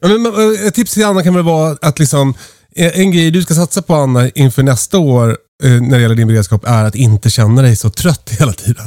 men, 0.00 0.22
men, 0.22 0.66
ett 0.66 0.74
tips 0.74 0.94
till 0.94 1.04
Anna 1.04 1.22
kan 1.22 1.34
väl 1.34 1.44
vara 1.44 1.76
att 1.82 1.98
liksom, 1.98 2.34
eh, 2.76 3.00
en 3.00 3.12
grej 3.12 3.30
du 3.30 3.42
ska 3.42 3.54
satsa 3.54 3.82
på 3.82 3.94
Anna 3.94 4.28
inför 4.28 4.62
nästa 4.62 4.98
år 4.98 5.36
eh, 5.64 5.70
när 5.70 5.96
det 5.96 6.02
gäller 6.02 6.14
din 6.14 6.28
beredskap 6.28 6.64
är 6.66 6.84
att 6.84 6.94
inte 6.94 7.30
känna 7.30 7.62
dig 7.62 7.76
så 7.76 7.90
trött 7.90 8.30
hela 8.38 8.52
tiden. 8.52 8.86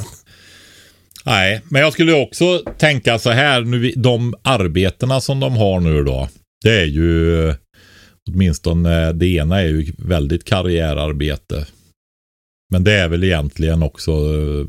Nej, 1.25 1.61
men 1.69 1.81
jag 1.81 1.93
skulle 1.93 2.13
också 2.13 2.63
tänka 2.77 3.19
så 3.19 3.29
här. 3.29 3.61
Nu, 3.61 3.91
de 3.95 4.35
arbetena 4.41 5.21
som 5.21 5.39
de 5.39 5.55
har 5.55 5.79
nu 5.79 6.03
då. 6.03 6.29
Det 6.63 6.81
är 6.81 6.85
ju 6.85 7.53
åtminstone 8.29 9.13
det 9.13 9.27
ena 9.27 9.61
är 9.61 9.67
ju 9.67 9.93
väldigt 9.97 10.43
karriärarbete. 10.43 11.67
Men 12.71 12.83
det 12.83 12.93
är 12.93 13.07
väl 13.07 13.23
egentligen 13.23 13.83
också 13.83 14.11
eh, 14.11 14.65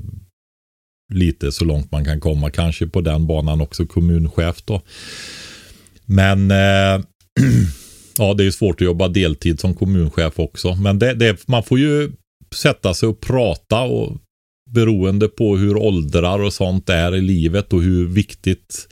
lite 1.15 1.53
så 1.53 1.65
långt 1.65 1.93
man 1.93 2.05
kan 2.05 2.21
komma. 2.21 2.51
Kanske 2.51 2.87
på 2.87 3.01
den 3.01 3.27
banan 3.27 3.61
också 3.61 3.87
kommunchef 3.87 4.62
då. 4.65 4.83
Men 6.07 6.51
eh, 6.51 6.57
ja, 8.19 8.35
det 8.35 8.43
är 8.43 8.45
ju 8.45 8.53
svårt 8.53 8.81
att 8.81 8.87
jobba 8.87 9.09
deltid 9.09 9.61
som 9.61 9.75
kommunchef 9.75 10.38
också. 10.38 10.75
Men 10.75 10.99
det, 10.99 11.15
det, 11.15 11.49
man 11.49 11.62
får 11.62 11.79
ju 11.79 12.12
sätta 12.55 12.95
sig 12.95 13.09
och 13.09 13.21
prata 13.21 13.81
och 13.81 14.17
beroende 14.70 15.29
på 15.29 15.57
hur 15.57 15.77
åldrar 15.77 16.38
och 16.38 16.53
sånt 16.53 16.88
är 16.88 17.14
i 17.16 17.20
livet 17.20 17.72
och 17.72 17.83
hur 17.83 18.07
viktigt 18.07 18.88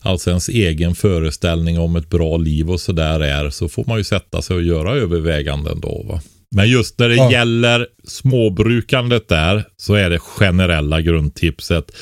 alltså 0.00 0.30
ens 0.30 0.48
egen 0.48 0.94
föreställning 0.94 1.78
om 1.78 1.96
ett 1.96 2.10
bra 2.10 2.36
liv 2.36 2.70
och 2.70 2.80
sådär 2.80 3.20
är 3.20 3.50
så 3.50 3.68
får 3.68 3.84
man 3.86 3.98
ju 3.98 4.04
sätta 4.04 4.42
sig 4.42 4.56
och 4.56 4.62
göra 4.62 4.94
överväganden 4.94 5.80
då. 5.80 6.04
Va? 6.08 6.20
Men 6.50 6.68
just 6.68 6.98
när 6.98 7.08
det 7.08 7.16
ja. 7.16 7.32
gäller 7.32 7.86
småbrukandet 8.04 9.28
där 9.28 9.64
så 9.76 9.94
är 9.94 10.10
det 10.10 10.18
generella 10.18 11.00
grundtipset. 11.00 11.92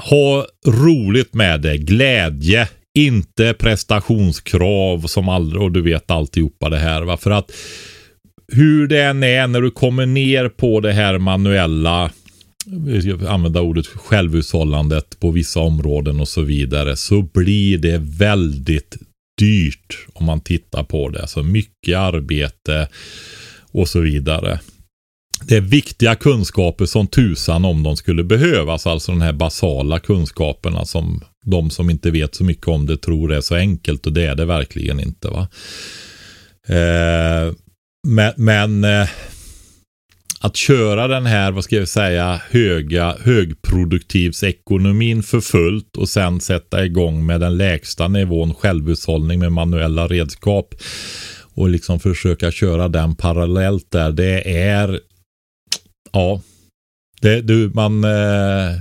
Ha 0.00 0.46
roligt 0.66 1.34
med 1.34 1.60
det, 1.60 1.78
glädje, 1.78 2.68
inte 2.98 3.54
prestationskrav 3.54 5.06
som 5.06 5.28
aldrig, 5.28 5.62
och 5.62 5.72
du 5.72 5.82
vet 5.82 6.10
alltihopa 6.10 6.68
det 6.68 6.78
här. 6.78 7.02
Va? 7.02 7.16
För 7.16 7.30
att 7.30 7.52
hur 8.52 8.86
det 8.86 9.02
än 9.02 9.22
är 9.22 9.46
när 9.46 9.60
du 9.60 9.70
kommer 9.70 10.06
ner 10.06 10.48
på 10.48 10.80
det 10.80 10.92
här 10.92 11.18
manuella 11.18 12.10
vi 12.66 13.02
ska 13.02 13.28
använda 13.28 13.60
ordet 13.60 13.86
självhushållandet 13.86 15.20
på 15.20 15.30
vissa 15.30 15.60
områden 15.60 16.20
och 16.20 16.28
så 16.28 16.42
vidare 16.42 16.96
så 16.96 17.22
blir 17.22 17.78
det 17.78 17.98
väldigt 17.98 18.96
dyrt 19.38 20.06
om 20.12 20.26
man 20.26 20.40
tittar 20.40 20.84
på 20.84 21.08
det. 21.08 21.20
Alltså 21.20 21.42
mycket 21.42 21.96
arbete 21.96 22.88
och 23.72 23.88
så 23.88 24.00
vidare. 24.00 24.60
Det 25.42 25.56
är 25.56 25.60
viktiga 25.60 26.14
kunskaper 26.14 26.86
som 26.86 27.06
tusan 27.06 27.64
om 27.64 27.82
de 27.82 27.96
skulle 27.96 28.24
behövas. 28.24 28.86
Alltså 28.86 29.12
de 29.12 29.20
här 29.20 29.32
basala 29.32 29.98
kunskaperna 29.98 30.84
som 30.84 31.20
de 31.46 31.70
som 31.70 31.90
inte 31.90 32.10
vet 32.10 32.34
så 32.34 32.44
mycket 32.44 32.68
om 32.68 32.86
det 32.86 32.96
tror 32.96 33.32
är 33.32 33.40
så 33.40 33.54
enkelt 33.54 34.06
och 34.06 34.12
det 34.12 34.26
är 34.26 34.34
det 34.34 34.44
verkligen 34.44 35.00
inte. 35.00 35.28
va. 35.28 35.48
Eh, 36.68 37.54
men, 38.04 38.32
men 38.36 38.84
eh, 38.84 39.08
att 40.40 40.56
köra 40.56 41.08
den 41.08 41.26
här, 41.26 41.52
vad 41.52 41.64
ska 41.64 41.76
jag 41.76 41.88
säga, 41.88 42.40
höga, 42.50 43.16
högproduktivsekonomin 43.20 45.22
för 45.22 45.40
fullt 45.40 45.96
och 45.96 46.08
sen 46.08 46.40
sätta 46.40 46.84
igång 46.84 47.26
med 47.26 47.40
den 47.40 47.56
lägsta 47.56 48.08
nivån 48.08 48.54
självhushållning 48.54 49.40
med 49.40 49.52
manuella 49.52 50.06
redskap 50.06 50.74
och 51.54 51.68
liksom 51.68 52.00
försöka 52.00 52.50
köra 52.50 52.88
den 52.88 53.14
parallellt 53.14 53.90
där. 53.90 54.12
Det 54.12 54.58
är, 54.58 55.00
ja, 56.12 56.40
det, 57.20 57.40
du, 57.40 57.70
man 57.74 58.04
eh, 58.04 58.80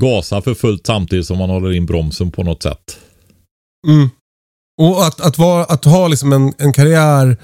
gasar 0.00 0.40
för 0.40 0.54
fullt 0.54 0.86
samtidigt 0.86 1.26
som 1.26 1.38
man 1.38 1.50
håller 1.50 1.72
in 1.72 1.86
bromsen 1.86 2.30
på 2.30 2.42
något 2.42 2.62
sätt. 2.62 2.98
Mm. 3.86 4.08
Och 4.80 5.06
att, 5.06 5.20
att, 5.20 5.38
vara, 5.38 5.64
att 5.64 5.84
ha 5.84 6.08
liksom 6.08 6.32
en, 6.32 6.52
en 6.58 6.72
karriär 6.72 7.36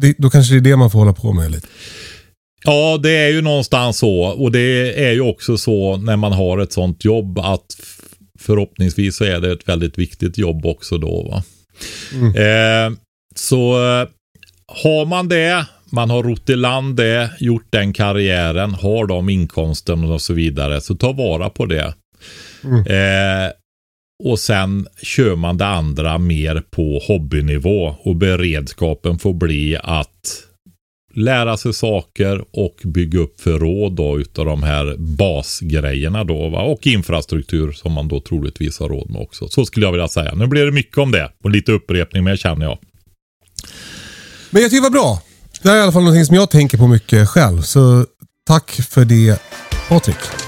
det, 0.00 0.14
då 0.18 0.30
kanske 0.30 0.54
det 0.54 0.58
är 0.58 0.70
det 0.70 0.76
man 0.76 0.90
får 0.90 0.98
hålla 0.98 1.12
på 1.12 1.32
med 1.32 1.50
lite. 1.50 1.66
Ja, 2.64 2.98
det 3.02 3.10
är 3.10 3.28
ju 3.28 3.42
någonstans 3.42 3.98
så. 3.98 4.20
Och 4.20 4.52
det 4.52 5.04
är 5.04 5.12
ju 5.12 5.20
också 5.20 5.56
så 5.56 5.96
när 5.96 6.16
man 6.16 6.32
har 6.32 6.58
ett 6.58 6.72
sånt 6.72 7.04
jobb 7.04 7.38
att 7.38 7.66
förhoppningsvis 8.38 9.16
så 9.16 9.24
är 9.24 9.40
det 9.40 9.52
ett 9.52 9.68
väldigt 9.68 9.98
viktigt 9.98 10.38
jobb 10.38 10.66
också 10.66 10.98
då. 10.98 11.22
Va? 11.22 11.42
Mm. 12.12 12.28
Eh, 12.28 12.98
så 13.34 13.72
har 14.66 15.06
man 15.06 15.28
det, 15.28 15.66
man 15.92 16.10
har 16.10 16.22
rott 16.22 16.50
i 16.50 16.56
land 16.56 16.96
det, 16.96 17.30
gjort 17.38 17.66
den 17.70 17.92
karriären, 17.92 18.74
har 18.74 19.06
de 19.06 19.28
inkomsten 19.28 20.04
och 20.04 20.22
så 20.22 20.34
vidare, 20.34 20.80
så 20.80 20.94
ta 20.94 21.12
vara 21.12 21.50
på 21.50 21.66
det. 21.66 21.94
Mm. 22.64 22.80
Eh, 22.80 23.52
och 24.24 24.38
sen 24.38 24.86
kör 25.02 25.36
man 25.36 25.56
det 25.56 25.66
andra 25.66 26.18
mer 26.18 26.62
på 26.70 26.98
hobbynivå 26.98 27.96
och 28.02 28.16
beredskapen 28.16 29.18
får 29.18 29.34
bli 29.34 29.76
att 29.82 30.44
lära 31.14 31.56
sig 31.56 31.74
saker 31.74 32.44
och 32.52 32.76
bygga 32.84 33.20
upp 33.20 33.40
förråd 33.40 33.92
då 33.92 34.20
utav 34.20 34.46
de 34.46 34.62
här 34.62 34.96
basgrejerna 34.98 36.24
då 36.24 36.48
va? 36.48 36.62
och 36.62 36.86
infrastruktur 36.86 37.72
som 37.72 37.92
man 37.92 38.08
då 38.08 38.20
troligtvis 38.20 38.80
har 38.80 38.88
råd 38.88 39.10
med 39.10 39.22
också. 39.22 39.48
Så 39.48 39.66
skulle 39.66 39.86
jag 39.86 39.92
vilja 39.92 40.08
säga. 40.08 40.34
Nu 40.34 40.46
blir 40.46 40.64
det 40.64 40.72
mycket 40.72 40.98
om 40.98 41.12
det 41.12 41.32
och 41.44 41.50
lite 41.50 41.72
upprepning 41.72 42.24
med 42.24 42.38
känner 42.38 42.66
jag. 42.66 42.78
Men 44.50 44.62
jag 44.62 44.70
tycker 44.70 44.82
det 44.82 44.90
var 44.90 45.00
bra. 45.00 45.22
Det 45.62 45.68
här 45.68 45.76
är 45.76 45.80
i 45.80 45.82
alla 45.82 45.92
fall 45.92 46.02
någonting 46.02 46.24
som 46.24 46.36
jag 46.36 46.50
tänker 46.50 46.78
på 46.78 46.86
mycket 46.86 47.28
själv. 47.28 47.60
Så 47.60 48.06
tack 48.46 48.70
för 48.70 49.04
det 49.04 49.42
Patrik. 49.88 50.47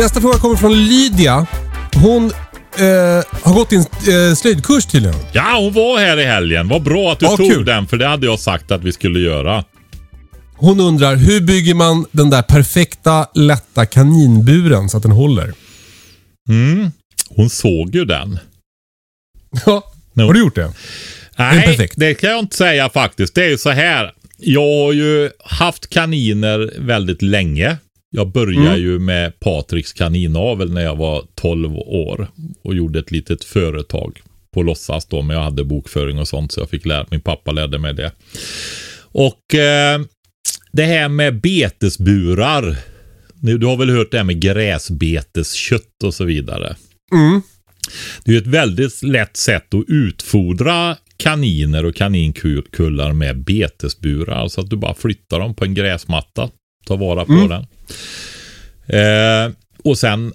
Nästa 0.00 0.20
fråga 0.20 0.38
kommer 0.38 0.56
från 0.56 0.84
Lydia. 0.84 1.46
Hon 1.94 2.24
eh, 2.24 3.24
har 3.42 3.54
gått 3.54 3.70
din 3.70 3.80
eh, 3.80 4.34
slöjdkurs 4.34 4.86
tydligen. 4.86 5.16
Ja, 5.32 5.56
hon 5.58 5.72
var 5.72 5.98
här 5.98 6.20
i 6.20 6.24
helgen. 6.24 6.68
Vad 6.68 6.82
bra 6.82 7.12
att 7.12 7.18
du 7.18 7.26
ja, 7.26 7.36
tog 7.36 7.50
kul. 7.50 7.64
den, 7.64 7.86
för 7.86 7.96
det 7.96 8.06
hade 8.06 8.26
jag 8.26 8.38
sagt 8.40 8.70
att 8.70 8.84
vi 8.84 8.92
skulle 8.92 9.20
göra. 9.20 9.64
Hon 10.56 10.80
undrar, 10.80 11.16
hur 11.16 11.40
bygger 11.40 11.74
man 11.74 12.06
den 12.12 12.30
där 12.30 12.42
perfekta, 12.42 13.26
lätta 13.34 13.86
kaninburen 13.86 14.88
så 14.88 14.96
att 14.96 15.02
den 15.02 15.12
håller? 15.12 15.52
Mm. 16.48 16.90
Hon 17.28 17.50
såg 17.50 17.94
ju 17.94 18.04
den. 18.04 18.38
Ja, 19.66 19.92
No. 20.14 20.22
Har 20.22 20.32
du 20.32 20.40
gjort 20.40 20.54
det? 20.54 20.72
Nej, 21.36 21.66
perfekt? 21.66 21.94
det 21.96 22.14
kan 22.14 22.30
jag 22.30 22.38
inte 22.38 22.56
säga 22.56 22.88
faktiskt. 22.88 23.34
Det 23.34 23.44
är 23.44 23.48
ju 23.48 23.58
så 23.58 23.70
här. 23.70 24.12
Jag 24.38 24.84
har 24.84 24.92
ju 24.92 25.30
haft 25.44 25.90
kaniner 25.90 26.72
väldigt 26.78 27.22
länge. 27.22 27.76
Jag 28.10 28.32
började 28.32 28.66
Mm. 28.68 28.80
ju 28.80 28.98
med 28.98 29.40
Patriks 29.40 29.92
kaninavel 29.92 30.72
när 30.72 30.82
jag 30.82 30.96
var 30.96 31.24
12 31.34 31.74
år 31.76 32.28
och 32.62 32.74
gjorde 32.74 32.98
ett 32.98 33.10
litet 33.10 33.44
företag 33.44 34.20
på 34.54 34.62
låtsas 34.62 35.06
då, 35.06 35.22
men 35.22 35.36
jag 35.36 35.44
hade 35.44 35.64
bokföring 35.64 36.18
och 36.18 36.28
sånt 36.28 36.52
så 36.52 36.60
jag 36.60 36.70
fick 36.70 36.86
lära, 36.86 37.06
min 37.10 37.20
pappa 37.20 37.52
lärde 37.52 37.78
mig 37.78 37.94
det. 37.94 38.12
Och 39.12 39.54
eh, 39.54 40.00
det 40.72 40.82
här 40.84 41.08
med 41.08 41.40
betesburar. 41.40 42.76
Nu, 43.42 43.58
du 43.58 43.66
har 43.66 43.76
väl 43.76 43.90
hört 43.90 44.10
det 44.10 44.16
här 44.16 44.24
med 44.24 44.40
gräsbeteskött 44.40 46.02
och 46.04 46.14
så 46.14 46.24
vidare. 46.24 46.76
Mm. 47.12 47.42
Det 48.24 48.34
är 48.34 48.38
ett 48.38 48.46
väldigt 48.46 49.02
lätt 49.02 49.36
sätt 49.36 49.74
att 49.74 49.84
utfodra 49.88 50.96
kaniner 51.16 51.84
och 51.84 51.94
kaninkullar 51.94 53.12
med 53.12 53.44
betesburar. 53.44 54.34
Alltså 54.36 54.60
att 54.60 54.70
du 54.70 54.76
bara 54.76 54.94
flyttar 54.94 55.38
dem 55.40 55.54
på 55.54 55.64
en 55.64 55.74
gräsmatta. 55.74 56.50
Tar 56.86 56.96
vara 56.96 57.24
på 57.24 57.32
Mm. 57.32 57.48
den. 57.48 57.66
Eh, 58.86 59.52
och 59.84 59.98
sen 59.98 60.32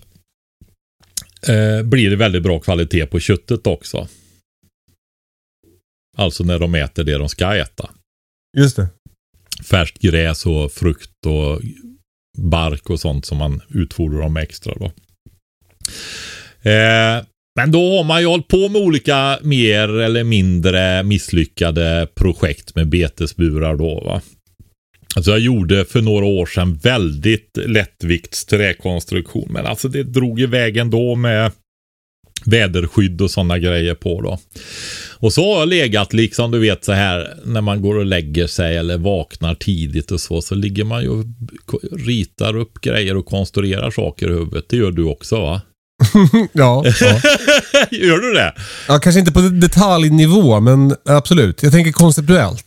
eh, 1.47 1.83
blir 1.83 2.09
det 2.09 2.15
väldigt 2.15 2.43
bra 2.43 2.59
kvalitet 2.59 3.05
på 3.05 3.19
köttet 3.19 3.67
också. 3.67 4.07
Alltså 6.17 6.43
när 6.43 6.59
de 6.59 6.75
äter 6.75 7.03
det 7.03 7.17
de 7.17 7.29
ska 7.29 7.55
äta. 7.55 7.89
Just 8.57 8.75
det. 8.75 8.87
Färskt 9.63 10.01
gräs 10.01 10.45
och 10.45 10.71
frukt 10.71 11.25
och 11.25 11.61
bark 12.37 12.89
och 12.89 12.99
sånt 12.99 13.25
som 13.25 13.37
man 13.37 13.61
utfodrar 13.69 14.21
dem 14.21 14.37
extra 14.37 14.73
då. 14.73 14.85
Eh, 16.69 17.23
men 17.55 17.71
då 17.71 17.97
har 17.97 18.03
man 18.03 18.21
ju 18.21 18.27
hållit 18.27 18.47
på 18.47 18.69
med 18.69 18.81
olika 18.81 19.39
mer 19.41 19.99
eller 19.99 20.23
mindre 20.23 21.03
misslyckade 21.03 22.07
projekt 22.15 22.75
med 22.75 22.89
betesburar 22.89 23.75
då 23.75 23.99
va. 23.99 24.21
Alltså 25.15 25.31
jag 25.31 25.39
gjorde 25.39 25.85
för 25.85 26.01
några 26.01 26.25
år 26.25 26.45
sedan 26.45 26.75
väldigt 26.75 27.57
lättvikts 27.65 28.45
träkonstruktion 28.45 29.47
men 29.49 29.65
alltså 29.65 29.87
det 29.87 30.03
drog 30.03 30.39
iväg 30.39 30.77
ändå 30.77 31.15
med 31.15 31.51
väderskydd 32.45 33.21
och 33.21 33.31
sådana 33.31 33.59
grejer 33.59 33.95
på 33.95 34.21
då. 34.21 34.39
Och 35.17 35.33
så 35.33 35.53
har 35.53 35.59
jag 35.59 35.69
legat 35.69 36.13
liksom 36.13 36.51
du 36.51 36.59
vet 36.59 36.85
så 36.85 36.91
här 36.91 37.37
när 37.45 37.61
man 37.61 37.81
går 37.81 37.95
och 37.95 38.05
lägger 38.05 38.47
sig 38.47 38.77
eller 38.77 38.97
vaknar 38.97 39.55
tidigt 39.55 40.11
och 40.11 40.21
så 40.21 40.41
så 40.41 40.55
ligger 40.55 40.83
man 40.83 41.01
ju 41.01 41.09
och 41.09 41.25
ritar 41.97 42.57
upp 42.57 42.81
grejer 42.81 43.17
och 43.17 43.25
konstruerar 43.25 43.91
saker 43.91 44.29
i 44.29 44.33
huvudet. 44.33 44.65
Det 44.69 44.77
gör 44.77 44.91
du 44.91 45.03
också 45.03 45.41
va? 45.41 45.61
Ja, 46.53 46.83
ja. 47.01 47.21
Gör 47.91 48.17
du 48.17 48.33
det? 48.33 48.53
ja, 48.87 48.99
kanske 48.99 49.19
inte 49.19 49.31
på 49.31 49.39
detaljnivå, 49.39 50.59
men 50.59 50.95
absolut. 51.05 51.63
Jag 51.63 51.71
tänker 51.71 51.91
konceptuellt. 51.91 52.65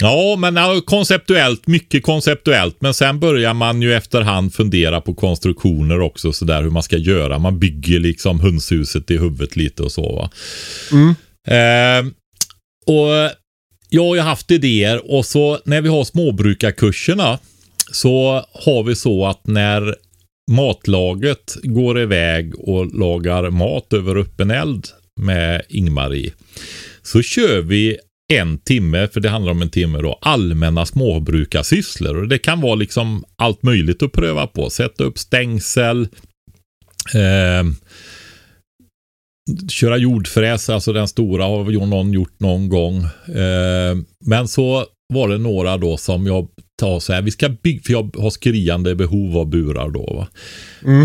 Ja, 0.00 0.36
men 0.38 0.56
ja, 0.56 0.80
konceptuellt, 0.86 1.66
mycket 1.66 2.02
konceptuellt. 2.02 2.76
Men 2.80 2.94
sen 2.94 3.20
börjar 3.20 3.54
man 3.54 3.82
ju 3.82 3.94
efterhand 3.94 4.54
fundera 4.54 5.00
på 5.00 5.14
konstruktioner 5.14 6.00
också, 6.00 6.32
sådär 6.32 6.62
hur 6.62 6.70
man 6.70 6.82
ska 6.82 6.96
göra. 6.96 7.38
Man 7.38 7.58
bygger 7.58 7.98
liksom 7.98 8.40
hönshuset 8.40 9.10
i 9.10 9.18
huvudet 9.18 9.56
lite 9.56 9.82
och 9.82 9.92
så 9.92 10.14
va. 10.14 10.30
Eh, 11.48 12.06
och 12.86 13.30
jag 13.88 14.04
har 14.04 14.14
ju 14.14 14.20
haft 14.20 14.50
idéer 14.50 15.10
och 15.10 15.26
så 15.26 15.58
när 15.64 15.80
vi 15.80 15.88
har 15.88 16.04
småbrukarkurserna 16.04 17.38
så 17.92 18.44
har 18.52 18.82
vi 18.82 18.94
så 18.94 19.26
att 19.26 19.46
när 19.46 19.94
matlaget 20.50 21.56
går 21.62 22.00
iväg 22.00 22.54
och 22.58 22.94
lagar 22.94 23.50
mat 23.50 23.92
över 23.92 24.16
öppen 24.16 24.50
eld 24.50 24.86
med 25.20 25.62
Ingmarie 25.68 26.32
så 27.02 27.22
kör 27.22 27.60
vi 27.60 27.98
en 28.32 28.58
timme, 28.58 29.08
för 29.08 29.20
det 29.20 29.28
handlar 29.28 29.52
om 29.52 29.62
en 29.62 29.70
timme 29.70 29.98
då, 29.98 30.18
allmänna 30.20 30.86
småbrukarsysslor. 30.86 32.16
Och 32.16 32.28
det 32.28 32.38
kan 32.38 32.60
vara 32.60 32.74
liksom 32.74 33.24
allt 33.36 33.62
möjligt 33.62 34.02
att 34.02 34.12
pröva 34.12 34.46
på. 34.46 34.70
Sätta 34.70 35.04
upp 35.04 35.18
stängsel, 35.18 36.08
eh, 37.14 37.64
köra 39.68 39.96
jordfräs, 39.96 40.70
alltså 40.70 40.92
den 40.92 41.08
stora 41.08 41.44
har 41.44 41.86
någon 41.86 42.12
gjort 42.12 42.40
någon 42.40 42.68
gång. 42.68 42.96
Eh, 43.36 43.96
men 44.26 44.48
så 44.48 44.86
var 45.14 45.28
det 45.28 45.38
några 45.38 45.76
då 45.76 45.96
som 45.96 46.26
jag 46.26 46.48
tar 46.78 47.00
så 47.00 47.12
här, 47.12 47.22
vi 47.22 47.30
ska 47.30 47.48
bygga, 47.48 47.82
för 47.82 47.92
jag 47.92 48.16
har 48.18 48.30
skriande 48.30 48.94
behov 48.94 49.36
av 49.38 49.46
burar 49.46 49.90
då. 49.90 50.04
Va? 50.14 50.28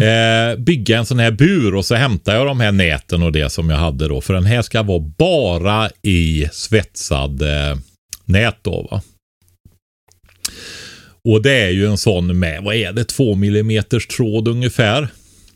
Eh, 0.03 0.55
bygga 0.59 0.97
en 0.97 1.05
sån 1.05 1.19
här 1.19 1.31
bur 1.31 1.75
och 1.75 1.85
så 1.85 1.95
hämtar 1.95 2.35
jag 2.35 2.45
de 2.47 2.59
här 2.59 2.71
näten 2.71 3.23
och 3.23 3.31
det 3.31 3.49
som 3.49 3.69
jag 3.69 3.77
hade 3.77 4.07
då. 4.07 4.21
För 4.21 4.33
den 4.33 4.45
här 4.45 4.61
ska 4.61 4.83
vara 4.83 4.99
bara 5.17 5.89
i 6.01 6.47
svetsad 6.51 7.41
eh, 7.41 7.77
nät 8.25 8.57
då. 8.61 8.87
Va? 8.91 9.01
Och 11.23 11.41
det 11.41 11.53
är 11.61 11.69
ju 11.69 11.85
en 11.87 11.97
sån 11.97 12.39
med, 12.39 12.63
vad 12.63 12.75
är 12.75 12.91
det, 12.93 13.03
två 13.03 13.35
millimeters 13.35 14.07
tråd 14.07 14.47
ungefär. 14.47 15.07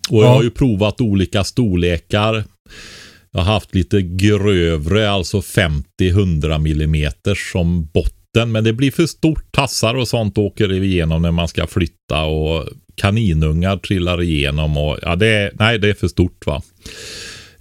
Och 0.09 0.17
jag 0.23 0.29
Ja. 0.29 0.33
har 0.33 0.43
ju 0.43 0.49
provat 0.51 1.01
olika 1.01 1.43
storlekar. 1.43 2.43
Jag 3.31 3.39
har 3.39 3.53
haft 3.53 3.75
lite 3.75 4.01
grövre, 4.01 5.09
alltså 5.09 5.39
50-100 5.39 6.59
millimeter 6.59 7.35
som 7.35 7.85
botten. 7.85 8.11
Men 8.51 8.63
det 8.63 8.73
blir 8.73 8.91
för 8.91 9.05
stort. 9.05 9.51
Tassar 9.51 9.93
och 9.93 10.07
sånt 10.07 10.37
åker 10.37 10.73
igenom 10.73 11.21
när 11.21 11.31
man 11.31 11.47
ska 11.47 11.67
flytta 11.67 12.23
och 12.23 12.67
kaninungar 12.95 13.77
trillar 13.77 14.21
igenom. 14.21 14.77
Och, 14.77 14.99
ja, 15.01 15.15
det 15.15 15.27
är, 15.27 15.51
nej, 15.53 15.79
det 15.79 15.89
är 15.89 15.93
för 15.93 16.07
stort 16.07 16.45
va. 16.45 16.61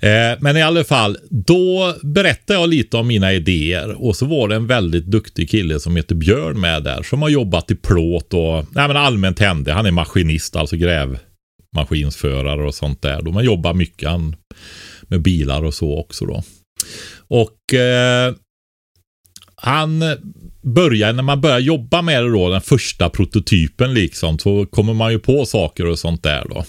Eh, 0.04 0.38
men 0.40 0.56
i 0.56 0.62
alla 0.62 0.84
fall, 0.84 1.18
då 1.30 1.94
berättade 2.02 2.60
jag 2.60 2.68
lite 2.68 2.96
om 2.96 3.06
mina 3.06 3.32
idéer 3.32 4.04
och 4.04 4.16
så 4.16 4.26
var 4.26 4.48
det 4.48 4.54
en 4.54 4.66
väldigt 4.66 5.06
duktig 5.06 5.50
kille 5.50 5.80
som 5.80 5.96
heter 5.96 6.14
Björn 6.14 6.60
med 6.60 6.82
där 6.82 7.02
som 7.02 7.22
har 7.22 7.28
jobbat 7.28 7.70
i 7.70 7.74
plåt 7.74 8.34
och 8.34 8.66
nej, 8.70 8.88
men 8.88 8.96
allmänt 8.96 9.38
hände. 9.38 9.72
Han 9.72 9.86
är 9.86 9.90
maskinist, 9.90 10.56
alltså 10.56 10.76
grävmaskinsförare 10.76 12.66
och 12.66 12.74
sånt 12.74 13.02
där. 13.02 13.22
Man 13.22 13.44
jobbar 13.44 13.74
mycket 13.74 14.10
med 15.02 15.22
bilar 15.22 15.64
och 15.64 15.74
så 15.74 15.98
också 15.98 16.26
då. 16.26 16.42
Och 17.28 17.74
eh, 17.74 18.34
han 19.64 20.04
börjar, 20.62 21.12
när 21.12 21.22
man 21.22 21.40
börjar 21.40 21.58
jobba 21.58 22.02
med 22.02 22.24
det 22.24 22.30
då, 22.30 22.50
den 22.50 22.60
första 22.60 23.10
prototypen 23.10 23.94
liksom, 23.94 24.38
så 24.38 24.66
kommer 24.66 24.94
man 24.94 25.12
ju 25.12 25.18
på 25.18 25.46
saker 25.46 25.86
och 25.86 25.98
sånt 25.98 26.22
där 26.22 26.46
då. 26.48 26.64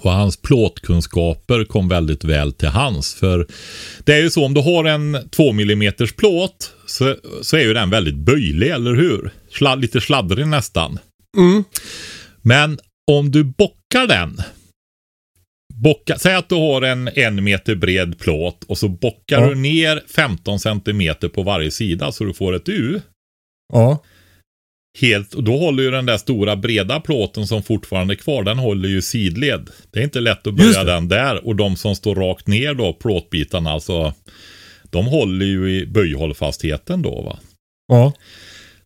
Och 0.00 0.12
hans 0.12 0.36
plåtkunskaper 0.36 1.64
kom 1.64 1.88
väldigt 1.88 2.24
väl 2.24 2.52
till 2.52 2.68
hans. 2.68 3.14
För 3.14 3.46
det 4.04 4.12
är 4.12 4.22
ju 4.22 4.30
så 4.30 4.44
om 4.44 4.54
du 4.54 4.60
har 4.60 4.84
en 4.84 5.18
2 5.30 5.50
mm 5.50 5.92
plåt 6.16 6.72
så, 6.86 7.16
så 7.42 7.56
är 7.56 7.62
ju 7.62 7.74
den 7.74 7.90
väldigt 7.90 8.16
böjlig, 8.16 8.68
eller 8.68 8.94
hur? 8.94 9.30
Sladd, 9.52 9.80
lite 9.80 10.00
sladdrig 10.00 10.46
nästan. 10.46 10.98
Mm. 11.36 11.64
Men 12.42 12.78
om 13.10 13.30
du 13.30 13.44
bockar 13.44 14.06
den. 14.06 14.42
Bocka, 15.82 16.18
säg 16.18 16.34
att 16.34 16.48
du 16.48 16.54
har 16.54 16.82
en 16.82 17.08
en 17.14 17.44
meter 17.44 17.74
bred 17.74 18.18
plåt 18.18 18.64
och 18.64 18.78
så 18.78 18.88
bockar 18.88 19.40
Ja. 19.40 19.48
du 19.48 19.54
ner 19.54 20.02
15 20.14 20.60
centimeter 20.60 21.28
på 21.28 21.42
varje 21.42 21.70
sida 21.70 22.12
så 22.12 22.24
du 22.24 22.34
får 22.34 22.54
ett 22.54 22.68
U. 22.68 23.00
Ja. 23.72 24.04
Helt, 25.00 25.34
och 25.34 25.44
då 25.44 25.56
håller 25.56 25.82
ju 25.82 25.90
den 25.90 26.06
där 26.06 26.16
stora 26.18 26.56
breda 26.56 27.00
plåten 27.00 27.46
som 27.46 27.62
fortfarande 27.62 28.14
är 28.14 28.16
kvar, 28.16 28.42
den 28.42 28.58
håller 28.58 28.88
ju 28.88 29.02
sidled. 29.02 29.70
Det 29.90 29.98
är 30.00 30.04
inte 30.04 30.20
lätt 30.20 30.46
att 30.46 30.54
börja 30.54 30.84
den 30.84 31.08
där. 31.08 31.46
Och 31.46 31.56
de 31.56 31.76
som 31.76 31.96
står 31.96 32.14
rakt 32.14 32.46
ner 32.46 32.74
då, 32.74 32.92
plåtbitarna, 32.92 33.70
alltså. 33.70 34.14
De 34.90 35.06
håller 35.06 35.46
ju 35.46 35.70
i 35.80 35.86
böjhållfastheten 35.86 37.02
då 37.02 37.22
va. 37.22 37.38
Ja. 37.88 38.12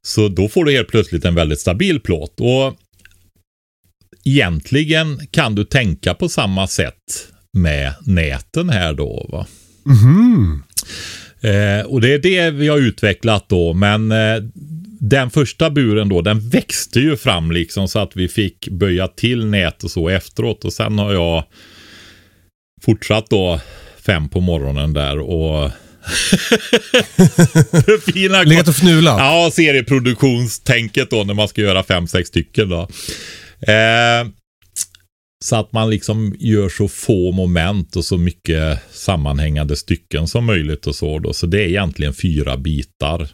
Så 0.03 0.28
då 0.28 0.49
får 0.49 0.64
du 0.64 0.72
helt 0.72 0.88
plötsligt 0.88 1.24
en 1.24 1.34
väldigt 1.34 1.61
stabil 1.61 2.01
plåt. 2.01 2.40
Och 2.40 2.78
egentligen 4.25 5.27
kan 5.31 5.55
du 5.55 5.64
tänka 5.64 6.14
på 6.14 6.29
samma 6.29 6.66
sätt 6.66 7.29
med 7.53 7.95
näten 8.01 8.68
här 8.68 8.93
då 8.93 9.27
va. 9.33 9.47
Mhm. 9.85 10.62
Eh, 11.41 11.87
och 11.87 12.01
det 12.01 12.14
är 12.14 12.18
det 12.18 12.51
vi 12.51 12.68
har 12.68 12.79
utvecklat 12.79 13.49
då, 13.49 13.73
men 13.73 14.12
eh, 14.12 14.37
den 15.01 15.31
första 15.31 15.70
buren 15.70 16.09
då, 16.09 16.23
den 16.23 16.49
växte 16.49 17.01
ju 17.01 17.16
fram 17.16 17.53
liksom 17.53 17.89
så 17.89 17.99
att 17.99 18.16
vi 18.16 18.29
fick 18.29 18.68
böja 18.68 19.09
till 19.09 19.47
nät 19.47 19.85
och 19.85 19.91
så 19.91 20.09
efteråt. 20.09 20.64
Och 20.64 20.73
sen 20.73 20.99
har 20.99 21.12
jag 21.12 21.45
fortsatt 22.83 23.31
då 23.31 23.61
fem 24.07 24.29
på 24.29 24.41
morgonen 24.41 24.93
där 24.93 25.18
och 25.18 25.70
fina 28.12 28.43
Legat 28.43 28.68
och 28.68 28.75
fnulat. 28.75 29.18
Ja, 29.18 29.51
serieproduktionstänket 29.53 31.11
då 31.11 31.25
när 31.25 31.35
man 31.35 31.49
ska 31.49 31.61
göra 31.61 31.83
fem, 31.83 32.07
sex 32.07 32.29
stycken 32.29 32.68
då. 32.68 32.89
Eh, 33.67 34.29
så 35.45 35.57
att 35.57 35.73
man 35.73 35.91
liksom 35.91 36.37
gör 36.39 36.69
så 36.69 36.89
få 36.89 37.33
moment 37.33 37.97
och 37.97 38.05
så 38.05 38.19
mycket 38.19 38.79
sammanhängande 38.91 39.77
stycken 39.77 40.29
som 40.29 40.45
möjligt 40.45 40.87
och 40.87 40.95
så 40.95 41.19
då. 41.19 41.33
Så 41.33 41.47
det 41.47 41.65
är 41.65 41.69
egentligen 41.69 42.15
fyra 42.15 42.57
bitar. 42.57 43.29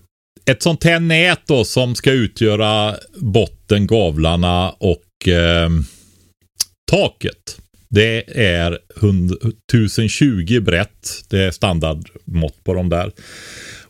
Ett 0.50 0.62
sånt 0.62 0.84
här 0.84 1.00
nät 1.00 1.40
då 1.46 1.64
som 1.64 1.94
ska 1.94 2.12
utgöra 2.12 2.96
botten, 3.16 3.86
gavlarna 3.86 4.70
och 4.70 5.28
eh, 5.28 5.70
taket. 6.90 7.60
Det 7.90 8.40
är 8.40 8.78
100, 8.96 9.36
1020 9.72 10.60
brett. 10.60 11.24
Det 11.28 11.38
är 11.38 11.50
standardmått 11.50 12.64
på 12.64 12.74
de 12.74 12.88
där. 12.88 13.12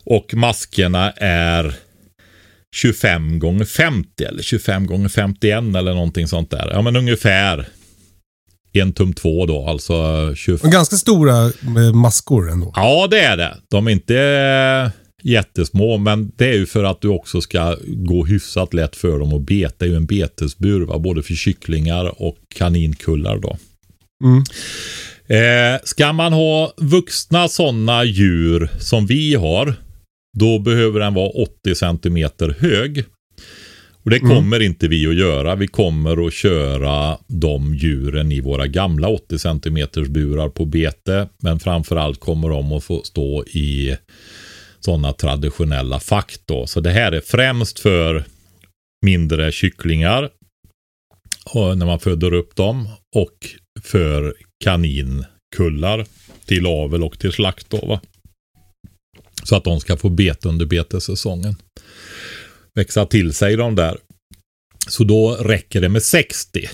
Och 0.03 0.33
maskerna 0.33 1.11
är 1.11 1.75
25 2.75 3.39
gånger 3.39 3.65
50 3.65 4.23
eller 4.23 4.43
25 4.43 4.87
gånger 4.87 5.09
51 5.09 5.57
eller 5.75 5.93
någonting 5.93 6.27
sånt 6.27 6.51
där. 6.51 6.69
Ja 6.73 6.81
men 6.81 6.95
ungefär 6.95 7.67
en 8.73 8.93
tum 8.93 9.13
två 9.13 9.45
då, 9.45 9.67
alltså 9.67 9.95
25. 10.35 10.67
Och 10.67 10.71
ganska 10.71 10.95
stora 10.95 11.45
eh, 11.45 11.93
maskor 11.93 12.51
ändå. 12.51 12.73
Ja, 12.75 13.07
det 13.11 13.19
är 13.19 13.37
det. 13.37 13.57
De 13.69 13.87
är 13.87 13.91
inte 13.91 14.17
eh, 14.19 14.91
jättesmå, 15.23 15.97
men 15.97 16.31
det 16.35 16.49
är 16.49 16.53
ju 16.53 16.65
för 16.65 16.83
att 16.83 17.01
du 17.01 17.07
också 17.07 17.41
ska 17.41 17.75
gå 17.85 18.25
hyfsat 18.25 18.73
lätt 18.73 18.95
för 18.95 19.19
dem 19.19 19.33
att 19.33 19.41
beta. 19.41 19.75
Det 19.77 19.85
är 19.85 19.89
ju 19.89 19.95
en 19.95 20.05
betesbur, 20.05 20.85
va? 20.85 20.99
både 20.99 21.23
för 21.23 21.33
kycklingar 21.33 22.21
och 22.21 22.37
kaninkullar 22.55 23.37
då. 23.37 23.57
Mm. 24.23 24.43
Eh, 25.27 25.79
ska 25.83 26.13
man 26.13 26.33
ha 26.33 26.73
vuxna 26.77 27.47
sådana 27.47 28.03
djur 28.03 28.69
som 28.79 29.05
vi 29.05 29.35
har, 29.35 29.75
då 30.37 30.59
behöver 30.59 30.99
den 30.99 31.13
vara 31.13 31.29
80 31.29 31.75
centimeter 31.75 32.55
hög. 32.59 33.03
Och 34.03 34.09
det 34.09 34.19
kommer 34.19 34.59
inte 34.59 34.87
vi 34.87 35.07
att 35.07 35.15
göra. 35.15 35.55
Vi 35.55 35.67
kommer 35.67 36.27
att 36.27 36.33
köra 36.33 37.17
de 37.27 37.75
djuren 37.75 38.31
i 38.31 38.41
våra 38.41 38.67
gamla 38.67 39.07
80 39.07 39.39
centimeters 39.39 40.07
burar 40.07 40.49
på 40.49 40.65
bete. 40.65 41.27
Men 41.43 41.59
framförallt 41.59 42.19
kommer 42.19 42.49
de 42.49 42.71
att 42.71 42.83
få 42.83 43.03
stå 43.03 43.45
i 43.45 43.97
sådana 44.79 45.13
traditionella 45.13 45.99
fack 45.99 46.35
då. 46.45 46.67
Så 46.67 46.79
det 46.79 46.91
här 46.91 47.11
är 47.11 47.21
främst 47.21 47.79
för 47.79 48.23
mindre 49.05 49.51
kycklingar 49.51 50.29
när 51.53 51.85
man 51.85 51.99
föder 51.99 52.33
upp 52.33 52.55
dem 52.55 52.89
och 53.15 53.47
för 53.81 54.33
kaninkullar 54.63 56.05
till 56.45 56.65
avel 56.65 57.03
och 57.03 57.19
till 57.19 57.31
slakt 57.31 57.69
då 57.69 57.77
va. 57.77 58.01
Så 59.43 59.55
att 59.55 59.63
de 59.63 59.79
ska 59.79 59.97
få 59.97 60.09
bete 60.09 60.49
under 60.49 60.65
betesäsongen. 60.65 61.55
Växa 62.75 63.05
till 63.05 63.33
sig 63.33 63.55
de 63.55 63.75
där. 63.75 63.97
Så 64.87 65.03
då 65.03 65.35
räcker 65.35 65.81
det 65.81 65.89
med 65.89 66.03
60. 66.03 66.69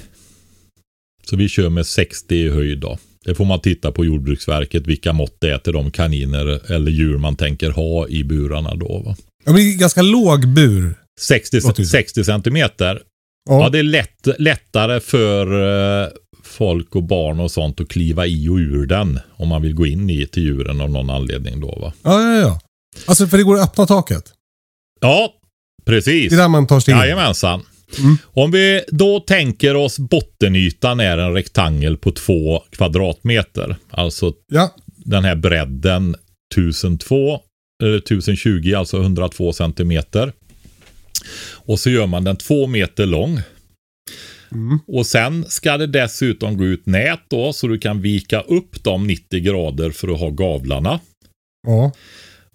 Så 1.24 1.36
vi 1.36 1.50
kör 1.50 1.70
med 1.70 1.88
60 1.88 2.36
i 2.36 2.50
höjd 2.50 2.80
då. 2.80 2.98
Det 3.26 3.36
får 3.36 3.46
man 3.46 3.60
titta 3.62 3.92
på 3.92 4.06
Jordbruksverket 4.06 4.88
vilka 4.88 5.14
mått 5.14 5.38
det 5.40 5.52
är 5.52 5.58
till 5.58 5.74
de 5.74 5.92
kaniner 5.92 6.72
eller 6.72 6.92
djur 6.92 7.18
man 7.18 7.36
tänker 7.36 7.70
ha 7.70 8.08
i 8.08 8.24
burarna 8.24 8.76
då. 8.76 9.04
Va? 9.06 9.16
Ja, 9.46 9.52
men 9.52 9.56
det 9.56 9.62
är 9.62 9.78
ganska 9.78 10.02
låg 10.02 10.48
bur. 10.48 10.96
60, 11.20 11.60
Låter 11.64 11.84
det. 11.84 11.90
60 11.90 12.24
centimeter. 12.24 13.02
Ja. 13.50 13.62
Ja. 13.62 13.70
det 13.70 13.80
är 13.80 13.84
lätt, 13.84 14.28
lättare 14.40 15.00
för 15.00 15.48
eh, 16.04 16.10
folk 16.46 16.96
och 16.96 17.04
barn 17.04 17.40
och 17.40 17.52
sånt 17.52 17.82
att 17.82 17.88
kliva 17.90 18.26
i 18.28 18.50
och 18.50 18.56
ur 18.56 18.86
den. 18.86 19.20
Om 19.32 19.48
man 19.48 19.62
vill 19.62 19.74
gå 19.74 19.86
in 19.86 20.10
i 20.10 20.28
till 20.28 20.44
djuren 20.44 20.82
av 20.82 20.90
någon 20.90 21.10
anledning 21.10 21.60
då 21.60 21.68
va. 21.68 21.94
Ja, 22.04 22.22
ja, 22.22 22.40
ja. 22.40 22.60
Alltså 23.06 23.28
för 23.28 23.38
det 23.38 23.44
går 23.44 23.56
att 23.56 23.64
öppna 23.64 23.86
taket. 23.86 24.24
Ja, 25.02 25.34
precis. 25.86 26.30
Det 26.30 26.36
är 26.36 26.38
där 26.38 26.48
man 26.48 26.68
tar 26.68 26.80
sig 26.80 26.94
in. 26.94 27.00
Jajamensan. 27.00 27.62
Mm. 28.00 28.18
Om 28.26 28.52
vi 28.52 28.82
då 28.88 29.20
tänker 29.20 29.76
oss 29.76 30.00
bottenytan 30.00 31.00
är 31.00 31.18
en 31.18 31.34
rektangel 31.34 31.98
på 31.98 32.12
två 32.12 32.64
kvadratmeter. 32.70 33.76
Alltså 33.92 34.34
Ja. 34.52 34.76
den 34.98 35.24
här 35.24 35.36
bredden 35.36 36.16
1002, 36.56 37.40
eller 37.84 37.98
1020, 37.98 38.74
alltså 38.78 39.02
102 39.02 39.54
centimeter. 39.54 40.34
Och 41.54 41.80
så 41.80 41.90
gör 41.90 42.08
man 42.08 42.24
den 42.24 42.36
två 42.38 42.68
meter 42.68 43.06
lång. 43.06 43.40
Mm. 44.56 44.80
Och 44.88 45.06
sen 45.06 45.46
ska 45.50 45.78
det 45.78 45.88
dessutom 45.88 46.58
gå 46.58 46.66
ut 46.66 46.86
nät 46.86 47.20
då 47.28 47.54
så 47.54 47.68
du 47.68 47.80
kan 47.80 48.02
vika 48.02 48.42
upp 48.42 48.84
dem 48.84 49.08
90 49.08 49.40
grader 49.40 49.92
för 49.92 50.14
att 50.14 50.20
ha 50.20 50.30
gavlarna. 50.30 51.00
Ja. 51.68 51.92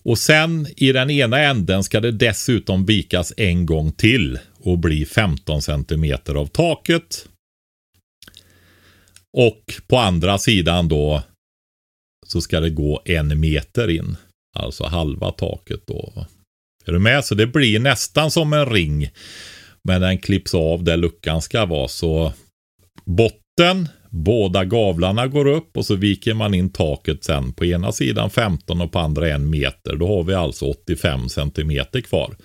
Och 0.03 0.18
sen 0.18 0.66
i 0.76 0.92
den 0.92 1.11
ena 1.11 1.38
änden 1.38 1.84
ska 1.84 2.01
det 2.01 2.12
dessutom 2.12 2.86
vikas 2.86 3.32
en 3.36 3.66
gång 3.66 3.92
till 3.92 4.38
och 4.59 4.78
bli 4.78 5.05
15 5.05 5.62
centimeter 5.62 6.34
av 6.34 6.46
taket. 6.46 7.28
Och 9.36 9.74
på 9.86 9.98
andra 9.98 10.38
sidan 10.38 10.88
då 10.88 11.22
så 12.26 12.40
ska 12.40 12.61
det 12.61 12.70
gå 12.70 13.03
en 13.05 13.40
meter 13.40 13.90
in. 13.90 14.16
Alltså 14.59 14.84
halva 14.84 15.30
taket 15.30 15.80
då. 15.86 16.26
Är 16.84 16.92
du 16.92 16.98
med? 16.98 17.24
Så 17.24 17.34
det 17.34 17.46
blir 17.46 17.80
nästan 17.80 18.30
som 18.30 18.53
en 18.53 18.66
ring. 18.66 19.11
Men 19.85 20.01
den 20.01 20.18
klipps 20.18 20.55
av 20.55 20.85
där 20.85 20.97
luckan 20.97 21.43
ska 21.43 21.66
vara. 21.66 21.89
Så 21.89 22.33
botten, 23.05 23.89
båda 24.11 24.64
gavlarna 24.64 25.26
går 25.26 25.47
upp 25.47 25.76
och 25.76 25.87
så 25.87 25.95
viker 25.95 26.35
man 26.35 26.55
in 26.55 26.72
taket 26.72 27.24
sen. 27.24 27.53
På 27.53 27.64
ena 27.64 27.93
sidan 27.93 28.31
15 28.31 28.81
och 28.81 28.93
på 28.93 28.99
andra 28.99 29.28
en 29.28 29.51
meter. 29.51 29.97
Då 29.97 30.07
har 30.07 30.24
vi 30.24 30.35
alltså 30.35 30.64
85 30.64 31.28
centimeter 31.28 32.01
kvar. 32.01 32.37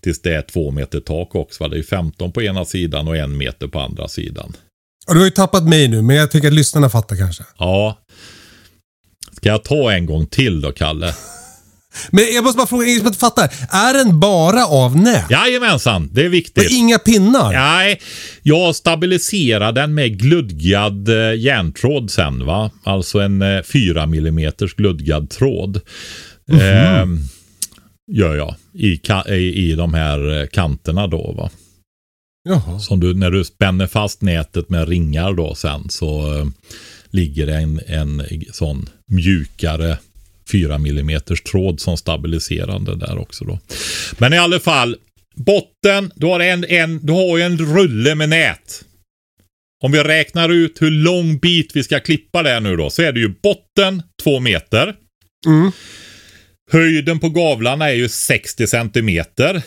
Tills 0.00 0.22
det 0.22 0.34
är 0.34 0.42
två 0.42 0.70
meter 0.70 1.00
tak 1.00 1.34
också. 1.34 1.64
va? 1.64 1.68
Det 1.68 1.78
är 1.78 1.82
15 1.82 2.32
på 2.32 2.42
ena 2.42 2.64
sidan 2.64 3.08
och 3.08 3.16
en 3.16 3.36
meter 3.36 3.68
på 3.68 3.80
andra 3.80 4.08
sidan. 4.08 4.56
Och 5.06 5.14
du 5.14 5.20
har 5.20 5.26
ju 5.26 5.30
tappat 5.30 5.68
mig 5.68 5.88
nu, 5.88 6.02
men 6.02 6.16
jag 6.16 6.30
tänker 6.30 6.48
att 6.48 6.54
lyssnarna 6.54 6.90
fattar 6.90 7.16
kanske. 7.16 7.44
Ja. 7.58 7.98
Ska 9.32 9.48
jag 9.48 9.64
ta 9.64 9.92
en 9.92 10.06
gång 10.06 10.26
till 10.26 10.60
då, 10.60 10.72
Kalle? 10.72 11.14
Men 12.10 12.24
jag 12.34 12.44
måste 12.44 12.56
bara 12.56 12.66
fråga, 12.66 12.86
inte 12.86 13.18
fattar. 13.18 13.44
Är 13.70 13.94
den 13.94 14.20
bara 14.20 14.66
av 14.66 14.96
nät? 14.96 15.30
Jajamensan, 15.30 16.10
det 16.12 16.20
är 16.22 16.26
Och 16.26 16.34
viktigt. 16.34 16.70
inga 16.70 16.98
pinnar? 16.98 17.52
Nej, 17.52 18.00
jag 18.42 18.74
stabiliserar 18.76 19.72
den 19.72 19.94
med 19.94 20.18
gludgad 20.20 21.08
eh, 21.08 21.34
järntråd 21.40 22.10
sen 22.10 22.46
va. 22.46 22.70
Alltså 22.84 23.18
en 23.18 23.42
eh, 23.42 23.62
4 23.62 24.02
mm 24.02 24.52
gludgad 24.76 25.30
tråd. 25.30 25.80
Eh, 26.52 27.06
gör 28.12 28.34
jag 28.34 28.54
i, 28.74 29.00
i, 29.28 29.70
i 29.70 29.74
de 29.74 29.94
här 29.94 30.40
eh, 30.40 30.46
kanterna 30.46 31.06
då 31.06 31.32
va. 31.32 31.50
Jaha. 32.48 32.78
Som 32.78 33.00
du, 33.00 33.14
när 33.14 33.30
du 33.30 33.44
spänner 33.44 33.86
fast 33.86 34.22
nätet 34.22 34.70
med 34.70 34.88
ringar 34.88 35.32
då 35.32 35.54
sen 35.54 35.88
så 35.90 36.38
eh, 36.38 36.46
ligger 37.10 37.46
det 37.46 37.54
en, 37.56 37.80
en 37.86 38.22
sån 38.52 38.88
mjukare 39.10 39.98
4 40.52 40.74
mm 40.74 41.20
tråd 41.50 41.80
som 41.80 41.96
stabiliserande 41.96 42.96
där 42.96 43.18
också 43.18 43.44
då. 43.44 43.58
Men 44.18 44.32
i 44.32 44.38
alla 44.38 44.60
fall, 44.60 44.96
botten, 45.34 46.12
du 46.14 46.26
har, 46.26 46.40
en, 46.40 46.64
en, 46.64 47.06
du 47.06 47.12
har 47.12 47.38
ju 47.38 47.42
en 47.42 47.58
rulle 47.58 48.14
med 48.14 48.28
nät. 48.28 48.84
Om 49.84 49.92
vi 49.92 50.02
räknar 50.02 50.48
ut 50.48 50.82
hur 50.82 50.90
lång 50.90 51.38
bit 51.38 51.76
vi 51.76 51.82
ska 51.82 52.00
klippa 52.00 52.42
där 52.42 52.60
nu 52.60 52.76
då, 52.76 52.90
så 52.90 53.02
är 53.02 53.12
det 53.12 53.20
ju 53.20 53.34
botten 53.42 54.02
2 54.22 54.40
meter. 54.40 54.94
Mm. 55.46 55.70
Höjden 56.72 57.18
på 57.18 57.28
gavlarna 57.28 57.90
är 57.90 57.94
ju 57.94 58.08
60 58.08 58.66
centimeter. 58.66 59.62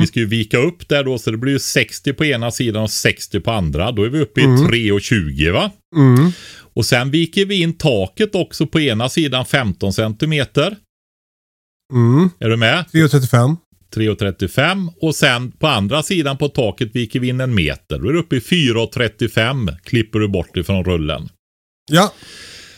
Vi 0.00 0.06
ska 0.06 0.20
ju 0.20 0.26
vika 0.26 0.58
upp 0.58 0.88
där 0.88 1.04
då, 1.04 1.18
så 1.18 1.30
det 1.30 1.36
blir 1.36 1.52
ju 1.52 1.58
60 1.58 2.12
på 2.12 2.24
ena 2.24 2.50
sidan 2.50 2.82
och 2.82 2.90
60 2.90 3.40
på 3.40 3.50
andra. 3.50 3.92
Då 3.92 4.04
är 4.04 4.08
vi 4.08 4.20
uppe 4.20 4.40
i 4.40 4.44
3,20 4.44 5.52
va? 5.52 5.70
Mm. 5.96 6.32
Och 6.74 6.86
sen 6.86 7.10
viker 7.10 7.46
vi 7.46 7.62
in 7.62 7.78
taket 7.78 8.34
också 8.34 8.66
på 8.66 8.80
ena 8.80 9.08
sidan 9.08 9.46
15 9.46 9.92
centimeter. 9.92 10.76
Mm. 11.92 12.30
Är 12.38 12.48
du 12.48 12.56
med? 12.56 12.84
3,35. 12.92 13.56
3,35 13.94 14.88
och 15.00 15.14
sen 15.14 15.52
på 15.52 15.66
andra 15.66 16.02
sidan 16.02 16.38
på 16.38 16.48
taket 16.48 16.96
viker 16.96 17.20
vi 17.20 17.28
in 17.28 17.40
en 17.40 17.54
meter. 17.54 17.98
Då 17.98 18.08
är 18.08 18.12
du 18.12 18.18
uppe 18.18 18.36
i 18.36 18.40
4,35 18.40 19.76
klipper 19.84 20.18
du 20.18 20.28
bort 20.28 20.56
ifrån 20.56 20.84
rullen. 20.84 21.28
Ja. 21.90 22.12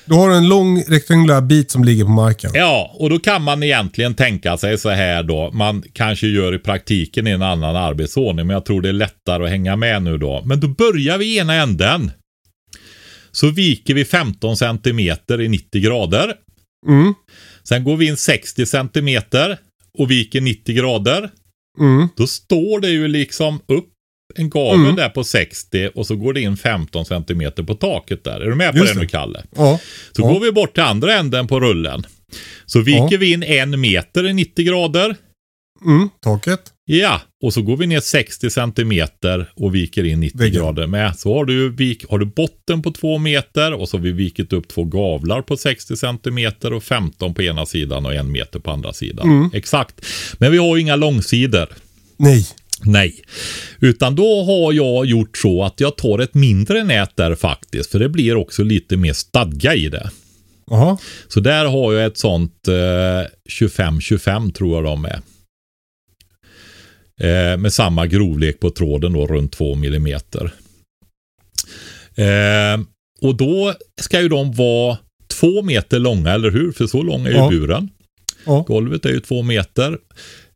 Du 0.07 0.15
har 0.15 0.31
en 0.31 0.49
lång 0.49 0.83
rektangulär 0.89 1.41
bit 1.41 1.71
som 1.71 1.85
ligger 1.85 2.05
på 2.05 2.11
marken. 2.11 2.51
Ja, 2.55 2.95
och 2.95 3.11
då 3.11 3.19
kan 3.19 3.43
man 3.43 3.63
egentligen 3.63 4.15
tänka 4.15 4.57
sig 4.57 4.79
så 4.79 4.91
här 4.91 5.23
då. 5.23 5.51
Man 5.51 5.83
kanske 5.93 6.27
gör 6.27 6.55
i 6.55 6.59
praktiken 6.59 7.27
i 7.27 7.31
en 7.31 7.43
annan 7.43 7.77
arbetsordning, 7.77 8.47
men 8.47 8.55
jag 8.55 8.65
tror 8.65 8.83
det 8.83 8.89
är 8.89 8.93
lättare 8.93 9.45
att 9.45 9.51
hänga 9.51 9.77
med 9.77 10.03
nu 10.03 10.19
då. 10.19 10.43
Men 10.45 10.61
då 10.61 10.69
börjar 10.69 11.19
vi 11.19 11.39
ena 11.39 11.55
änden. 11.55 12.11
Så 13.35 13.51
viker 13.51 13.95
vi 13.95 14.05
15 14.05 14.57
centimeter 14.57 15.41
i 15.41 15.49
90 15.49 15.81
grader. 15.83 16.35
Mm. 16.89 17.15
Sen 17.63 17.85
går 17.85 17.97
vi 17.97 18.07
in 18.07 18.17
60 18.17 18.67
centimeter 18.67 19.59
och 19.99 20.11
viker 20.11 20.41
90 20.41 20.75
grader. 20.77 21.31
Mm. 21.81 22.09
Då 22.17 22.27
står 22.27 22.81
det 22.81 22.89
ju 22.91 23.09
liksom 23.09 23.61
upp 23.69 23.89
en 24.35 24.51
gavel 24.51 24.81
Mm. 24.81 24.97
där 24.97 25.09
på 25.09 25.25
60 25.25 25.91
och 25.95 26.07
så 26.07 26.17
går 26.17 26.33
det 26.33 26.41
in 26.41 26.57
15 26.57 27.05
centimeter 27.05 27.63
på 27.63 27.75
taket 27.75 28.25
där. 28.25 28.41
Är 28.41 28.47
du 28.47 28.55
med 28.55 28.73
på 28.73 28.79
Just 28.79 28.95
det 28.95 29.01
nu. 29.01 29.07
Kalle? 29.07 29.43
Ja. 29.57 29.81
Så 30.13 30.23
Ja. 30.23 30.33
går 30.33 30.41
vi 30.41 30.53
bort 30.53 30.75
till 30.75 30.83
andra 30.83 31.15
änden 31.15 31.47
på 31.47 31.61
rullen. 31.61 32.03
Så 32.67 32.81
viker 32.81 33.09
Ja. 33.11 33.19
vi 33.19 33.33
in 33.33 33.43
en 33.43 33.81
meter 33.81 34.27
i 34.27 34.33
90 34.33 34.65
grader. 34.67 35.17
Mm. 35.85 36.09
Taket. 36.23 36.61
Ja, 36.85 37.21
och 37.45 37.55
så 37.55 37.63
går 37.63 37.77
vi 37.77 37.87
ner 37.87 38.01
60 38.01 38.51
centimeter 38.51 39.51
och 39.55 39.75
viker 39.75 40.05
in 40.05 40.21
90 40.21 40.39
Väggen. 40.39 40.55
grader 40.55 40.87
med. 40.87 41.17
Så 41.17 41.35
har 41.35 41.45
du, 41.45 41.71
vik, 41.71 42.05
har 42.09 42.19
du 42.19 42.27
botten 42.27 42.83
på 42.83 42.93
2 42.93 43.19
meter 43.19 43.73
och 43.73 43.89
så 43.89 43.97
har 43.97 44.03
vi 44.03 44.13
vikit 44.13 44.53
upp 44.53 44.69
två 44.69 44.85
gavlar 44.85 45.43
på 45.43 45.57
60 45.57 45.97
centimeter 45.97 46.73
och 46.73 46.85
15 46.85 47.35
på 47.35 47.43
ena 47.43 47.67
sidan 47.67 48.07
och 48.07 48.15
en 48.15 48.33
meter 48.33 48.59
på 48.59 48.71
andra 48.71 48.93
sidan. 48.93 49.29
Mm. 49.29 49.51
Exakt. 49.55 50.07
Men 50.39 50.53
vi 50.53 50.59
har 50.59 50.77
ju 50.77 50.83
inga 50.83 50.97
långsidor. 50.97 51.69
Nej. 52.17 52.47
Nej, 52.83 53.23
utan 53.81 54.15
då 54.15 54.45
har 54.45 54.73
jag 54.73 55.07
gjort 55.07 55.37
så 55.37 55.65
att 55.65 55.81
jag 55.81 55.97
tar 55.97 56.19
ett 56.19 56.35
mindre 56.35 56.85
nät 56.85 57.17
där 57.17 57.35
faktiskt. 57.35 57.91
För 57.91 57.99
det 57.99 58.09
blir 58.09 58.37
också 58.37 58.63
lite 58.63 58.97
mer 58.97 59.13
stadga 59.13 59.75
i 59.75 59.89
det. 59.89 60.11
Jaha. 60.71 60.99
Så 61.29 61.41
där 61.41 61.65
har 61.65 61.93
jag 61.93 62.07
ett 62.07 62.19
sånt 62.19 62.69
eh, 62.69 63.51
25-25 63.51 64.53
tror 64.53 64.75
jag 64.75 64.85
de 64.85 65.05
är. 65.05 65.21
Eh, 67.21 67.57
med 67.57 67.73
samma 67.73 68.07
grovlek 68.07 68.61
på 68.61 68.71
tråden 68.71 69.13
då 69.13 69.27
runt 69.27 69.53
2 69.53 69.75
mm. 69.75 70.07
Eh, 72.17 72.87
och 73.21 73.35
då 73.37 73.75
ska 74.01 74.21
ju 74.21 74.29
de 74.29 74.53
vara 74.53 74.99
två 75.29 75.63
meter 75.63 75.99
långa, 75.99 76.31
eller 76.31 76.51
hur? 76.51 76.73
För 76.73 76.87
så 76.87 77.03
lång 77.03 77.27
är 77.27 77.31
ju 77.31 77.37
Ja. 77.37 77.49
buren. 77.51 77.89
Ja. 78.47 78.65
Golvet 78.69 79.05
är 79.05 79.11
ju 79.11 79.21
två 79.21 79.43
meter. 79.43 79.99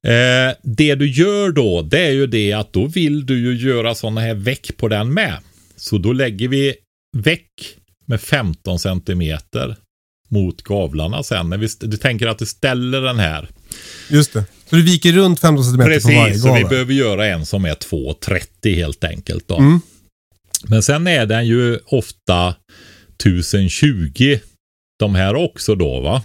Eh, 0.02 0.54
det 0.62 0.94
du 0.94 1.10
gör 1.10 1.52
då, 1.52 1.82
det 1.82 2.06
är 2.06 2.10
ju 2.10 2.26
det 2.26 2.52
att 2.52 2.72
då 2.72 2.86
vill 2.86 3.26
du 3.26 3.38
ju 3.38 3.68
göra 3.68 3.94
sådana 3.94 4.20
här 4.20 4.34
väck 4.34 4.76
på 4.76 4.88
den 4.88 5.14
med. 5.14 5.38
Så 5.76 5.98
då 5.98 6.12
lägger 6.12 6.48
vi 6.48 6.74
väck 7.16 7.50
med 8.06 8.20
15 8.20 8.78
centimeter 8.78 9.76
mot 10.28 10.62
gavlarna 10.62 11.22
sen. 11.22 11.50
När 11.50 11.58
vi, 11.58 11.68
du 11.80 11.96
tänker 11.96 12.26
att 12.26 12.38
du 12.38 12.46
ställer 12.46 13.00
den 13.00 13.18
här. 13.18 13.48
Just 14.10 14.32
det. 14.32 14.44
Så 14.70 14.76
du 14.76 14.82
viker 14.82 15.12
runt 15.12 15.40
15 15.40 15.64
cm 15.64 15.76
på 15.76 15.82
varje 15.82 15.94
Precis, 16.00 16.42
så 16.42 16.48
vi 16.48 16.60
gavel? 16.60 16.68
behöver 16.70 16.94
göra 16.94 17.26
en 17.26 17.46
som 17.46 17.64
är 17.64 17.74
2,30 17.74 18.74
helt 18.76 19.04
enkelt. 19.04 19.48
Då. 19.48 19.56
Mm. 19.58 19.80
Men 20.64 20.82
sen 20.82 21.06
är 21.06 21.26
den 21.26 21.46
ju 21.46 21.78
ofta 21.86 22.54
1020 23.24 24.38
de 24.98 25.14
här 25.14 25.34
också 25.34 25.74
då 25.74 26.00
va. 26.00 26.22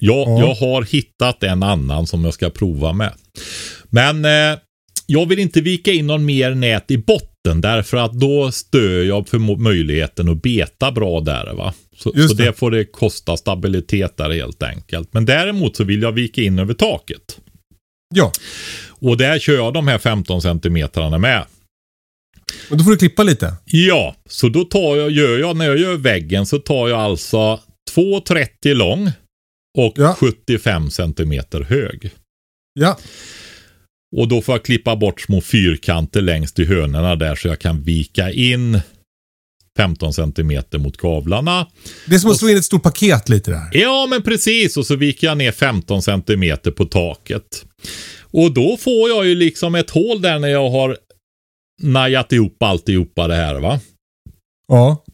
Jag, 0.00 0.28
Ja. 0.28 0.38
jag 0.40 0.54
har 0.54 0.82
hittat 0.82 1.42
en 1.42 1.62
annan 1.62 2.06
som 2.06 2.24
jag 2.24 2.34
ska 2.34 2.50
prova 2.50 2.92
med. 2.92 3.12
Men 3.90 4.24
eh, 4.24 4.58
jag 5.06 5.26
vill 5.26 5.38
inte 5.38 5.60
vika 5.60 5.92
in 5.92 6.06
någon 6.06 6.24
mer 6.24 6.54
nät 6.54 6.90
i 6.90 6.98
botten 6.98 7.60
därför 7.60 7.96
att 7.96 8.12
då 8.12 8.52
stör 8.52 9.04
jag 9.04 9.28
för 9.28 9.38
möjligheten 9.58 10.28
att 10.28 10.42
beta 10.42 10.92
bra 10.92 11.20
där 11.20 11.54
va. 11.54 11.74
Så, 11.96 12.12
så 12.28 12.34
det. 12.34 12.44
det. 12.44 12.52
får 12.52 12.70
det 12.70 12.84
kosta 12.84 13.36
stabilitet 13.36 14.16
där 14.16 14.30
helt 14.30 14.62
enkelt. 14.62 15.12
Men 15.12 15.24
däremot 15.24 15.76
så 15.76 15.84
vill 15.84 16.02
jag 16.02 16.12
vika 16.12 16.42
in 16.42 16.58
över 16.58 16.74
taket. 16.74 17.38
Ja, 18.14 18.32
Och 18.88 19.16
där 19.16 19.38
kör 19.38 19.54
jag 19.54 19.74
de 19.74 19.88
här 19.88 19.98
15 19.98 20.42
centimetrarna 20.42 21.18
med. 21.18 21.44
men 22.68 22.78
då 22.78 22.84
får 22.84 22.90
du 22.90 22.96
klippa 22.96 23.22
lite. 23.22 23.54
Ja, 23.64 24.16
så 24.28 24.48
då 24.48 24.64
tar 24.64 24.96
jag, 24.96 25.10
gör 25.10 25.38
jag, 25.38 25.56
när 25.56 25.64
jag 25.66 25.78
gör 25.78 25.96
väggen 25.96 26.46
så 26.46 26.58
tar 26.58 26.88
jag 26.88 27.00
alltså 27.00 27.60
2,30 27.94 28.74
lång 28.74 29.10
och 29.78 29.92
Ja. 29.96 30.14
75 30.14 30.90
centimeter 30.90 31.60
hög. 31.60 32.10
Ja, 32.80 32.98
Och 34.16 34.28
då 34.28 34.42
får 34.42 34.54
jag 34.54 34.64
klippa 34.64 34.96
bort 34.96 35.20
små 35.20 35.40
fyrkanter 35.40 36.20
längst 36.22 36.58
i 36.58 36.64
hörnorna 36.64 37.16
där 37.16 37.34
så 37.34 37.48
jag 37.48 37.58
kan 37.58 37.82
vika 37.82 38.30
in 38.32 38.80
15 39.76 40.12
centimeter 40.12 40.78
mot 40.78 40.96
kavlarna. 40.96 41.66
det 42.06 42.14
är 42.14 42.18
som 42.18 42.30
att 42.30 42.36
slå 42.36 42.48
in 42.48 42.56
ett 42.56 42.64
stort 42.64 42.82
paket 42.82 43.28
lite 43.28 43.50
där. 43.50 43.68
Ja, 43.72 44.06
men 44.10 44.22
precis. 44.22 44.76
Och 44.76 44.86
så 44.86 44.96
viker 44.96 45.26
jag 45.26 45.38
ner 45.38 45.52
15 45.52 46.02
centimeter 46.02 46.70
på 46.70 46.84
taket. 46.84 47.64
Och 48.20 48.54
då 48.54 48.76
får 48.76 49.08
jag 49.08 49.26
ju 49.26 49.34
liksom 49.34 49.74
ett 49.74 49.90
hål 49.90 50.22
där 50.22 50.38
när 50.38 50.48
jag 50.48 50.70
har 50.70 50.96
najat 51.82 52.32
ihop 52.32 52.62
alltihopa 52.62 53.28
det 53.28 53.34
här 53.34 53.60
va. 53.60 53.80
Ja, 54.68 55.04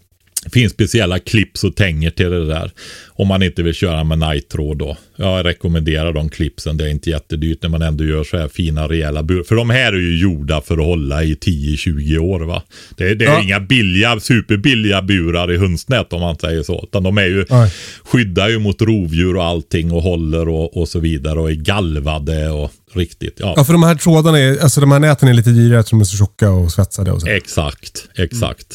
finns 0.53 0.73
speciella 0.73 1.19
clips 1.19 1.65
och 1.65 1.77
tänger 1.77 2.11
till 2.11 2.31
det 2.31 2.47
där. 2.47 2.71
Om 3.09 3.29
man 3.29 3.43
inte 3.43 3.63
vill 3.63 3.75
köra 3.75 4.05
med 4.05 4.19
night-tråd 4.19 4.79
då. 4.79 4.97
Jag 5.17 5.45
rekommenderar 5.47 6.13
de 6.13 6.29
clipsen. 6.29 6.77
Det 6.77 6.85
är 6.85 6.89
inte 6.89 7.11
jättedyrt 7.11 7.63
när 7.63 7.69
man 7.69 7.83
ändå 7.83 8.05
gör 8.05 8.25
så 8.25 8.39
här 8.39 8.49
fina 8.49 8.89
rejäla 8.89 9.23
burar. 9.23 9.43
För 9.45 9.55
de 9.57 9.71
här 9.71 9.93
är 9.93 9.97
ju 10.01 10.19
gjorda 10.21 10.61
för 10.61 10.79
att 10.79 10.85
hålla 10.85 11.25
i 11.25 11.35
10-20 11.35 12.19
år 12.19 12.41
va. 12.41 12.63
Det, 12.97 13.05
är- 13.11 13.15
det 13.15 13.25
är 13.25 13.29
Ja. 13.29 13.43
inga 13.43 13.61
billiga, 13.61 14.21
superbilliga 14.21 15.03
burar 15.03 15.53
i 15.53 15.57
hönsnät 15.59 16.13
om 16.13 16.21
man 16.21 16.39
säger 16.39 16.63
så. 16.63 16.81
Utan 16.83 17.03
de 17.03 17.19
är 17.19 17.27
ju, 17.27 17.45
Nej. 17.51 17.73
skyddar 18.05 18.49
ju 18.49 18.59
mot 18.59 18.83
rovdjur 18.83 19.37
och 19.37 19.45
allting 19.45 19.93
och 19.93 20.03
håller 20.03 20.49
och, 20.49 20.77
och 20.77 20.89
så 20.89 20.99
vidare. 21.01 21.41
Och 21.41 21.51
är 21.51 21.55
galvade 21.55 22.51
och 22.51 22.71
riktigt. 22.95 23.37
Ja, 23.41 23.55
ja 23.57 23.65
för 23.65 23.73
de 23.73 23.83
här 23.83 23.95
trådarna, 23.95 24.39
är, 24.39 24.59
alltså 24.63 24.81
de 24.81 24.93
här 24.93 24.99
näten 24.99 25.29
är 25.29 25.35
lite 25.35 25.51
dyrare 25.51 25.81
eftersom 25.81 25.99
de 25.99 26.03
är 26.03 26.07
så 26.07 26.17
tjocka 26.17 26.51
och 26.51 26.73
svetsade 26.73 27.13
och 27.13 27.21
så. 27.21 27.27
Exakt, 27.29 28.09
exakt. 28.17 28.67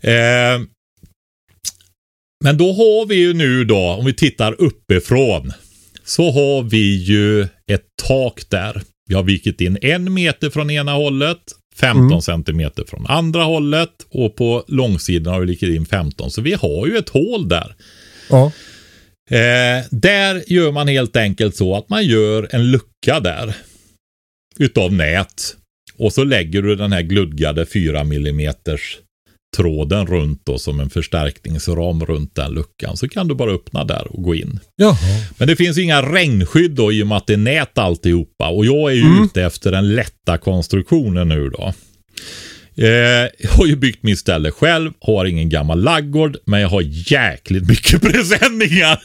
Eh, 0.00 0.12
men 2.44 2.56
då 2.58 2.72
har 2.72 3.06
vi 3.06 3.14
ju 3.14 3.34
nu 3.34 3.64
då, 3.64 3.78
om 3.78 4.04
vi 4.04 4.14
tittar 4.14 4.60
uppifrån, 4.60 5.52
så 6.04 6.30
har 6.30 6.62
vi 6.62 7.04
ju 7.04 7.42
ett 7.42 7.84
tak 8.02 8.50
där. 8.50 8.82
Vi 9.08 9.14
har 9.14 9.22
vikit 9.22 9.60
in 9.60 9.78
en 9.82 10.14
meter 10.14 10.50
från 10.50 10.70
ena 10.70 10.92
hållet, 10.92 11.38
15 11.76 12.22
centimeter 12.22 12.84
från 12.88 13.06
andra 13.06 13.42
hållet 13.42 13.90
och 14.10 14.36
på 14.36 14.64
långsidan 14.68 15.32
har 15.32 15.40
vi 15.40 15.46
vikit 15.46 15.76
in 15.76 15.86
15. 15.86 16.30
Så 16.30 16.40
vi 16.42 16.54
har 16.54 16.86
ju 16.86 16.96
ett 16.96 17.08
hål 17.08 17.48
där. 17.48 17.74
Ja, 18.30 18.52
Eh, 19.30 19.84
där 19.90 20.42
gör 20.46 20.72
man 20.72 20.88
helt 20.88 21.16
enkelt 21.16 21.56
så 21.56 21.76
att 21.76 21.88
man 21.88 22.04
gör 22.04 22.48
en 22.50 22.70
lucka 22.70 23.20
där. 23.20 23.56
Utav 24.58 24.92
nät. 24.92 25.56
Och 25.98 26.12
så 26.12 26.24
lägger 26.24 26.62
du 26.62 26.76
den 26.76 26.92
här 26.92 27.02
gludgade 27.02 27.66
4 27.66 28.00
mm 28.00 28.54
tråden 29.56 30.06
runt 30.06 30.40
då 30.44 30.58
som 30.58 30.80
en 30.80 30.90
förstärkningsram 30.90 32.04
runt 32.04 32.34
den 32.34 32.52
luckan. 32.52 32.96
Så 32.96 33.08
kan 33.08 33.28
du 33.28 33.34
bara 33.34 33.50
öppna 33.52 33.84
där 33.84 34.06
och 34.10 34.22
gå 34.22 34.34
in. 34.34 34.60
jaha. 34.76 34.96
Men 35.38 35.48
det 35.48 35.56
finns 35.56 35.78
inga 35.78 36.02
regnskydd 36.02 36.70
då 36.70 36.92
i 36.92 37.02
och 37.02 37.06
med 37.06 37.16
att 37.16 37.26
det 37.26 37.32
är 37.32 37.36
nät 37.36 37.78
alltihopa. 37.78 38.48
Och 38.48 38.66
jag 38.66 38.90
är 38.90 38.94
ju 38.94 39.24
ute 39.24 39.42
efter 39.42 39.72
den 39.72 39.94
lätta 39.94 40.38
konstruktionen 40.38 41.28
nu 41.28 41.50
då. 41.50 41.72
Eh, 42.78 42.88
jag 43.38 43.50
har 43.50 43.66
ju 43.66 43.76
byggt 43.76 44.02
min 44.02 44.16
ställe 44.16 44.50
själv, 44.50 44.92
har 45.00 45.24
ingen 45.24 45.48
gammal 45.48 45.82
laggård, 45.82 46.36
men 46.46 46.60
jag 46.60 46.68
har 46.68 46.82
jäkligt 47.12 47.68
mycket 47.68 48.02
presenningar. 48.12 49.00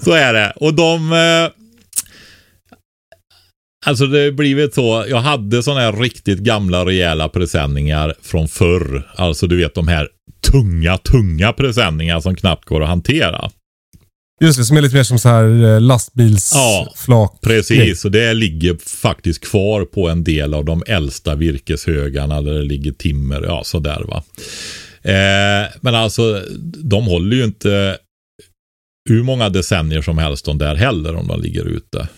så 0.04 0.12
är 0.12 0.32
det. 0.32 0.52
Och 0.56 0.74
de... 0.74 1.12
Alltså 3.84 4.06
det 4.06 4.24
har 4.24 4.30
blivit 4.30 4.74
så, 4.74 5.04
jag 5.08 5.20
hade 5.20 5.62
sådana 5.62 5.80
här 5.80 5.92
riktigt 5.92 6.38
gamla 6.38 6.86
rejäla 6.86 7.28
presenningar 7.28 8.14
från 8.22 8.48
förr. 8.48 9.10
Alltså 9.16 9.46
du 9.46 9.56
vet 9.56 9.74
de 9.74 9.88
här 9.88 10.08
tunga, 10.50 10.98
tunga 10.98 11.52
presenningar 11.52 12.20
som 12.20 12.36
knappt 12.36 12.64
går 12.64 12.82
att 12.82 12.88
hantera. 12.88 13.50
Just 14.40 14.58
det, 14.58 14.64
som 14.64 14.76
är 14.76 14.80
lite 14.80 14.96
mer 14.96 15.02
som 15.02 15.18
så 15.18 15.28
här 15.28 15.44
eh, 15.44 15.60
Ja, 15.60 15.78
lastbilsflak. 15.78 17.38
Precis, 17.42 18.04
och 18.04 18.10
det 18.10 18.34
ligger 18.34 18.76
faktiskt 19.00 19.44
kvar 19.44 19.84
på 19.84 20.08
en 20.08 20.24
del 20.24 20.54
av 20.54 20.64
de 20.64 20.82
äldsta 20.86 21.34
virkeshögarna 21.34 22.40
där 22.40 22.52
det 22.52 22.62
ligger 22.62 22.92
timmer, 22.92 23.42
ja 23.42 23.62
sådär 23.64 24.04
va. 24.08 24.22
Eh, 25.02 25.70
men 25.80 25.94
alltså, 25.94 26.42
de 26.82 27.06
håller 27.06 27.36
ju 27.36 27.44
inte 27.44 27.96
hur 29.08 29.22
många 29.22 29.48
decennier 29.48 30.02
som 30.02 30.18
helst 30.18 30.44
de 30.44 30.58
där 30.58 30.74
heller 30.74 31.14
om 31.14 31.28
de 31.28 31.42
ligger 31.42 31.64
ute. 31.64 32.08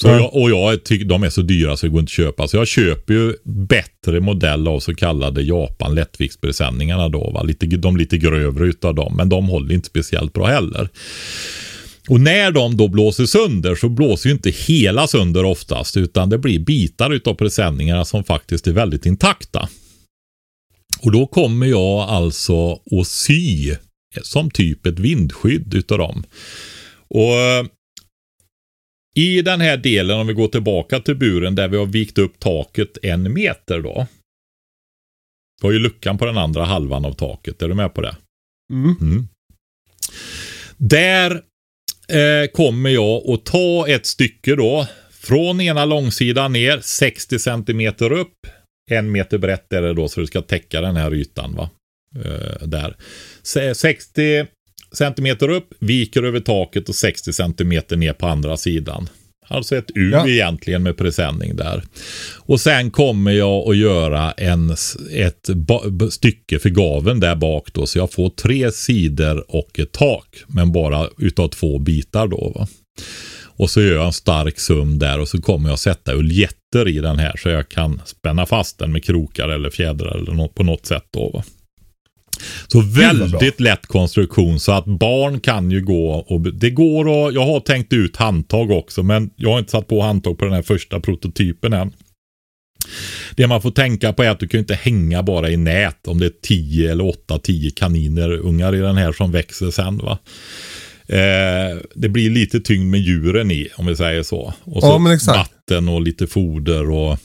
Så 0.00 0.08
jag, 0.08 0.34
och 0.34 0.50
jag 0.50 0.84
tycker 0.84 1.04
de 1.04 1.22
är 1.22 1.30
så 1.30 1.42
dyra 1.42 1.76
så 1.76 1.86
det 1.86 1.90
går 1.90 2.00
inte 2.00 2.10
att 2.10 2.14
köpa. 2.14 2.48
Så 2.48 2.56
jag 2.56 2.68
köper 2.68 3.14
ju 3.14 3.34
bättre 3.44 4.20
modell 4.20 4.68
av 4.68 4.80
så 4.80 4.94
kallade 4.94 5.42
Japan 5.42 5.94
lättviktspresenningarna 5.94 7.08
då. 7.08 7.30
Va? 7.30 7.42
Lite, 7.42 7.66
de 7.66 7.96
lite 7.96 8.18
grövre 8.18 8.66
utav 8.66 8.94
dem. 8.94 9.16
Men 9.16 9.28
de 9.28 9.48
håller 9.48 9.74
inte 9.74 9.86
speciellt 9.86 10.32
bra 10.32 10.46
heller. 10.46 10.88
Och 12.08 12.20
när 12.20 12.50
de 12.50 12.76
då 12.76 12.88
blåser 12.88 13.26
sönder 13.26 13.74
så 13.74 13.88
blåser 13.88 14.28
ju 14.28 14.34
inte 14.34 14.50
hela 14.50 15.06
sönder 15.06 15.44
oftast. 15.44 15.96
Utan 15.96 16.30
det 16.30 16.38
blir 16.38 16.58
bitar 16.58 17.12
utav 17.12 17.34
presenningarna 17.34 18.04
som 18.04 18.24
faktiskt 18.24 18.66
är 18.66 18.72
väldigt 18.72 19.06
intakta. 19.06 19.68
Och 21.00 21.12
då 21.12 21.26
kommer 21.26 21.66
jag 21.66 22.00
alltså 22.00 22.72
att 22.72 23.06
sy 23.06 23.74
som 24.22 24.50
typ 24.50 24.86
ett 24.86 24.98
vindskydd 24.98 25.74
utav 25.74 25.98
dem. 25.98 26.24
Och 27.08 27.34
eh, 27.34 27.64
i 29.18 29.42
den 29.42 29.60
här 29.60 29.76
delen, 29.76 30.18
om 30.18 30.26
vi 30.26 30.32
går 30.32 30.48
tillbaka 30.48 31.00
till 31.00 31.16
buren 31.16 31.54
där 31.54 31.68
vi 31.68 31.76
har 31.76 31.86
vikt 31.86 32.18
upp 32.18 32.40
taket 32.40 32.98
en 33.02 33.32
meter 33.32 33.80
då. 33.80 34.06
Vi 35.62 35.68
har 35.68 35.72
ju 35.72 35.78
luckan 35.78 36.18
på 36.18 36.24
den 36.24 36.38
andra 36.38 36.64
halvan 36.64 37.04
av 37.04 37.12
taket. 37.12 37.62
Är 37.62 37.68
du 37.68 37.74
med 37.74 37.94
på 37.94 38.00
det? 38.00 38.16
Mm. 38.72 38.94
Mm. 39.00 39.28
Där 40.76 41.30
eh, 42.08 42.50
kommer 42.54 42.90
jag 42.90 43.30
att 43.30 43.44
ta 43.44 43.88
ett 43.88 44.06
stycke 44.06 44.54
då. 44.56 44.86
Från 45.10 45.60
ena 45.60 45.84
långsidan 45.84 46.52
ner, 46.52 46.80
60 46.80 47.38
centimeter 47.38 48.12
upp. 48.12 48.46
En 48.90 49.12
meter 49.12 49.38
brett 49.38 49.72
är 49.72 49.82
det 49.82 49.94
då, 49.94 50.08
så 50.08 50.20
det 50.20 50.26
ska 50.26 50.42
täcka 50.42 50.80
den 50.80 50.96
här 50.96 51.14
ytan. 51.14 51.54
va. 51.56 51.70
Eh, 52.24 52.66
där. 52.66 52.96
Se- 53.42 53.74
60 53.74 54.46
centimeter 54.92 55.48
upp, 55.48 55.68
viker 55.78 56.22
över 56.22 56.40
taket 56.40 56.88
och 56.88 56.94
60 56.94 57.32
centimeter 57.32 57.96
ner 57.96 58.12
på 58.12 58.26
andra 58.26 58.56
sidan. 58.56 59.08
Alltså 59.50 59.76
ett 59.76 59.90
U 59.94 60.10
Ja. 60.12 60.28
egentligen 60.28 60.82
med 60.82 60.96
presenning 60.96 61.56
där. 61.56 61.82
Och 62.36 62.60
sen 62.60 62.90
kommer 62.90 63.30
jag 63.30 63.68
att 63.70 63.76
göra 63.76 64.32
en, 64.32 64.70
ett 65.12 65.50
stycke 66.10 66.58
för 66.58 66.68
gaven 66.70 67.20
där 67.20 67.36
bak 67.36 67.72
då. 67.72 67.86
Så 67.86 67.98
jag 67.98 68.12
får 68.12 68.30
tre 68.30 68.72
sidor 68.72 69.44
och 69.48 69.78
ett 69.78 69.92
tak. 69.92 70.26
Men 70.46 70.72
bara 70.72 71.08
utav 71.18 71.48
två 71.48 71.78
bitar 71.78 72.26
då. 72.26 72.52
Va? 72.54 72.68
Och 73.44 73.70
så 73.70 73.80
gör 73.82 73.94
jag 73.94 74.06
en 74.06 74.12
stark 74.12 74.58
sum 74.60 74.98
där 74.98 75.20
och 75.20 75.28
så 75.28 75.40
kommer 75.40 75.68
jag 75.68 75.78
sätta 75.78 76.14
uljetter 76.14 76.88
i 76.88 76.98
den 76.98 77.18
här 77.18 77.36
så 77.36 77.48
jag 77.48 77.68
kan 77.68 78.00
spänna 78.06 78.46
fast 78.46 78.78
den 78.78 78.92
med 78.92 79.04
krokar 79.04 79.48
eller 79.48 79.70
fjädrar 79.70 80.18
eller 80.18 80.32
något, 80.32 80.54
på 80.54 80.62
något 80.62 80.86
sätt. 80.86 81.04
Då, 81.10 81.30
va? 81.30 81.44
Så 82.66 82.80
väldigt 82.80 83.60
lätt 83.60 83.86
konstruktion 83.86 84.60
så 84.60 84.72
att 84.72 84.84
barn 84.84 85.40
kan 85.40 85.70
ju 85.70 85.80
gå 85.80 86.10
och 86.10 86.40
det 86.40 86.70
går 86.70 87.08
och 87.08 87.32
jag 87.32 87.46
har 87.46 87.60
tänkt 87.60 87.92
ut 87.92 88.16
handtag 88.16 88.70
också 88.70 89.02
men 89.02 89.30
jag 89.36 89.50
har 89.50 89.58
inte 89.58 89.70
satt 89.70 89.88
på 89.88 90.02
handtag 90.02 90.38
på 90.38 90.44
den 90.44 90.54
här 90.54 90.62
första 90.62 91.00
prototypen 91.00 91.72
än. 91.72 91.92
Det 93.36 93.46
man 93.46 93.62
får 93.62 93.70
tänka 93.70 94.12
på 94.12 94.22
är 94.22 94.30
att 94.30 94.40
du 94.40 94.48
kan 94.48 94.60
inte 94.60 94.74
hänga 94.74 95.22
bara 95.22 95.50
i 95.50 95.56
nät 95.56 96.08
om 96.08 96.18
det 96.18 96.26
är 96.26 96.32
10 96.42 96.92
eller 96.92 97.04
8-10 97.04 97.70
kaniner 97.76 98.30
ungar 98.30 98.74
i 98.74 98.78
den 98.78 98.96
här 98.96 99.12
som 99.12 99.32
växer 99.32 99.70
sen. 99.70 99.98
va. 99.98 100.18
Eh, 101.08 101.78
det 101.94 102.08
blir 102.08 102.30
lite 102.30 102.60
tyngd 102.60 102.90
med 102.90 103.00
djuren 103.00 103.50
i 103.50 103.68
om 103.76 103.86
vi 103.86 103.96
säger 103.96 104.22
så. 104.22 104.54
Och 104.64 104.82
så 104.82 104.88
Ja, 105.26 105.32
vatten 105.32 105.88
och 105.88 106.00
lite 106.02 106.26
foder 106.26 106.90
och 106.90 107.18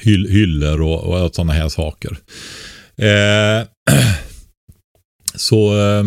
hyll, 0.00 0.28
hyllor 0.30 0.82
och, 0.82 1.24
och 1.24 1.34
sådana 1.34 1.52
här 1.52 1.68
saker. 1.68 2.16
Eh, 2.96 3.66
så 5.34 5.78
eh, 5.78 6.04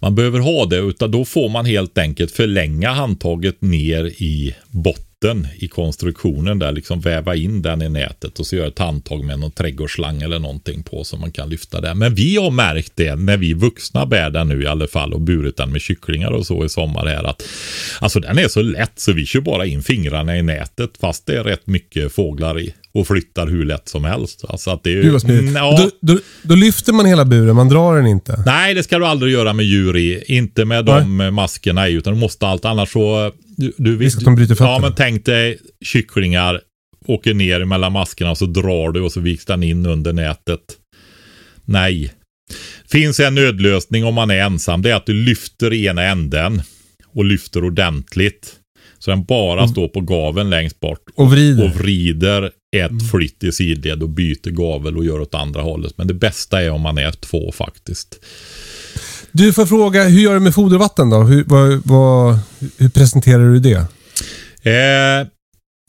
man 0.00 0.14
behöver 0.14 0.40
ha 0.40 0.66
det 0.66 0.78
utan 0.78 1.10
då 1.10 1.24
får 1.24 1.48
man 1.48 1.66
helt 1.66 1.98
enkelt 1.98 2.32
förlänga 2.32 2.90
handtaget 2.90 3.62
ner 3.62 4.04
i 4.04 4.54
botten 4.70 5.05
i 5.58 5.68
konstruktionen 5.68 6.58
där, 6.58 6.72
liksom 6.72 7.00
väva 7.00 7.36
in 7.36 7.62
den 7.62 7.82
i 7.82 7.88
nätet 7.88 8.38
och 8.38 8.46
så 8.46 8.56
göra 8.56 8.68
ett 8.68 8.78
handtag 8.78 9.24
med 9.24 9.38
någon 9.38 9.50
trädgårdsslang 9.50 10.22
eller 10.22 10.38
någonting 10.38 10.82
på 10.82 11.04
så 11.04 11.16
man 11.16 11.32
kan 11.32 11.48
lyfta 11.48 11.80
det. 11.80 11.94
Men 11.94 12.14
vi 12.14 12.36
har 12.36 12.50
märkt 12.50 12.92
det 12.94 13.14
när 13.14 13.36
vi 13.36 13.54
vuxna 13.54 14.06
bär 14.06 14.30
den 14.30 14.48
nu 14.48 14.62
i 14.62 14.66
alla 14.66 14.86
fall 14.86 15.12
och 15.12 15.20
burit 15.20 15.56
den 15.56 15.72
med 15.72 15.80
kycklingar 15.80 16.30
och 16.30 16.46
så 16.46 16.64
i 16.64 16.68
sommar 16.68 17.06
här 17.06 17.24
att 17.24 17.42
alltså 18.00 18.20
den 18.20 18.38
är 18.38 18.48
så 18.48 18.62
lätt 18.62 18.92
så 18.96 19.12
vi 19.12 19.26
kör 19.26 19.40
bara 19.40 19.66
in 19.66 19.82
fingrarna 19.82 20.36
i 20.36 20.42
nätet 20.42 20.90
fast 21.00 21.26
det 21.26 21.36
är 21.36 21.44
rätt 21.44 21.66
mycket 21.66 22.12
fåglar 22.12 22.60
i 22.60 22.74
och 22.92 23.06
flyttar 23.06 23.46
hur 23.46 23.64
lätt 23.64 23.88
som 23.88 24.04
helst. 24.04 24.44
Alltså 24.48 24.70
att 24.70 24.84
det 24.84 24.90
är 24.90 25.02
Gud 25.02 25.12
vad 25.12 25.22
smidigt. 25.22 25.54
Ja. 25.54 25.76
Då, 25.78 26.12
då, 26.12 26.20
då 26.42 26.54
lyfter 26.54 26.92
man 26.92 27.06
hela 27.06 27.24
buren, 27.24 27.56
man 27.56 27.68
drar 27.68 27.96
den 27.96 28.06
inte. 28.06 28.42
Nej, 28.46 28.74
det 28.74 28.82
ska 28.82 28.98
du 28.98 29.06
aldrig 29.06 29.32
göra 29.32 29.52
med 29.52 29.66
djur 29.66 29.96
i. 29.96 30.24
Inte 30.26 30.64
med 30.64 30.84
de 30.84 31.20
eh, 31.20 31.30
maskerna 31.30 31.88
i, 31.88 31.92
utan 31.92 32.14
du 32.14 32.20
måste 32.20 32.46
allt. 32.46 32.64
Annars 32.64 32.92
så... 32.92 33.32
Du, 33.56 33.74
du 33.78 34.06
att 34.06 34.24
de 34.24 34.34
bryter 34.34 34.52
Ja, 34.52 34.56
fötterna. 34.56 34.78
men 34.78 34.94
tänk 34.94 35.24
dig 35.24 35.58
kycklingar 35.84 36.60
åker 37.06 37.34
ner 37.34 37.64
mellan 37.64 37.92
maskerna 37.92 38.30
och 38.30 38.38
så 38.38 38.46
drar 38.46 38.92
du 38.92 39.00
och 39.00 39.12
så 39.12 39.20
viks 39.20 39.44
den 39.44 39.62
in 39.62 39.86
under 39.86 40.12
nätet. 40.12 40.60
Nej. 41.64 42.12
Finns 42.90 43.20
en 43.20 43.34
nödlösning 43.34 44.04
om 44.04 44.14
man 44.14 44.30
är 44.30 44.38
ensam. 44.38 44.82
Det 44.82 44.90
är 44.90 44.94
att 44.94 45.06
du 45.06 45.12
lyfter 45.14 45.72
ena 45.74 46.02
änden 46.02 46.62
och 47.06 47.24
lyfter 47.24 47.64
ordentligt. 47.64 48.52
Så 48.98 49.10
den 49.10 49.24
bara 49.24 49.68
står 49.68 49.88
på 49.88 50.00
gaveln 50.00 50.50
längst 50.50 50.80
bort. 50.80 51.02
Och 51.14 51.30
vrider. 51.30 51.64
Och 51.64 51.70
vrider 51.70 52.50
ett 52.76 53.10
flytt 53.10 53.44
i 53.44 53.52
sidled 53.52 54.02
och 54.02 54.08
byter 54.08 54.50
gavel 54.50 54.96
och 54.96 55.04
gör 55.04 55.20
åt 55.20 55.34
andra 55.34 55.62
hållet. 55.62 55.98
Men 55.98 56.06
det 56.06 56.14
bästa 56.14 56.62
är 56.62 56.70
om 56.70 56.80
man 56.80 56.98
är 56.98 57.12
två 57.12 57.52
faktiskt. 57.52 58.18
Du 59.36 59.52
får 59.52 59.66
fråga, 59.66 60.04
hur 60.04 60.20
gör 60.20 60.34
du 60.34 60.40
med 60.40 60.54
fodervatten 60.54 61.10
då? 61.10 61.22
Hur, 61.22 61.44
vad, 61.46 61.80
vad, 61.84 62.38
hur 62.78 62.88
presenterar 62.88 63.52
du 63.52 63.58
det? 63.58 63.74
Eh, 64.70 65.26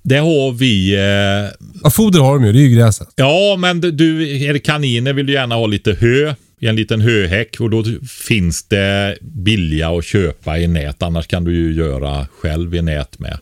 det 0.03 0.17
har 0.17 0.51
vi. 0.51 0.95
Eh, 0.95 1.67
Ja, 1.83 1.89
foder 1.89 2.19
har 2.19 2.33
de 2.33 2.45
ju, 2.45 2.51
det 2.53 2.59
är 2.59 2.67
ju 2.67 2.75
gräset. 2.75 3.07
ja, 3.15 3.55
men 3.59 3.81
du, 3.81 4.37
är 4.45 4.53
det 4.53 4.59
kaniner 4.59 5.13
vill 5.13 5.25
du 5.25 5.33
gärna 5.33 5.55
ha 5.55 5.67
lite 5.67 5.93
hö 5.99 6.33
i 6.61 6.67
en 6.67 6.75
liten 6.75 7.01
höhäck 7.01 7.55
och 7.59 7.69
då 7.69 7.83
finns 8.27 8.63
det 8.67 9.17
billiga 9.21 9.89
att 9.89 10.05
köpa 10.05 10.57
i 10.59 10.67
nät. 10.67 11.03
Annars 11.03 11.27
kan 11.27 11.43
du 11.43 11.55
ju 11.55 11.73
göra 11.73 12.27
själv 12.41 12.75
i 12.75 12.81
nät 12.81 13.19
med. 13.19 13.37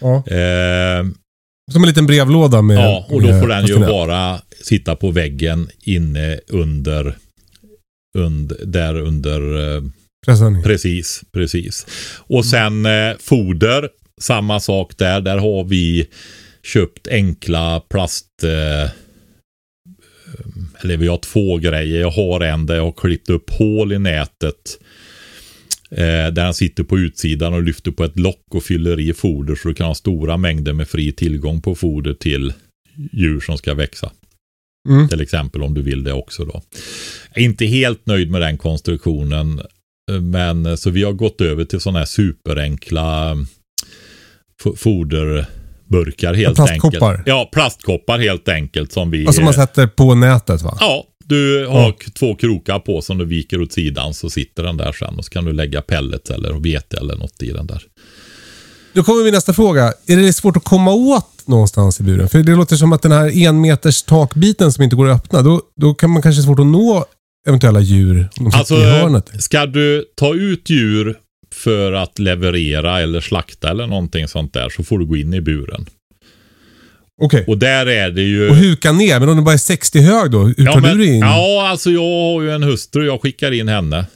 Ja. 0.00 0.16
Eh, 0.16 1.04
Som 1.72 1.82
en 1.82 1.88
liten 1.88 2.06
brevlåda 2.06 2.62
med... 2.62 2.76
ja, 2.76 3.06
och 3.10 3.22
då 3.22 3.28
får 3.40 3.48
den 3.48 3.66
ju 3.66 3.78
bara 3.78 4.38
sitta 4.62 4.96
på 4.96 5.10
väggen 5.10 5.68
inne 5.82 6.38
under, 6.48 7.16
under 8.18 8.64
där 8.64 8.96
under 8.96 9.74
eh. 9.76 9.82
Precis, 10.62 11.22
precis. 11.32 11.86
Och 12.18 12.44
sen 12.44 12.86
eh, 12.86 13.16
foder, 13.20 13.88
samma 14.20 14.60
sak 14.60 14.98
där. 14.98 15.20
Där 15.20 15.38
har 15.38 15.64
vi 15.64 16.08
köpt 16.62 17.08
enkla 17.08 17.80
plast... 17.80 18.44
Eh, 18.44 18.90
eller 20.80 20.96
vi 20.96 21.06
har 21.06 21.18
två 21.18 21.56
grejer. 21.56 22.00
Jag 22.00 22.10
har 22.10 22.40
en 22.40 22.66
där 22.66 22.74
jag 22.74 22.84
har 22.84 22.92
klippt 22.92 23.30
upp 23.30 23.50
hål 23.50 23.92
i 23.92 23.98
nätet. 23.98 24.78
Eh, 25.90 25.96
där 26.06 26.30
den 26.30 26.54
sitter 26.54 26.84
på 26.84 26.98
utsidan 26.98 27.54
och 27.54 27.62
lyfter 27.62 27.90
på 27.90 28.04
ett 28.04 28.18
lock 28.18 28.44
och 28.50 28.64
fyller 28.64 29.00
i 29.00 29.12
foder 29.14 29.54
så 29.54 29.68
du 29.68 29.74
kan 29.74 29.86
ha 29.86 29.94
stora 29.94 30.36
mängder 30.36 30.72
med 30.72 30.88
fri 30.88 31.12
tillgång 31.12 31.60
på 31.60 31.74
foder 31.74 32.14
till 32.14 32.52
djur 33.12 33.40
som 33.40 33.58
ska 33.58 33.74
växa. 33.74 34.12
Mm. 34.88 35.08
Till 35.08 35.20
exempel 35.20 35.62
om 35.62 35.74
du 35.74 35.82
vill 35.82 36.04
det 36.04 36.12
också 36.12 36.44
då. 36.44 36.62
Inte 37.36 37.64
helt 37.66 38.06
nöjd 38.06 38.30
med 38.30 38.40
den 38.40 38.58
konstruktionen. 38.58 39.58
eh, 40.10 40.20
Men 40.20 40.76
så 40.78 40.90
vi 40.90 41.02
har 41.04 41.12
gått 41.12 41.40
över 41.40 41.64
till 41.64 41.80
sådana 41.80 41.98
här 41.98 42.06
superenkla 42.06 43.36
f- 44.64 44.72
foderburkar 44.76 46.34
helt 46.34 46.56
plastkoppar. 46.56 47.10
enkelt. 47.10 47.26
Ja, 47.28 47.48
plastkoppar 47.52 48.18
helt 48.18 48.48
enkelt 48.48 48.92
som 48.92 49.10
vi... 49.10 49.26
Alltså 49.26 49.42
man 49.42 49.54
sätter 49.54 49.86
på 49.86 50.14
nätet 50.14 50.62
va? 50.62 50.76
Ja, 50.80 51.04
du 51.24 51.66
har 51.66 51.80
Ja. 51.82 51.92
två 52.18 52.34
krokar 52.34 52.78
på 52.78 53.02
som 53.02 53.18
du 53.18 53.24
viker 53.24 53.62
åt 53.62 53.72
sidan 53.72 54.14
så 54.14 54.30
sitter 54.30 54.62
den 54.62 54.76
där 54.76 54.92
sen 54.92 55.14
och 55.18 55.24
så 55.24 55.30
kan 55.30 55.44
du 55.44 55.52
lägga 55.52 55.82
pellets 55.82 56.30
eller 56.30 56.52
vete 56.52 56.96
eller 56.96 57.16
något 57.16 57.42
i 57.42 57.50
den 57.50 57.66
där. 57.66 57.82
Då 58.94 59.02
kommer 59.02 59.24
min 59.24 59.34
nästa 59.34 59.52
fråga. 59.52 59.92
Är 60.06 60.16
det 60.16 60.32
svårt 60.32 60.56
att 60.56 60.64
komma 60.64 60.92
åt 60.92 61.28
någonstans 61.46 62.00
i 62.00 62.02
buren? 62.02 62.28
För 62.28 62.38
det 62.42 62.54
låter 62.54 62.76
som 62.76 62.92
att 62.92 63.02
den 63.02 63.12
här 63.12 63.36
en 63.46 63.60
meters 63.60 64.02
takbiten 64.02 64.72
som 64.72 64.84
inte 64.84 64.96
går 64.96 65.08
att 65.08 65.16
öppna, 65.24 65.42
då, 65.42 65.62
då 65.80 65.94
kan 65.94 66.10
man 66.10 66.22
kanske 66.22 66.42
svårt 66.42 66.58
att 66.58 66.66
nå 66.66 67.04
eventuella 67.48 67.80
djur 67.80 68.28
de 68.36 68.46
Alltså, 68.54 68.74
i 68.74 68.84
hörnet. 68.84 69.42
ska 69.42 69.66
du 69.66 70.04
ta 70.16 70.34
ut 70.34 70.70
djur 70.70 71.16
för 71.54 71.92
att 71.92 72.18
leverera 72.18 73.00
eller 73.00 73.20
slakta 73.20 73.70
eller 73.70 73.86
någonting 73.86 74.28
sånt 74.28 74.52
där 74.54 74.68
så 74.68 74.84
får 74.84 74.98
du 74.98 75.04
gå 75.06 75.16
in 75.16 75.34
i 75.34 75.40
buren. 75.40 75.86
Okej. 77.22 77.44
Och 77.46 77.58
där 77.58 77.86
är 77.86 78.10
det 78.10 78.22
ju... 78.22 78.50
Och 78.50 78.56
huka 78.56 78.92
ner, 78.92 79.20
men 79.20 79.28
om 79.28 79.34
den 79.36 79.44
bara 79.44 79.54
är 79.54 79.58
60 79.58 80.00
hög 80.00 80.30
då? 80.30 80.38
Hur 80.44 80.54
tar 80.54 80.64
ja, 80.64 80.80
men, 80.80 80.98
du 80.98 81.06
in? 81.06 81.18
ja, 81.20 81.68
alltså 81.68 81.90
jag 81.90 82.00
har 82.02 82.42
ju 82.42 82.50
en 82.50 82.62
hustru. 82.62 83.06
Jag 83.06 83.22
skickar 83.22 83.52
in 83.52 83.68
henne. 83.68 84.06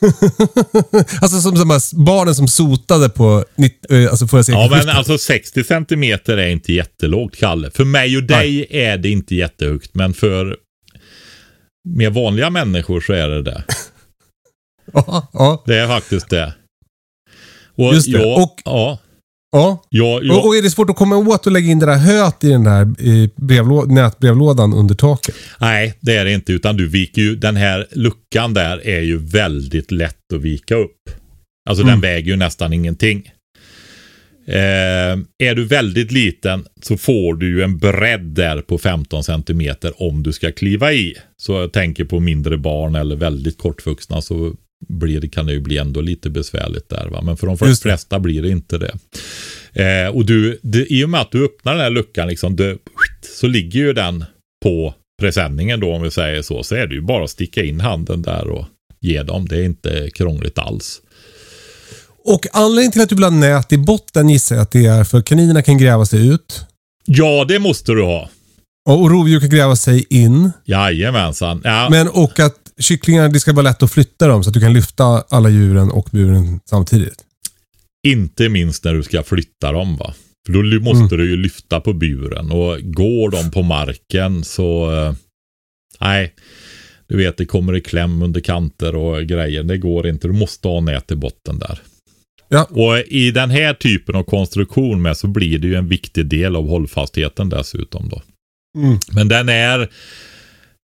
alltså 1.20 1.40
som 1.40 1.70
här 1.70 2.04
barnen 2.04 2.34
som 2.34 2.48
sotade 2.48 3.08
på 3.08 3.44
eh, 3.90 4.10
alltså 4.10 4.26
förra 4.26 4.38
Ja, 4.38 4.42
sekelskiftet. 4.44 4.86
men 4.86 4.96
alltså 4.96 5.18
60 5.18 5.64
centimeter 5.64 6.36
är 6.36 6.48
inte 6.48 6.72
jättelågt, 6.72 7.36
Kalle. 7.36 7.70
För 7.70 7.84
mig 7.84 8.16
och 8.16 8.22
dig 8.22 8.66
är 8.70 8.98
det 8.98 9.08
inte 9.08 9.34
jättehögt, 9.34 9.94
men 9.94 10.14
för 10.14 10.56
mer 11.88 12.10
vanliga 12.10 12.50
människor 12.50 13.00
så 13.00 13.12
är 13.12 13.28
det 13.28 13.42
det. 13.42 13.64
ja, 14.92 15.28
ja, 15.32 15.62
Det 15.66 15.78
är 15.78 15.86
faktiskt 15.88 16.28
det. 16.30 16.54
Och 17.74 17.94
Just 17.94 18.12
det. 18.12 18.18
Jag, 18.18 18.42
Och- 18.42 18.60
ja, 18.64 18.98
ja. 19.52 19.82
jag, 19.88 20.24
jag, 20.24 20.38
Och, 20.38 20.46
och 20.46 20.56
är 20.56 20.62
det 20.62 20.70
svårt 20.70 20.90
att 20.90 20.96
komma 20.96 21.16
åt 21.16 21.46
och 21.46 21.52
lägga 21.52 21.70
in 21.70 21.78
det 21.78 21.86
där 21.86 21.96
höet 21.98 22.44
i 22.44 22.48
den 22.48 22.64
där 22.64 23.00
i 23.00 23.30
brevlå- 23.36 23.86
nätbrevlådan 23.86 24.72
under 24.72 24.94
taket? 24.94 25.34
Nej, 25.60 25.98
det 26.00 26.16
är 26.16 26.24
det 26.24 26.32
inte. 26.32 26.52
Utan 26.52 26.76
du 26.76 26.88
viker 26.88 27.22
ju, 27.22 27.36
den 27.36 27.56
här 27.56 27.86
luckan 27.92 28.54
där 28.54 28.86
är 28.86 29.00
ju 29.00 29.18
väldigt 29.18 29.90
lätt 29.90 30.32
att 30.34 30.40
vika 30.40 30.74
upp. 30.74 30.96
Alltså 31.70 31.82
Mm. 31.82 31.92
den 31.92 32.00
väger 32.00 32.30
ju 32.30 32.36
nästan 32.36 32.72
ingenting. 32.72 33.30
Eh, 34.50 35.18
är 35.38 35.54
du 35.54 35.64
väldigt 35.64 36.12
liten 36.12 36.64
så 36.82 36.96
får 36.96 37.34
du 37.34 37.48
ju 37.48 37.62
en 37.62 37.78
bredd 37.78 38.20
där 38.24 38.62
på 38.62 38.78
15 38.78 39.24
centimeter 39.24 40.02
om 40.02 40.22
du 40.22 40.32
ska 40.32 40.52
kliva 40.52 40.92
i. 40.92 41.14
Så 41.36 41.52
jag 41.52 41.72
tänker 41.72 42.04
på 42.04 42.20
mindre 42.20 42.58
barn 42.58 42.94
eller 42.94 43.16
väldigt 43.16 43.58
kortvuxna 43.58 44.22
så 44.22 44.54
blir 44.88 45.20
det, 45.20 45.28
kan 45.28 45.46
det 45.46 45.52
ju 45.52 45.60
bli 45.60 45.78
ändå 45.78 46.00
lite 46.00 46.30
besvärligt 46.30 46.88
där. 46.88 47.08
Va? 47.08 47.22
Men 47.22 47.36
för 47.36 47.46
de 47.46 47.56
Just 47.66 47.82
det. 47.82 47.88
flesta 47.88 48.20
blir 48.20 48.42
det 48.42 48.48
inte 48.48 48.78
det. 48.78 48.92
Eh, 49.72 50.08
och 50.08 50.26
du, 50.26 50.58
det, 50.62 50.92
i 50.92 51.04
och 51.04 51.10
med 51.10 51.20
att 51.20 51.32
du 51.32 51.44
öppnar 51.44 51.72
den 51.72 51.82
här 51.82 51.90
luckan 51.90 52.28
liksom, 52.28 52.56
det, 52.56 52.78
så 53.38 53.46
ligger 53.46 53.80
ju 53.80 53.92
den 53.92 54.24
på 54.64 54.94
presenningen 55.20 55.80
då 55.80 55.92
om 55.92 56.02
vi 56.02 56.10
säger 56.10 56.42
så. 56.42 56.62
Så 56.62 56.74
är 56.74 56.86
det 56.86 56.94
ju 56.94 57.00
bara 57.00 57.24
att 57.24 57.30
sticka 57.30 57.64
in 57.64 57.80
handen 57.80 58.22
där 58.22 58.48
och 58.48 58.66
ge 59.00 59.22
dem. 59.22 59.48
Det 59.48 59.56
är 59.56 59.64
inte 59.64 60.10
krångligt 60.14 60.58
alls. 60.58 61.02
Och 62.24 62.46
anledningen 62.52 62.92
till 62.92 63.02
att 63.02 63.08
du 63.08 63.14
vill 63.14 63.24
ha 63.24 63.30
nät 63.30 63.72
i 63.72 63.78
botten 63.78 64.28
gissar 64.28 64.56
jag 64.56 64.62
att 64.62 64.70
det 64.70 64.86
är 64.86 65.04
för 65.04 65.22
kaninerna 65.22 65.62
kan 65.62 65.78
gräva 65.78 66.06
sig 66.06 66.28
ut. 66.28 66.64
Ja, 67.06 67.44
det 67.48 67.58
måste 67.58 67.92
du 67.92 68.02
ha. 68.02 68.30
Och 68.88 69.10
rovdjur 69.10 69.40
kan 69.40 69.50
gräva 69.50 69.76
sig 69.76 70.06
in. 70.10 70.50
Jajamensan. 70.64 71.60
Ja, 71.64 71.88
Men 71.90 72.08
och 72.08 72.40
att 72.40 72.56
kycklingar, 72.78 73.28
det 73.28 73.40
ska 73.40 73.52
vara 73.52 73.62
lätt 73.62 73.82
att 73.82 73.92
flytta 73.92 74.26
dem 74.26 74.44
så 74.44 74.50
att 74.50 74.54
du 74.54 74.60
kan 74.60 74.72
lyfta 74.72 75.04
alla 75.30 75.48
djuren 75.48 75.90
och 75.90 76.08
buren 76.12 76.60
samtidigt. 76.70 77.24
Inte 78.06 78.48
minst 78.48 78.84
när 78.84 78.94
du 78.94 79.02
ska 79.02 79.22
flytta 79.22 79.72
dem 79.72 79.96
va. 79.96 80.14
För 80.46 80.52
då 80.52 80.80
måste 80.80 81.16
du 81.16 81.30
ju 81.30 81.36
lyfta 81.36 81.80
på 81.80 81.92
buren 81.92 82.50
och 82.50 82.78
går 82.82 83.30
de 83.30 83.50
på 83.50 83.62
marken 83.62 84.44
så 84.44 84.92
eh, 84.92 85.14
nej. 86.00 86.34
Du 87.06 87.16
vet 87.16 87.36
det 87.36 87.46
kommer 87.46 87.76
i 87.76 87.80
kläm 87.80 88.22
under 88.22 88.40
kanter 88.40 88.96
och 88.96 89.22
grejer. 89.22 89.62
Det 89.62 89.78
går 89.78 90.06
inte. 90.06 90.28
Du 90.28 90.32
måste 90.32 90.68
ha 90.68 90.80
nät 90.80 91.10
i 91.10 91.16
botten 91.16 91.58
där. 91.58 91.80
Ja. 92.52 92.68
Och 92.70 92.98
i 92.98 93.30
den 93.30 93.50
här 93.50 93.74
typen 93.74 94.14
av 94.14 94.22
konstruktion 94.22 95.02
med 95.02 95.16
så 95.16 95.26
blir 95.26 95.58
det 95.58 95.66
ju 95.66 95.74
en 95.74 95.88
viktig 95.88 96.26
del 96.26 96.56
av 96.56 96.68
hållfastheten 96.68 97.48
dessutom 97.48 98.08
då. 98.08 98.22
Mm. 98.78 98.98
Men 99.12 99.28
den 99.28 99.48
är 99.48 99.90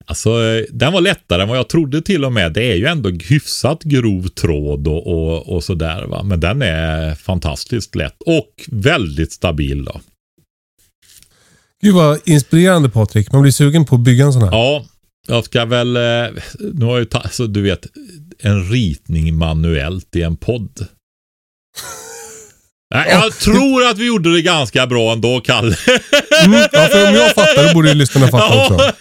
Alltså, 0.05 0.29
den 0.71 0.93
var 0.93 1.01
lättare 1.01 1.41
än 1.41 1.49
vad 1.49 1.57
jag 1.57 1.69
trodde 1.69 2.01
till 2.01 2.25
och 2.25 2.33
med. 2.33 2.53
Det 2.53 2.71
är 2.71 2.75
ju 2.75 2.85
ändå 2.85 3.09
hyfsat 3.09 3.83
grov 3.83 4.27
tråd 4.27 4.87
och, 4.87 5.07
och, 5.07 5.55
och 5.55 5.63
sådär 5.63 6.05
va. 6.05 6.23
Men 6.23 6.39
den 6.39 6.61
är 6.61 7.15
fantastiskt 7.15 7.95
lätt 7.95 8.21
och 8.25 8.49
väldigt 8.67 9.31
stabil 9.31 9.85
då. 9.85 10.01
Gud 11.81 11.93
vad 11.93 12.19
inspirerande 12.25 12.89
Patrik. 12.89 13.31
Man 13.31 13.41
blir 13.41 13.51
sugen 13.51 13.85
på 13.85 13.95
att 13.95 14.01
bygga 14.01 14.25
en 14.25 14.33
sån 14.33 14.41
här. 14.41 14.51
Ja, 14.51 14.85
jag 15.27 15.45
ska 15.45 15.65
väl, 15.65 15.95
eh, 15.95 16.01
nu 16.73 16.85
har 16.85 16.91
jag 16.91 16.99
ju 16.99 17.07
alltså, 17.11 17.47
du 17.47 17.61
vet, 17.61 17.87
en 18.39 18.63
ritning 18.63 19.35
manuellt 19.35 20.15
i 20.15 20.21
en 20.21 20.37
podd. 20.37 20.87
Nej, 22.95 23.05
jag 23.09 23.33
tror 23.39 23.83
att 23.87 23.97
vi 23.97 24.05
gjorde 24.07 24.33
det 24.33 24.41
ganska 24.41 24.87
bra 24.87 25.11
ändå, 25.11 25.41
Kalle. 25.41 25.75
Mm, 26.45 26.59
ja, 26.71 26.87
för 26.91 27.07
om 27.09 27.15
jag 27.15 27.33
fattar 27.35 27.67
då 27.67 27.73
borde 27.73 27.89
ju 27.89 27.95
lyssnarna 27.95 28.27
fatta 28.27 28.61
också. 28.65 28.91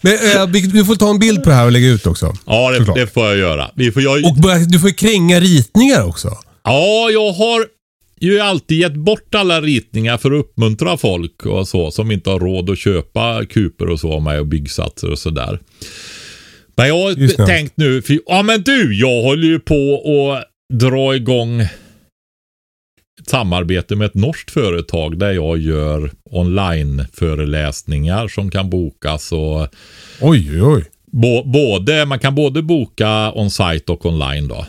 Men 0.00 0.12
eh, 0.36 0.46
vi- 0.46 0.60
du 0.66 0.84
får 0.84 0.96
ta 0.96 1.10
en 1.10 1.18
bild 1.18 1.42
på 1.42 1.48
det 1.50 1.54
här 1.56 1.64
och 1.64 1.72
lägga 1.72 1.88
ut 1.88 2.06
också. 2.06 2.32
Ja, 2.46 2.70
det, 2.70 2.76
Såklart. 2.78 2.96
det 2.96 3.06
får 3.06 3.26
jag 3.26 3.36
göra. 3.36 3.70
Vi 3.74 3.92
får, 3.92 4.02
jag, 4.02 4.24
Och 4.26 4.34
börja, 4.36 4.58
du 4.58 4.78
får 4.80 4.90
kränga 4.90 5.40
ritningar 5.40 6.02
också. 6.04 6.28
ja, 6.64 7.10
jag 7.10 7.32
har 7.32 7.66
ju 8.20 8.40
alltid 8.40 8.78
gett 8.78 8.94
bort 8.94 9.34
alla 9.34 9.60
ritningar 9.60 10.18
för 10.18 10.30
att 10.32 10.40
uppmuntra 10.44 10.96
folk 10.96 11.46
och 11.46 11.68
så 11.68 11.90
som 11.90 12.10
inte 12.10 12.30
har 12.30 12.40
råd 12.40 12.70
att 12.70 12.78
köpa 12.78 13.44
kuper 13.46 13.88
och 13.88 14.00
så 14.00 14.12
av 14.12 14.22
mig 14.22 14.38
och 14.38 14.46
byggsatser 14.46 15.10
och 15.10 15.18
sådär. 15.18 15.58
Men 16.76 16.88
jag 16.88 16.94
har 16.94 17.46
tänkt 17.46 17.72
nu, 17.76 18.02
för, 18.02 18.18
ja 18.26 18.42
men 18.42 18.62
du, 18.62 18.98
jag 19.00 19.22
håller 19.22 19.46
ju 19.48 19.60
på 19.60 20.02
att 20.32 20.44
dra 20.72 21.16
igång 21.16 21.60
ett 23.20 23.28
samarbete 23.30 23.96
med 23.96 24.06
ett 24.06 24.14
norskt 24.14 24.50
företag 24.50 25.18
där 25.18 25.32
jag 25.32 25.58
gör 25.58 26.10
online-föreläsningar 26.30 28.28
som 28.28 28.50
kan 28.50 28.70
bokas 28.70 29.32
och 29.32 29.68
Oj, 30.20 30.62
oj. 30.62 30.84
Bå- 31.12 31.52
både, 31.52 32.06
man 32.06 32.18
kan 32.18 32.34
både 32.34 32.62
boka 32.62 33.32
on-site 33.32 33.92
och 33.92 34.06
online 34.06 34.48
då. 34.48 34.66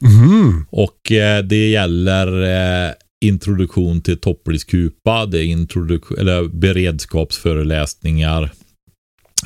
Mhm. 0.00 0.66
Och 0.70 1.12
eh, 1.12 1.42
det 1.42 1.68
gäller 1.68 2.42
eh, 2.42 2.90
introduktion 3.24 4.00
till 4.00 4.20
toppriskupa, 4.20 5.26
det 5.26 5.38
är 5.38 5.44
introduktion, 5.44 6.18
eller 6.18 6.44
beredskapsföreläsningar. 6.44 8.50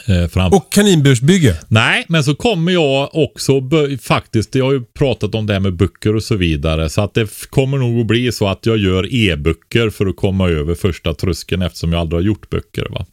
Eh, 0.06 0.28
fram- 0.28 0.52
Och 0.52 0.72
kaninbursbygge. 0.72 1.56
Nej, 1.68 2.04
men 2.08 2.24
så 2.24 2.34
kommer 2.34 2.72
jag 2.72 3.10
också 3.14 3.52
faktiskt, 4.02 4.54
jag 4.54 4.64
har 4.64 4.72
ju 4.72 4.84
pratat 4.84 5.34
om 5.34 5.46
det 5.46 5.52
här 5.52 5.60
med 5.60 5.76
böcker 5.76 6.16
och 6.16 6.22
så 6.22 6.36
vidare, 6.36 6.88
så 6.88 7.00
att 7.00 7.14
det 7.14 7.30
kommer 7.50 7.78
nog 7.78 8.00
att 8.00 8.06
bli 8.06 8.32
så 8.32 8.48
att 8.48 8.66
jag 8.66 8.78
gör 8.78 9.14
e-böcker 9.14 9.90
för 9.90 10.06
att 10.06 10.16
komma 10.16 10.48
över 10.48 10.74
första 10.74 11.14
tröskeln 11.14 11.62
eftersom 11.62 11.92
jag 11.92 12.00
aldrig 12.00 12.16
har 12.20 12.26
gjort 12.26 12.50
böcker. 12.50 12.86
Va? 12.90 13.06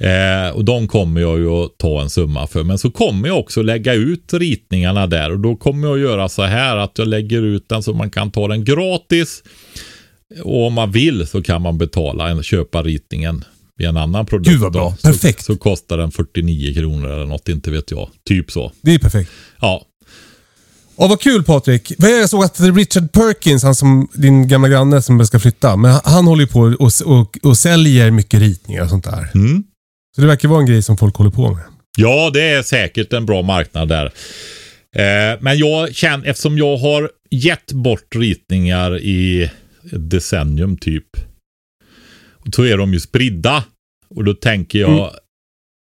Eh, 0.00 0.50
och 0.56 0.64
de 0.64 0.88
kommer 0.88 1.20
jag 1.20 1.38
ju 1.38 1.48
att 1.48 1.78
ta 1.78 2.02
en 2.02 2.10
summa 2.10 2.46
för. 2.46 2.64
Men 2.64 2.78
så 2.78 2.90
kommer 2.90 3.28
jag 3.28 3.38
också 3.38 3.62
lägga 3.62 3.94
ut 3.94 4.32
ritningarna 4.34 5.06
där 5.06 5.32
och 5.32 5.38
då 5.40 5.56
kommer 5.56 5.88
jag 5.88 5.94
att 5.94 6.00
göra 6.02 6.28
så 6.28 6.42
här 6.42 6.76
att 6.76 6.98
jag 6.98 7.08
lägger 7.08 7.42
ut 7.42 7.68
den 7.68 7.82
så 7.82 7.92
man 7.92 8.10
kan 8.10 8.30
ta 8.30 8.48
den 8.48 8.64
gratis. 8.64 9.42
Och 10.42 10.66
om 10.66 10.74
man 10.74 10.90
vill 10.92 11.26
så 11.26 11.42
kan 11.42 11.62
man 11.62 11.78
betala, 11.78 12.42
köpa 12.42 12.82
ritningen 12.82 13.44
i 13.78 13.84
en 13.84 13.96
annan 13.96 14.26
produkt. 14.26 14.48
Gud 14.50 14.60
vad 14.60 14.72
bra. 14.72 14.94
då. 15.02 15.10
Perfekt. 15.10 15.44
Så, 15.44 15.52
så 15.52 15.58
kostar 15.58 15.98
den 15.98 16.10
49 16.10 16.74
kronor 16.74 17.10
eller 17.10 17.26
något, 17.26 17.48
inte 17.48 17.70
vet 17.70 17.90
jag. 17.90 18.08
Typ 18.28 18.50
så. 18.50 18.72
Det 18.80 18.94
är 18.94 18.98
perfekt. 18.98 19.30
Ja, 19.60 19.84
Ja, 21.00 21.06
vad 21.06 21.20
kul 21.20 21.42
Patrik. 21.44 21.92
Jag 21.98 22.30
såg 22.30 22.44
att 22.44 22.60
Richard 22.60 23.12
Perkins, 23.12 23.62
han 23.62 23.74
som, 23.74 24.08
din 24.14 24.48
gamla 24.48 24.68
granne 24.68 25.02
som 25.02 25.26
ska 25.26 25.38
flytta, 25.40 25.76
men 25.76 26.00
han- 26.04 26.26
håller 26.26 26.42
ju 26.42 26.48
på 26.48 26.60
och, 26.60 26.90
och, 27.04 27.38
och 27.42 27.58
säljer 27.58 28.10
mycket 28.10 28.40
ritningar 28.40 28.82
och 28.82 28.90
sånt 28.90 29.04
där. 29.04 29.28
Mm. 29.34 29.62
Så 30.14 30.20
det 30.20 30.26
verkar 30.26 30.48
vara 30.48 30.60
en 30.60 30.66
grej 30.66 30.82
som 30.82 30.96
folk 30.96 31.16
håller 31.16 31.30
på 31.30 31.52
med. 31.52 31.62
Ja, 31.96 32.30
det 32.34 32.42
är 32.42 32.62
säkert 32.62 33.12
en 33.12 33.26
bra 33.26 33.42
marknad 33.42 33.88
där. 33.88 34.06
Eh, 34.96 35.38
men 35.40 35.58
jag 35.58 35.94
känner, 35.94 36.26
eftersom 36.26 36.58
jag 36.58 36.76
har 36.76 37.10
gett 37.30 37.72
bort 37.72 38.14
ritningar 38.16 38.98
i 38.98 39.50
decennium 39.92 40.76
typ. 40.76 41.06
Så 42.54 42.64
är 42.64 42.76
de 42.76 42.92
ju 42.92 43.00
spridda. 43.00 43.64
Och 44.14 44.24
då 44.24 44.34
tänker 44.34 44.78
jag, 44.78 45.10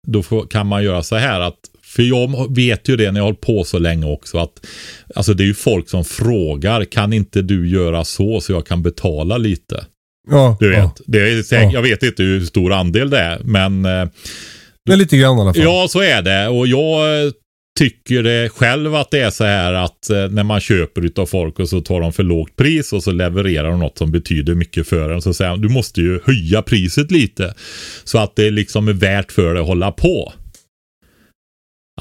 då 0.08 0.24
får, 0.24 0.48
kan 0.48 0.68
man 0.68 0.84
göra 0.84 1.04
så 1.04 1.16
här 1.16 1.40
att 1.40 1.58
för 1.84 2.04
jag 2.04 2.56
vet 2.56 2.90
ju 2.90 2.96
det 2.98 3.12
när 3.12 3.20
jag 3.20 3.24
har 3.24 3.28
hållit 3.28 3.42
på 3.42 3.64
så 3.64 3.80
länge 3.80 4.06
också 4.06 4.38
att 4.38 4.66
Alltså 5.16 5.34
det 5.34 5.44
är 5.44 5.46
ju 5.46 5.54
folk 5.54 5.90
som 5.90 6.06
frågar 6.06 6.86
Kan 6.86 7.14
inte 7.14 7.42
du 7.42 7.70
göra 7.70 8.04
så 8.04 8.42
så 8.42 8.52
jag 8.52 8.68
kan 8.68 8.84
betala 8.84 9.38
lite? 9.38 9.86
Ja, 10.30 10.58
Du 10.60 10.70
vet, 10.70 10.78
ja. 10.80 10.92
det 11.06 11.20
är 11.20 11.44
säkert, 11.44 11.64
Ja. 11.66 11.72
jag 11.74 11.82
vet 11.82 12.04
inte 12.04 12.24
hur 12.24 12.46
stor 12.46 12.74
andel 12.74 13.10
det 13.10 13.20
är 13.20 13.40
men 13.44 13.86
eh, 13.86 14.08
Men 14.90 14.98
lite 15.00 15.18
grann 15.18 15.38
i 15.38 15.42
alla 15.42 15.54
fall. 15.54 15.64
Ja, 15.64 15.88
så 15.90 16.02
är 16.02 16.22
det. 16.22 16.48
Och 16.48 16.68
jag 16.68 17.26
eh, 17.26 17.32
tycker 17.78 18.24
det 18.24 18.50
själv 18.50 18.96
att 18.96 19.12
det 19.12 19.20
är 19.20 19.30
så 19.30 19.44
här 19.44 19.74
att 19.74 20.10
eh, 20.10 20.28
när 20.30 20.44
man 20.44 20.60
köper 20.60 21.06
utav 21.06 21.26
folk 21.26 21.60
och 21.60 21.70
så 21.70 21.82
tar 21.82 22.02
de 22.02 22.14
för 22.14 22.24
lågt 22.24 22.56
pris 22.56 22.94
och 22.94 23.04
så 23.04 23.12
levererar 23.12 23.70
de 23.72 23.80
något 23.80 23.98
som 23.98 24.12
betyder 24.12 24.56
mycket 24.56 24.88
för 24.88 25.10
en. 25.10 25.22
Så 25.22 25.34
säger 25.34 25.52
de, 25.52 25.62
du 25.62 25.70
måste 25.70 26.02
ju 26.02 26.20
höja 26.26 26.62
priset 26.62 27.12
lite. 27.12 27.54
Så 28.04 28.18
att 28.18 28.36
det 28.36 28.52
liksom 28.52 28.88
är 28.88 28.94
värt 28.94 29.32
för 29.32 29.54
dig 29.54 29.62
att 29.62 29.68
hålla 29.68 29.92
på. 29.92 30.34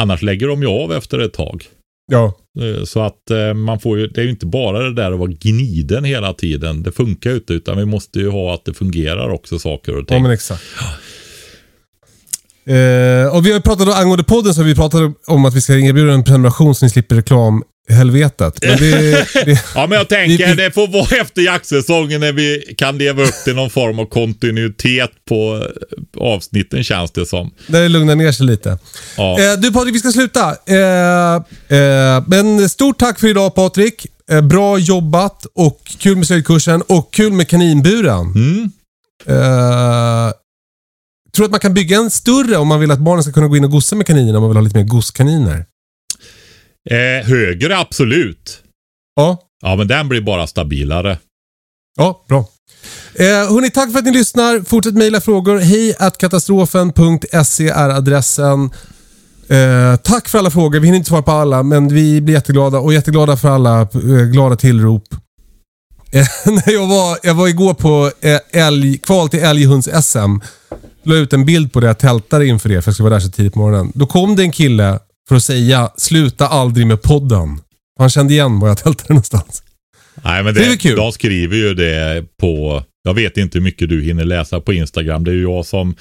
Annars 0.00 0.22
lägger 0.22 0.48
de 0.48 0.62
ju 0.62 0.68
av 0.68 0.92
efter 0.92 1.18
ett 1.18 1.32
tag. 1.32 1.64
Ja. 2.12 2.38
Eh, 2.60 2.84
Så 2.84 3.00
att 3.00 3.30
eh, 3.30 3.54
man 3.54 3.80
får 3.80 3.98
ju, 3.98 4.06
det 4.06 4.20
är 4.20 4.24
ju 4.24 4.30
inte 4.30 4.46
bara 4.46 4.78
det 4.82 4.94
där 4.94 5.12
att 5.12 5.18
vara 5.18 5.30
gniden 5.40 6.04
hela 6.04 6.32
tiden. 6.34 6.82
Det 6.82 6.92
funkar 6.92 7.30
ju 7.30 7.36
inte 7.36 7.52
utan 7.54 7.78
vi 7.78 7.84
måste 7.84 8.18
ju 8.18 8.28
ha 8.30 8.54
att 8.54 8.64
det 8.64 8.74
fungerar 8.74 9.28
också 9.28 9.58
saker 9.58 9.92
och 9.96 10.00
Ja, 10.00 10.04
ting. 10.04 10.22
men 10.22 10.32
exakt. 10.32 10.62
Eh, 12.68 13.34
och 13.36 13.46
vi 13.46 13.52
har 13.52 13.60
pratat 13.60 13.88
om, 13.88 13.94
angående 13.94 14.24
podden 14.24 14.54
så 14.54 14.60
har 14.60 14.66
vi 14.66 14.74
pratat 14.74 15.02
om 15.26 15.44
att 15.44 15.54
vi 15.54 15.60
ska 15.60 15.72
erbjuda 15.78 16.12
en 16.12 16.24
prenumeration 16.24 16.74
så 16.74 16.84
ni 16.84 16.90
slipper 16.90 17.16
reklamhelvetet. 17.16 18.58
Men 18.62 18.76
det, 18.78 19.10
det, 19.44 19.64
Ja, 19.74 19.86
men 19.86 19.98
jag 19.98 20.08
tänker 20.08 20.46
Vi- 20.46 20.54
det 20.54 20.70
får 20.74 20.88
vara 20.88 21.20
efter 21.20 21.42
jaktsäsongen 21.42 22.20
när 22.20 22.32
vi 22.32 22.74
kan 22.78 22.98
leva 22.98 23.22
upp 23.22 23.34
till 23.44 23.54
någon 23.54 23.70
form 23.70 23.98
av 23.98 24.04
kontinuitet 24.06 25.10
på 25.28 25.62
eh, 26.20 26.22
avsnitten 26.34 26.84
känns 26.84 27.10
det 27.10 27.26
som. 27.26 27.50
där 27.66 27.82
det 27.82 27.88
lugnar 27.88 28.14
ner 28.14 28.32
sig 28.32 28.46
lite. 28.46 28.78
Ja, 29.16 29.40
Eh, 29.40 29.58
du 29.58 29.72
Patrik, 29.72 29.94
vi 29.94 29.98
ska 29.98 30.10
sluta. 30.12 30.56
Eh, 30.66 31.34
eh, 31.78 32.24
men 32.26 32.68
stort 32.68 32.98
tack 32.98 33.20
för 33.20 33.28
idag 33.28 33.54
Patrik. 33.54 34.06
Eh, 34.30 34.40
bra 34.40 34.78
jobbat 34.78 35.46
och 35.54 35.80
kul 35.98 36.16
med 36.16 36.26
slöjdkursen 36.26 36.82
och 36.82 37.12
kul 37.14 37.32
med 37.32 37.48
kaninburen. 37.48 38.20
Mm. 38.20 38.70
Tror 41.36 41.44
att 41.44 41.50
man 41.50 41.60
kan 41.60 41.74
bygga 41.74 41.96
en 41.96 42.10
större 42.10 42.56
om 42.56 42.68
man 42.68 42.80
vill 42.80 42.90
att 42.90 42.98
barnen 42.98 43.22
ska 43.22 43.32
kunna 43.32 43.48
gå 43.48 43.56
in 43.56 43.64
och 43.64 43.70
gossa 43.70 43.96
med 43.96 44.06
kaninerna 44.06 44.38
om 44.38 44.42
man 44.42 44.50
vill 44.50 44.56
ha 44.56 44.62
lite 44.64 44.78
mer 44.78 44.84
gosskaniner? 44.84 45.64
eh, 46.90 47.26
högre 47.26 47.78
absolut. 47.78 48.62
Ja, 49.16 49.42
Ja, 49.62 49.76
men 49.76 49.88
den 49.88 50.08
blir 50.08 50.20
bara 50.20 50.46
stabilare. 50.46 51.18
ja 51.96 52.24
bra. 52.28 52.48
Eh, 53.14 53.24
hörni, 53.26 53.70
tack 53.70 53.92
för 53.92 53.98
att 53.98 54.04
ni 54.04 54.10
lyssnar. 54.10 54.60
Fortsätt 54.60 54.94
mejla 54.94 55.20
frågor. 55.20 55.58
Hej 55.58 55.94
att 55.98 56.18
katastrofen.se 56.18 57.68
är 57.68 57.88
adressen. 57.88 58.70
Eh, 59.48 59.96
tack 59.96 60.28
för 60.28 60.38
alla 60.38 60.50
frågor. 60.50 60.80
Vi 60.80 60.86
hinner 60.86 60.96
inte 60.98 61.08
svara 61.08 61.22
på 61.22 61.30
alla, 61.30 61.62
men 61.62 61.88
vi 61.88 62.20
blir 62.20 62.34
jätteglada 62.34 62.78
och 62.78 62.94
jätteglada 62.94 63.36
för 63.36 63.48
alla 63.48 63.80
eh, 63.80 64.30
glada 64.32 64.56
tillrop. 64.56 65.14
Eh, 66.12 66.26
när 66.52 66.72
jag, 66.72 66.86
var, 66.86 67.18
jag 67.22 67.34
var 67.34 67.48
igår 67.48 67.74
på 67.74 68.10
eh, 68.20 68.66
älg, 68.66 68.98
kval 68.98 69.28
till 69.28 69.40
älghunds-SM. 69.40 70.40
La 71.06 71.14
ut 71.16 71.32
en 71.32 71.44
bild 71.44 71.72
på 71.72 71.80
det 71.80 71.86
jag 71.86 71.98
tältade 71.98 72.46
inför 72.46 72.68
det, 72.68 72.82
för 72.82 72.88
jag 72.88 72.94
skulle 72.94 73.08
vara 73.10 73.14
där 73.14 73.26
så 73.26 73.30
tidigt 73.30 73.52
på 73.52 73.58
morgonen. 73.58 73.92
Då 73.94 74.06
kom 74.06 74.36
det 74.36 74.42
en 74.42 74.52
kille 74.52 74.98
för 75.28 75.36
att 75.36 75.42
säga 75.44 75.90
sluta 75.96 76.46
aldrig 76.48 76.86
med 76.86 77.02
podden. 77.02 77.60
Han 77.98 78.10
kände 78.10 78.32
igen 78.34 78.60
var 78.60 78.68
jag 78.68 78.78
tältade 78.78 79.08
någonstans. 79.08 79.62
Nej, 80.24 80.42
men 80.42 80.54
Det 80.54 80.60
är 80.60 80.64
det, 80.64 80.68
väl 80.70 80.78
kul. 80.78 80.96
de 80.96 81.12
skriver 81.12 81.56
ju 81.56 81.74
det 81.74 82.24
på, 82.40 82.82
jag 83.04 83.14
vet 83.14 83.36
inte 83.36 83.58
hur 83.58 83.62
mycket 83.64 83.88
du 83.88 84.02
hinner 84.02 84.24
läsa 84.24 84.60
på 84.60 84.72
Instagram. 84.72 85.24
Det 85.24 85.30
är 85.30 85.34
ju 85.34 85.42
jag 85.42 85.66
som 85.66 85.94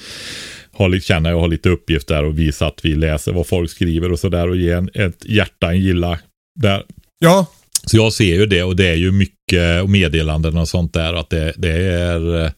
har, 0.72 0.88
lite- 0.88 1.06
känner 1.06 1.30
jag 1.30 1.40
har 1.40 1.48
lite 1.48 1.68
uppgift 1.68 2.08
där 2.08 2.24
och 2.24 2.38
visa 2.38 2.66
att 2.66 2.80
vi 2.82 2.94
läser 2.94 3.32
vad 3.32 3.46
folk 3.46 3.70
skriver 3.70 4.12
och 4.12 4.18
sådär 4.18 4.48
och 4.48 4.56
ge 4.56 4.70
en, 4.72 4.90
ett 4.94 5.24
hjärta, 5.24 5.70
en 5.70 5.80
gilla 5.80 6.18
där. 6.60 6.82
Ja, 7.18 7.46
Så 7.84 7.96
jag 7.96 8.12
ser 8.12 8.34
ju 8.34 8.46
det 8.46 8.62
och 8.62 8.76
det 8.76 8.86
är 8.88 8.94
ju 8.94 9.12
mycket 9.12 9.88
meddelanden 9.90 10.56
och 10.56 10.68
sånt 10.68 10.92
där 10.92 11.14
att 11.14 11.30
det, 11.30 11.52
det 11.56 11.72
är 11.86 12.44
eh, 12.44 12.50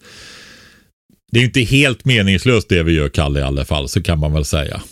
det 1.30 1.38
är 1.40 1.44
inte 1.44 1.60
helt 1.60 2.04
meningslöst 2.04 2.68
det 2.68 2.82
vi 2.82 2.92
gör 2.92 3.08
Kalle 3.08 3.40
i 3.40 3.42
alla 3.42 3.64
fall 3.64 3.88
så 3.88 4.02
kan 4.02 4.18
man 4.18 4.32
väl 4.32 4.44
säga. 4.44 4.82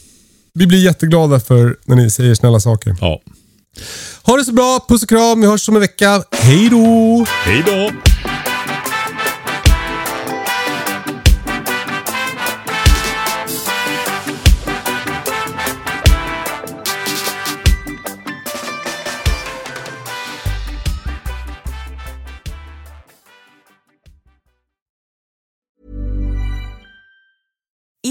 vi 0.54 0.66
blir 0.66 0.84
jätteglada 0.84 1.40
för 1.40 1.76
när 1.84 1.96
ni 1.96 2.10
säger 2.10 2.34
snälla 2.34 2.60
saker. 2.60 2.96
Ja. 3.00 3.22
Ha 4.22 4.36
det 4.36 4.44
så 4.44 4.52
bra, 4.52 4.86
puss 4.88 5.02
och 5.02 5.08
kram, 5.08 5.40
vi 5.40 5.46
hörs 5.46 5.68
om 5.68 5.74
en 5.74 5.80
vecka. 5.80 6.22
Hej 6.32 6.68
då! 6.70 7.26
Hej 7.44 7.62
då! 7.66 8.15